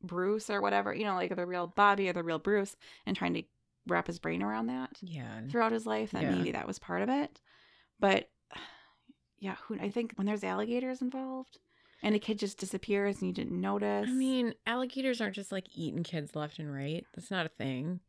Bruce 0.00 0.48
or 0.50 0.60
whatever, 0.60 0.94
you 0.94 1.04
know, 1.04 1.14
like 1.14 1.34
the 1.34 1.46
real 1.46 1.66
Bobby 1.66 2.08
or 2.08 2.12
the 2.12 2.22
real 2.22 2.38
Bruce 2.38 2.76
and 3.06 3.16
trying 3.16 3.34
to 3.34 3.42
wrap 3.86 4.06
his 4.06 4.18
brain 4.18 4.42
around 4.42 4.66
that 4.66 4.90
yeah. 5.02 5.40
throughout 5.50 5.72
his 5.72 5.84
life 5.86 6.12
that 6.12 6.22
Yeah. 6.22 6.30
maybe 6.30 6.52
that 6.52 6.66
was 6.66 6.78
part 6.78 7.02
of 7.02 7.08
it. 7.08 7.40
But 7.98 8.30
yeah, 9.40 9.56
who 9.66 9.78
I 9.80 9.90
think 9.90 10.12
when 10.14 10.26
there's 10.26 10.44
alligators 10.44 11.02
involved 11.02 11.58
and 12.02 12.14
a 12.14 12.18
kid 12.18 12.38
just 12.38 12.58
disappears 12.58 13.20
and 13.20 13.28
you 13.28 13.34
didn't 13.34 13.60
notice. 13.60 14.08
I 14.08 14.12
mean, 14.12 14.54
alligators 14.66 15.20
aren't 15.20 15.34
just 15.34 15.50
like 15.50 15.66
eating 15.74 16.04
kids 16.04 16.36
left 16.36 16.58
and 16.60 16.72
right. 16.72 17.04
That's 17.14 17.30
not 17.30 17.46
a 17.46 17.50
thing. 17.50 18.00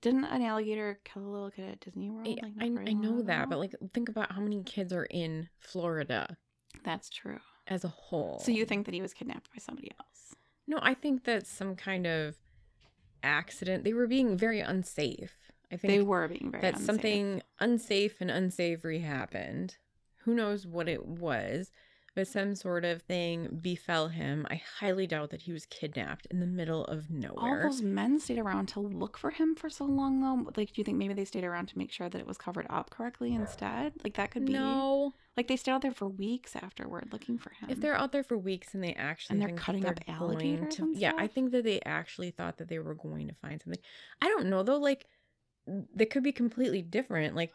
Didn't 0.00 0.24
an 0.24 0.42
alligator 0.42 1.00
kill 1.04 1.22
a 1.22 1.30
little 1.30 1.50
kid 1.50 1.68
at 1.68 1.80
Disney 1.80 2.10
World? 2.10 2.26
I, 2.28 2.46
like, 2.64 2.78
I, 2.86 2.90
I 2.90 2.92
know 2.92 3.22
that, 3.22 3.48
but 3.48 3.58
like, 3.58 3.74
think 3.92 4.08
about 4.08 4.32
how 4.32 4.40
many 4.40 4.62
kids 4.62 4.92
are 4.92 5.04
in 5.04 5.48
Florida 5.58 6.36
that's 6.84 7.08
true. 7.10 7.38
as 7.66 7.84
a 7.84 7.88
whole. 7.88 8.38
So 8.40 8.52
you 8.52 8.64
think 8.64 8.86
that 8.86 8.94
he 8.94 9.02
was 9.02 9.12
kidnapped 9.14 9.50
by 9.52 9.58
somebody 9.60 9.90
else? 9.98 10.34
No, 10.66 10.78
I 10.82 10.94
think 10.94 11.24
that 11.24 11.46
some 11.46 11.74
kind 11.76 12.06
of 12.06 12.36
accident. 13.22 13.84
They 13.84 13.92
were 13.92 14.06
being 14.06 14.36
very 14.36 14.60
unsafe. 14.60 15.36
I 15.72 15.76
think 15.76 15.92
They 15.92 16.02
were 16.02 16.28
being 16.28 16.50
very 16.50 16.62
that 16.62 16.74
unsafe. 16.74 16.86
something 16.86 17.42
unsafe 17.60 18.20
and 18.20 18.30
unsavory 18.30 19.00
happened. 19.00 19.76
Who 20.24 20.34
knows 20.34 20.66
what 20.66 20.88
it 20.88 21.04
was, 21.06 21.72
but 22.18 22.26
some 22.26 22.56
sort 22.56 22.84
of 22.84 23.00
thing 23.02 23.60
befell 23.62 24.08
him. 24.08 24.44
I 24.50 24.60
highly 24.80 25.06
doubt 25.06 25.30
that 25.30 25.42
he 25.42 25.52
was 25.52 25.66
kidnapped 25.66 26.26
in 26.32 26.40
the 26.40 26.46
middle 26.46 26.84
of 26.86 27.08
nowhere. 27.08 27.62
All 27.62 27.70
those 27.70 27.80
men 27.80 28.18
stayed 28.18 28.40
around 28.40 28.66
to 28.70 28.80
look 28.80 29.16
for 29.16 29.30
him 29.30 29.54
for 29.54 29.70
so 29.70 29.84
long, 29.84 30.20
though. 30.20 30.50
Like, 30.56 30.72
do 30.72 30.80
you 30.80 30.84
think 30.84 30.98
maybe 30.98 31.14
they 31.14 31.24
stayed 31.24 31.44
around 31.44 31.66
to 31.68 31.78
make 31.78 31.92
sure 31.92 32.08
that 32.08 32.18
it 32.20 32.26
was 32.26 32.36
covered 32.36 32.66
up 32.70 32.90
correctly 32.90 33.32
instead? 33.36 33.92
Like 34.02 34.14
that 34.14 34.32
could 34.32 34.46
be. 34.46 34.52
no, 34.52 35.14
Like 35.36 35.46
they 35.46 35.54
stayed 35.54 35.70
out 35.70 35.82
there 35.82 35.92
for 35.92 36.08
weeks 36.08 36.56
afterward 36.56 37.10
looking 37.12 37.38
for 37.38 37.50
him. 37.50 37.70
if 37.70 37.80
they're 37.80 37.94
out 37.94 38.10
there 38.10 38.24
for 38.24 38.36
weeks 38.36 38.74
and 38.74 38.82
they 38.82 38.94
actually 38.94 39.34
And 39.34 39.42
they're 39.42 39.56
cutting 39.56 39.82
they're 39.82 39.92
up 39.92 40.00
alligators 40.08 40.74
to, 40.74 40.92
yeah, 40.96 41.12
I 41.16 41.28
think 41.28 41.52
that 41.52 41.62
they 41.62 41.80
actually 41.86 42.32
thought 42.32 42.58
that 42.58 42.66
they 42.66 42.80
were 42.80 42.96
going 42.96 43.28
to 43.28 43.34
find 43.34 43.62
something. 43.62 43.80
I 44.20 44.26
don't 44.26 44.46
know 44.46 44.64
though. 44.64 44.78
Like, 44.78 45.06
they 45.94 46.06
could 46.06 46.24
be 46.24 46.32
completely 46.32 46.82
different. 46.82 47.36
Like, 47.36 47.52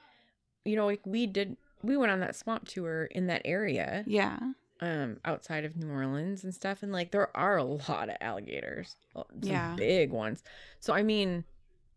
you 0.63 0.77
know, 0.77 0.85
like 0.85 1.01
we 1.05 1.27
did. 1.27 1.57
We 1.83 1.97
went 1.97 2.11
on 2.11 2.19
that 2.21 2.35
swamp 2.35 2.67
tour 2.67 3.05
in 3.05 3.27
that 3.27 3.41
area. 3.45 4.03
yeah. 4.07 4.39
um 4.81 5.17
outside 5.25 5.65
of 5.65 5.75
New 5.77 5.89
Orleans 5.89 6.43
and 6.43 6.53
stuff 6.53 6.81
and 6.83 6.91
like 6.91 7.11
there 7.11 7.35
are 7.37 7.57
a 7.57 7.63
lot 7.63 8.09
of 8.09 8.15
alligators 8.21 8.95
uh, 9.15 9.23
some 9.41 9.51
Yeah. 9.51 9.75
big 9.75 10.11
ones 10.11 10.43
so 10.79 10.93
I 10.93 11.03
mean 11.03 11.43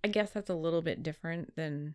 I 0.04 0.08
guess 0.08 0.30
that's 0.30 0.50
a 0.50 0.54
little 0.54 0.82
bit 0.82 1.02
different 1.02 1.56
than 1.56 1.94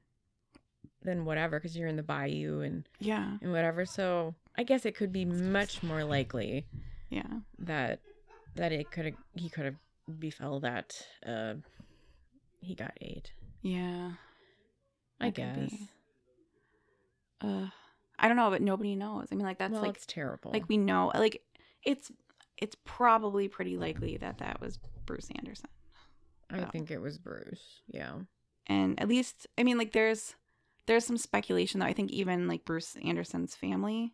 than 1.04 1.24
whatever 1.26 1.60
because 1.60 1.78
you're 1.78 1.88
in 1.88 1.96
the 1.98 2.04
bayou 2.04 2.62
and 2.62 2.88
Yeah. 3.00 3.38
and 3.42 3.52
whatever 3.52 3.86
so 3.86 4.36
I 4.58 4.64
guess 4.64 4.86
it 4.86 4.96
could 4.96 5.12
be 5.14 5.24
much 5.26 5.82
more 5.84 6.04
likely 6.04 6.66
Yeah. 7.10 7.40
that 7.60 8.00
that 8.56 8.72
it 8.72 8.92
could 8.92 9.16
he 9.36 9.50
could 9.50 9.66
have 9.66 9.76
befell 10.20 10.60
that 10.62 11.08
uh 11.26 11.54
he 12.60 12.76
got 12.76 12.98
ate 13.02 13.32
Yeah. 13.62 14.14
I 15.20 15.30
guess 15.30 15.70
be. 15.70 15.90
Uh, 17.40 17.68
I 18.22 18.28
don't 18.28 18.38
know, 18.38 18.50
but 18.50 18.62
nobody 18.62 18.96
knows. 18.96 19.28
I 19.32 19.36
mean, 19.36 19.46
like 19.46 19.58
that's 19.58 19.74
well 19.74 19.82
like 19.82 19.98
it's 19.98 20.06
terrible 20.06 20.52
like 20.52 20.70
we 20.70 20.78
know, 20.78 21.12
like 21.14 21.42
it's 21.84 22.12
it's 22.58 22.76
probably 22.86 23.48
pretty 23.50 23.78
likely 23.78 24.18
that 24.18 24.38
that 24.38 24.62
was 24.62 24.80
Bruce 25.06 25.30
Anderson. 25.36 25.70
I 26.50 26.66
think 26.66 26.92
it 26.92 27.00
was 27.00 27.18
Bruce 27.18 27.82
yeah 27.88 28.14
and 28.68 29.00
at 29.00 29.08
least 29.08 29.48
i 29.58 29.64
mean 29.64 29.78
like 29.78 29.92
there's 29.92 30.36
there's 30.88 31.06
some 31.06 31.18
speculation 31.18 31.80
though 31.80 31.86
i 31.86 31.94
think 31.94 32.12
even 32.12 32.48
like 32.48 32.66
bruce 32.66 32.96
anderson's 33.04 33.56
family 33.56 34.14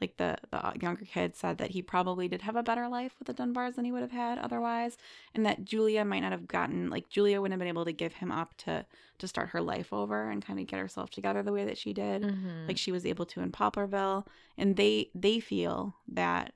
like 0.00 0.16
the 0.16 0.36
the 0.50 0.72
younger 0.80 1.04
kid 1.04 1.34
said 1.34 1.58
that 1.58 1.70
he 1.70 1.82
probably 1.82 2.28
did 2.28 2.42
have 2.42 2.56
a 2.56 2.62
better 2.62 2.86
life 2.88 3.14
with 3.18 3.26
the 3.26 3.34
dunbars 3.34 3.74
than 3.74 3.84
he 3.84 3.92
would 3.92 4.02
have 4.02 4.12
had 4.12 4.38
otherwise 4.38 4.96
and 5.34 5.44
that 5.44 5.64
julia 5.64 6.04
might 6.04 6.20
not 6.20 6.32
have 6.32 6.46
gotten 6.46 6.88
like 6.90 7.08
julia 7.08 7.40
wouldn't 7.40 7.52
have 7.52 7.58
been 7.58 7.68
able 7.68 7.84
to 7.84 7.92
give 7.92 8.14
him 8.14 8.30
up 8.30 8.56
to 8.56 8.84
to 9.18 9.26
start 9.28 9.48
her 9.50 9.60
life 9.60 9.92
over 9.92 10.30
and 10.30 10.44
kind 10.44 10.60
of 10.60 10.66
get 10.66 10.78
herself 10.78 11.10
together 11.10 11.42
the 11.42 11.52
way 11.52 11.64
that 11.64 11.78
she 11.78 11.92
did 11.92 12.22
Mhm. 12.22 12.68
like 12.68 12.78
she 12.78 12.92
was 12.92 13.04
able 13.04 13.26
to 13.26 13.40
in 13.40 13.50
poplarville 13.52 14.26
and 14.56 14.76
they 14.76 15.10
they 15.14 15.40
feel 15.40 15.94
that 16.08 16.52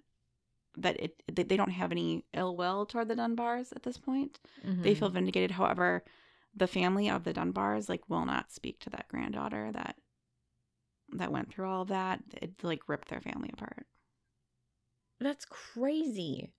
that 0.76 0.98
it 1.00 1.22
that 1.30 1.48
they 1.48 1.56
don't 1.56 1.70
have 1.70 1.92
any 1.92 2.24
ill 2.32 2.56
will 2.56 2.86
toward 2.86 3.08
the 3.08 3.14
dunbars 3.16 3.72
at 3.76 3.82
this 3.82 3.98
point 3.98 4.38
they 4.64 4.94
Mhm. 4.94 4.98
feel 4.98 5.08
vindicated. 5.10 5.50
However, 5.52 6.02
the 6.54 6.66
family 6.66 7.08
of 7.10 7.24
the 7.24 7.32
Dunbars 7.32 7.88
like 7.88 8.08
will 8.08 8.24
not 8.26 8.50
speak 8.52 8.78
to 8.80 8.90
that 8.90 9.08
granddaughter 9.08 9.70
that 9.72 9.96
that 11.12 11.32
went 11.32 11.50
through 11.52 11.68
all 11.68 11.82
of 11.82 11.88
that. 11.88 12.20
It 12.40 12.62
like 12.62 12.88
ripped 12.88 13.08
their 13.08 13.20
family 13.20 13.50
apart 13.52 13.86
that's 15.22 15.44
crazy 15.44 16.52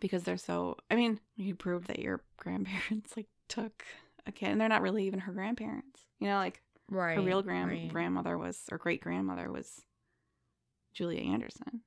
because 0.00 0.24
they're 0.24 0.36
so. 0.36 0.76
I 0.90 0.96
mean, 0.96 1.20
you 1.36 1.54
proved 1.54 1.88
that 1.88 1.98
your 1.98 2.22
grandparents 2.36 3.16
like 3.16 3.28
took 3.48 3.84
a 4.26 4.32
kid, 4.32 4.48
and 4.48 4.60
they're 4.60 4.68
not 4.68 4.82
really 4.82 5.06
even 5.06 5.20
her 5.20 5.32
grandparents. 5.32 6.00
You 6.18 6.28
know, 6.28 6.36
like 6.36 6.62
right 6.90 7.16
her 7.16 7.22
real 7.22 7.42
grand 7.42 7.70
right. 7.70 7.88
grandmother 7.88 8.38
was 8.38 8.60
or 8.70 8.78
great 8.78 9.00
grandmother 9.00 9.50
was 9.50 9.82
Julia 10.92 11.20
Anderson. 11.20 11.82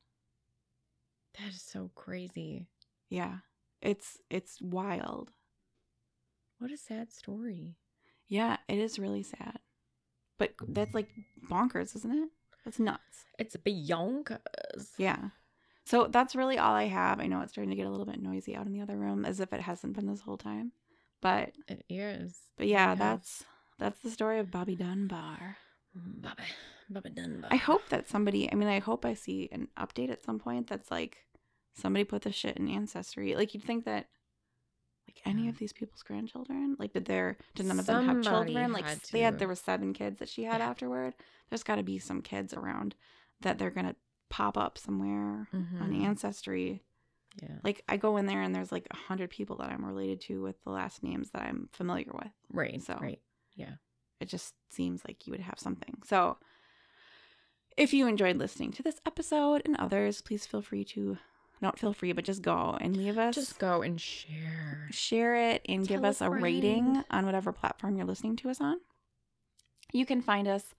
that 1.39 1.49
is 1.49 1.61
so 1.61 1.91
crazy 1.95 2.67
Yeah, 3.09 3.37
it's 3.81 4.17
it's 4.29 4.61
wild. 4.61 5.31
What 6.59 6.71
a 6.71 6.77
sad 6.77 7.11
story. 7.11 7.75
Yeah, 8.27 8.57
it 8.67 8.79
is 8.79 8.97
really 8.97 9.23
sad, 9.23 9.59
but 10.37 10.53
that's 10.67 10.93
like 10.93 11.09
bonkers, 11.49 11.95
isn't 11.95 12.11
it? 12.11 12.29
That's 12.63 12.79
nuts. 12.79 13.25
It's 13.37 13.55
Bianca's. 13.57 14.91
Yeah. 14.97 15.29
So 15.85 16.07
that's 16.07 16.35
really 16.35 16.57
all 16.57 16.73
I 16.73 16.85
have. 16.87 17.19
I 17.19 17.27
know 17.27 17.41
it's 17.41 17.51
starting 17.51 17.69
to 17.69 17.75
get 17.75 17.85
a 17.85 17.89
little 17.91 18.05
bit 18.07 18.19
noisy 18.21 18.55
out 18.55 18.65
in 18.65 18.73
the 18.73 18.81
other 18.81 18.97
room 18.97 19.23
as 19.23 19.39
if 19.39 19.53
it 19.53 19.61
hasn't 19.61 19.93
been 19.93 20.07
this 20.07 20.21
whole 20.21 20.37
time. 20.37 20.71
But 21.21 21.53
It 21.67 21.83
is. 21.89 22.35
but 22.57 22.67
yeah, 22.67 22.89
Yeah. 22.89 22.95
that's 22.95 23.43
that's 23.77 23.99
the 23.99 24.09
story 24.09 24.39
of 24.39 24.49
Bobby 24.51 24.75
Dunbar. 24.75 25.57
Baba, 25.93 26.41
Baba 26.89 27.09
Dunbar. 27.09 27.49
I 27.53 27.57
hope 27.57 27.87
that 27.89 28.07
somebody 28.07 28.51
I 28.51 28.55
mean 28.55 28.67
I 28.67 28.79
hope 28.79 29.05
I 29.05 29.13
see 29.13 29.47
an 29.51 29.67
update 29.77 30.09
at 30.11 30.23
some 30.23 30.39
point 30.39 30.67
that's 30.67 30.89
like 30.91 31.17
somebody 31.73 32.03
put 32.03 32.23
this 32.23 32.35
shit 32.35 32.57
in 32.57 32.67
ancestry. 32.67 33.35
Like 33.35 33.53
you'd 33.53 33.63
think 33.63 33.85
that 33.85 34.07
like 35.07 35.21
any 35.25 35.47
of 35.49 35.57
these 35.57 35.71
people's 35.73 36.03
grandchildren, 36.03 36.75
like 36.79 36.93
did 36.93 37.05
there 37.05 37.37
did 37.55 37.65
none 37.65 37.79
of 37.79 37.85
them 37.85 38.05
have 38.05 38.23
Somebody 38.23 38.53
children? 38.53 38.73
Like 38.73 38.85
had 38.85 38.99
they 39.11 39.21
had 39.21 39.33
to. 39.33 39.37
there 39.39 39.47
were 39.47 39.55
seven 39.55 39.93
kids 39.93 40.19
that 40.19 40.29
she 40.29 40.43
had 40.43 40.59
Yeah. 40.59 40.69
afterward. 40.69 41.13
There's 41.49 41.63
got 41.63 41.75
to 41.75 41.83
be 41.83 41.99
some 41.99 42.21
kids 42.21 42.53
around 42.53 42.95
that 43.41 43.57
they're 43.57 43.69
gonna 43.71 43.95
pop 44.29 44.57
up 44.57 44.77
somewhere 44.77 45.47
on 45.53 45.91
Mhm. 45.93 46.03
ancestry 46.03 46.81
Yeah. 47.41 47.59
like 47.63 47.83
I 47.87 47.97
go 47.97 48.17
in 48.17 48.25
there 48.25 48.41
and 48.41 48.55
there's 48.55 48.71
like 48.71 48.87
a 48.91 48.95
hundred 48.95 49.29
people 49.29 49.57
that 49.57 49.69
I'm 49.71 49.85
related 49.85 50.21
to 50.21 50.41
with 50.41 50.61
the 50.63 50.71
last 50.71 51.03
names 51.03 51.29
that 51.31 51.41
I'm 51.43 51.69
familiar 51.73 52.11
with. 52.13 52.31
Right. 52.49 52.81
So- 52.81 52.97
Right. 53.01 53.21
Yeah. 53.55 53.75
It 54.19 54.29
just 54.29 54.55
seems 54.69 55.03
like 55.05 55.27
you 55.27 55.31
would 55.31 55.41
have 55.41 55.59
something. 55.59 56.01
So 56.05 56.37
if 57.77 57.93
you 57.93 58.07
enjoyed 58.07 58.37
listening 58.37 58.71
to 58.71 58.83
this 58.83 59.01
episode 59.05 59.61
and 59.65 59.75
others, 59.75 60.21
please 60.21 60.45
feel 60.45 60.61
free 60.61 60.85
to 60.85 61.17
not 61.61 61.79
feel 61.79 61.93
free, 61.93 62.11
but 62.11 62.25
just 62.25 62.41
go 62.41 62.77
and 62.79 62.95
leave 62.97 63.17
us 63.17 63.35
Just 63.35 63.59
go 63.59 63.81
and 63.81 63.99
share. 63.99 64.87
share 64.91 65.35
it 65.51 65.61
and 65.67 65.87
give 65.87 66.01
Tell 66.01 66.05
a 66.05 66.09
us 66.09 66.21
a 66.21 66.29
rating 66.29 67.03
on 67.09 67.25
whatever 67.25 67.51
platform 67.51 67.95
you're 67.97 68.05
listening 68.05 68.35
to 68.37 68.49
us 68.49 68.59
on. 68.61 68.77
You 69.93 70.05
can 70.05 70.21
find 70.21 70.47
us 70.47 70.73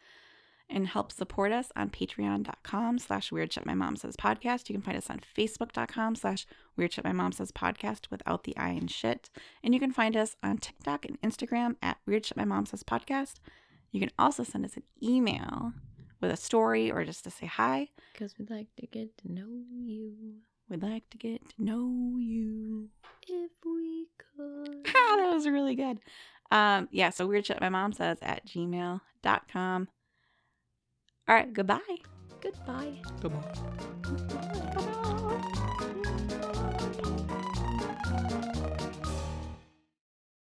and 0.68 0.88
help 0.88 1.12
support 1.12 1.52
us 1.52 1.70
on 1.76 1.88
patreon.com 1.90 2.98
slash 2.98 3.30
weird 3.30 3.52
shit 3.52 3.64
my 3.64 3.74
mom 3.74 3.94
says 3.96 4.16
podcast. 4.16 4.68
You 4.68 4.74
can 4.74 4.82
find 4.82 4.96
us 4.98 5.08
on 5.08 5.20
facebook.com 5.36 6.16
slash 6.16 6.44
weird 6.76 6.92
shit 6.92 7.04
my 7.04 7.12
mom 7.12 7.30
says 7.32 7.52
podcast 7.52 8.10
without 8.10 8.42
the 8.44 8.56
I 8.56 8.70
and 8.70 8.90
shit. 8.90 9.30
And 9.62 9.72
you 9.74 9.80
can 9.80 9.92
find 9.92 10.16
us 10.16 10.34
on 10.42 10.58
TikTok 10.58 11.04
and 11.06 11.20
Instagram 11.22 11.76
at 11.82 11.98
weird 12.04 12.26
shit 12.26 12.36
my 12.36 12.44
mom 12.44 12.66
says 12.66 12.82
podcast. 12.82 13.34
You 13.92 14.00
can 14.00 14.10
also 14.18 14.42
send 14.42 14.64
us 14.64 14.76
an 14.76 14.82
email 15.00 15.72
with 16.20 16.32
a 16.32 16.36
story 16.36 16.90
or 16.90 17.04
just 17.04 17.22
to 17.24 17.30
say 17.30 17.46
hi. 17.46 17.90
Because 18.12 18.36
we'd 18.36 18.50
like 18.50 18.66
to 18.80 18.86
get 18.86 19.16
to 19.18 19.32
know 19.32 19.46
you. 19.70 20.14
We'd 20.68 20.82
like 20.82 21.08
to 21.10 21.18
get 21.18 21.48
to 21.50 21.54
know 21.62 22.18
you. 22.18 22.88
If 23.28 23.50
we 23.64 24.08
could. 24.18 24.84
that 24.84 25.30
was 25.32 25.46
really 25.46 25.74
good. 25.74 25.98
Um, 26.50 26.88
yeah, 26.90 27.10
so 27.10 27.26
weird 27.26 27.46
shit 27.46 27.60
my 27.60 27.68
mom 27.68 27.92
says 27.92 28.18
at 28.22 28.46
gmail.com. 28.46 29.88
All 31.28 31.34
right, 31.34 31.52
goodbye. 31.52 31.80
Goodbye. 32.40 33.02
Goodbye. 33.20 34.22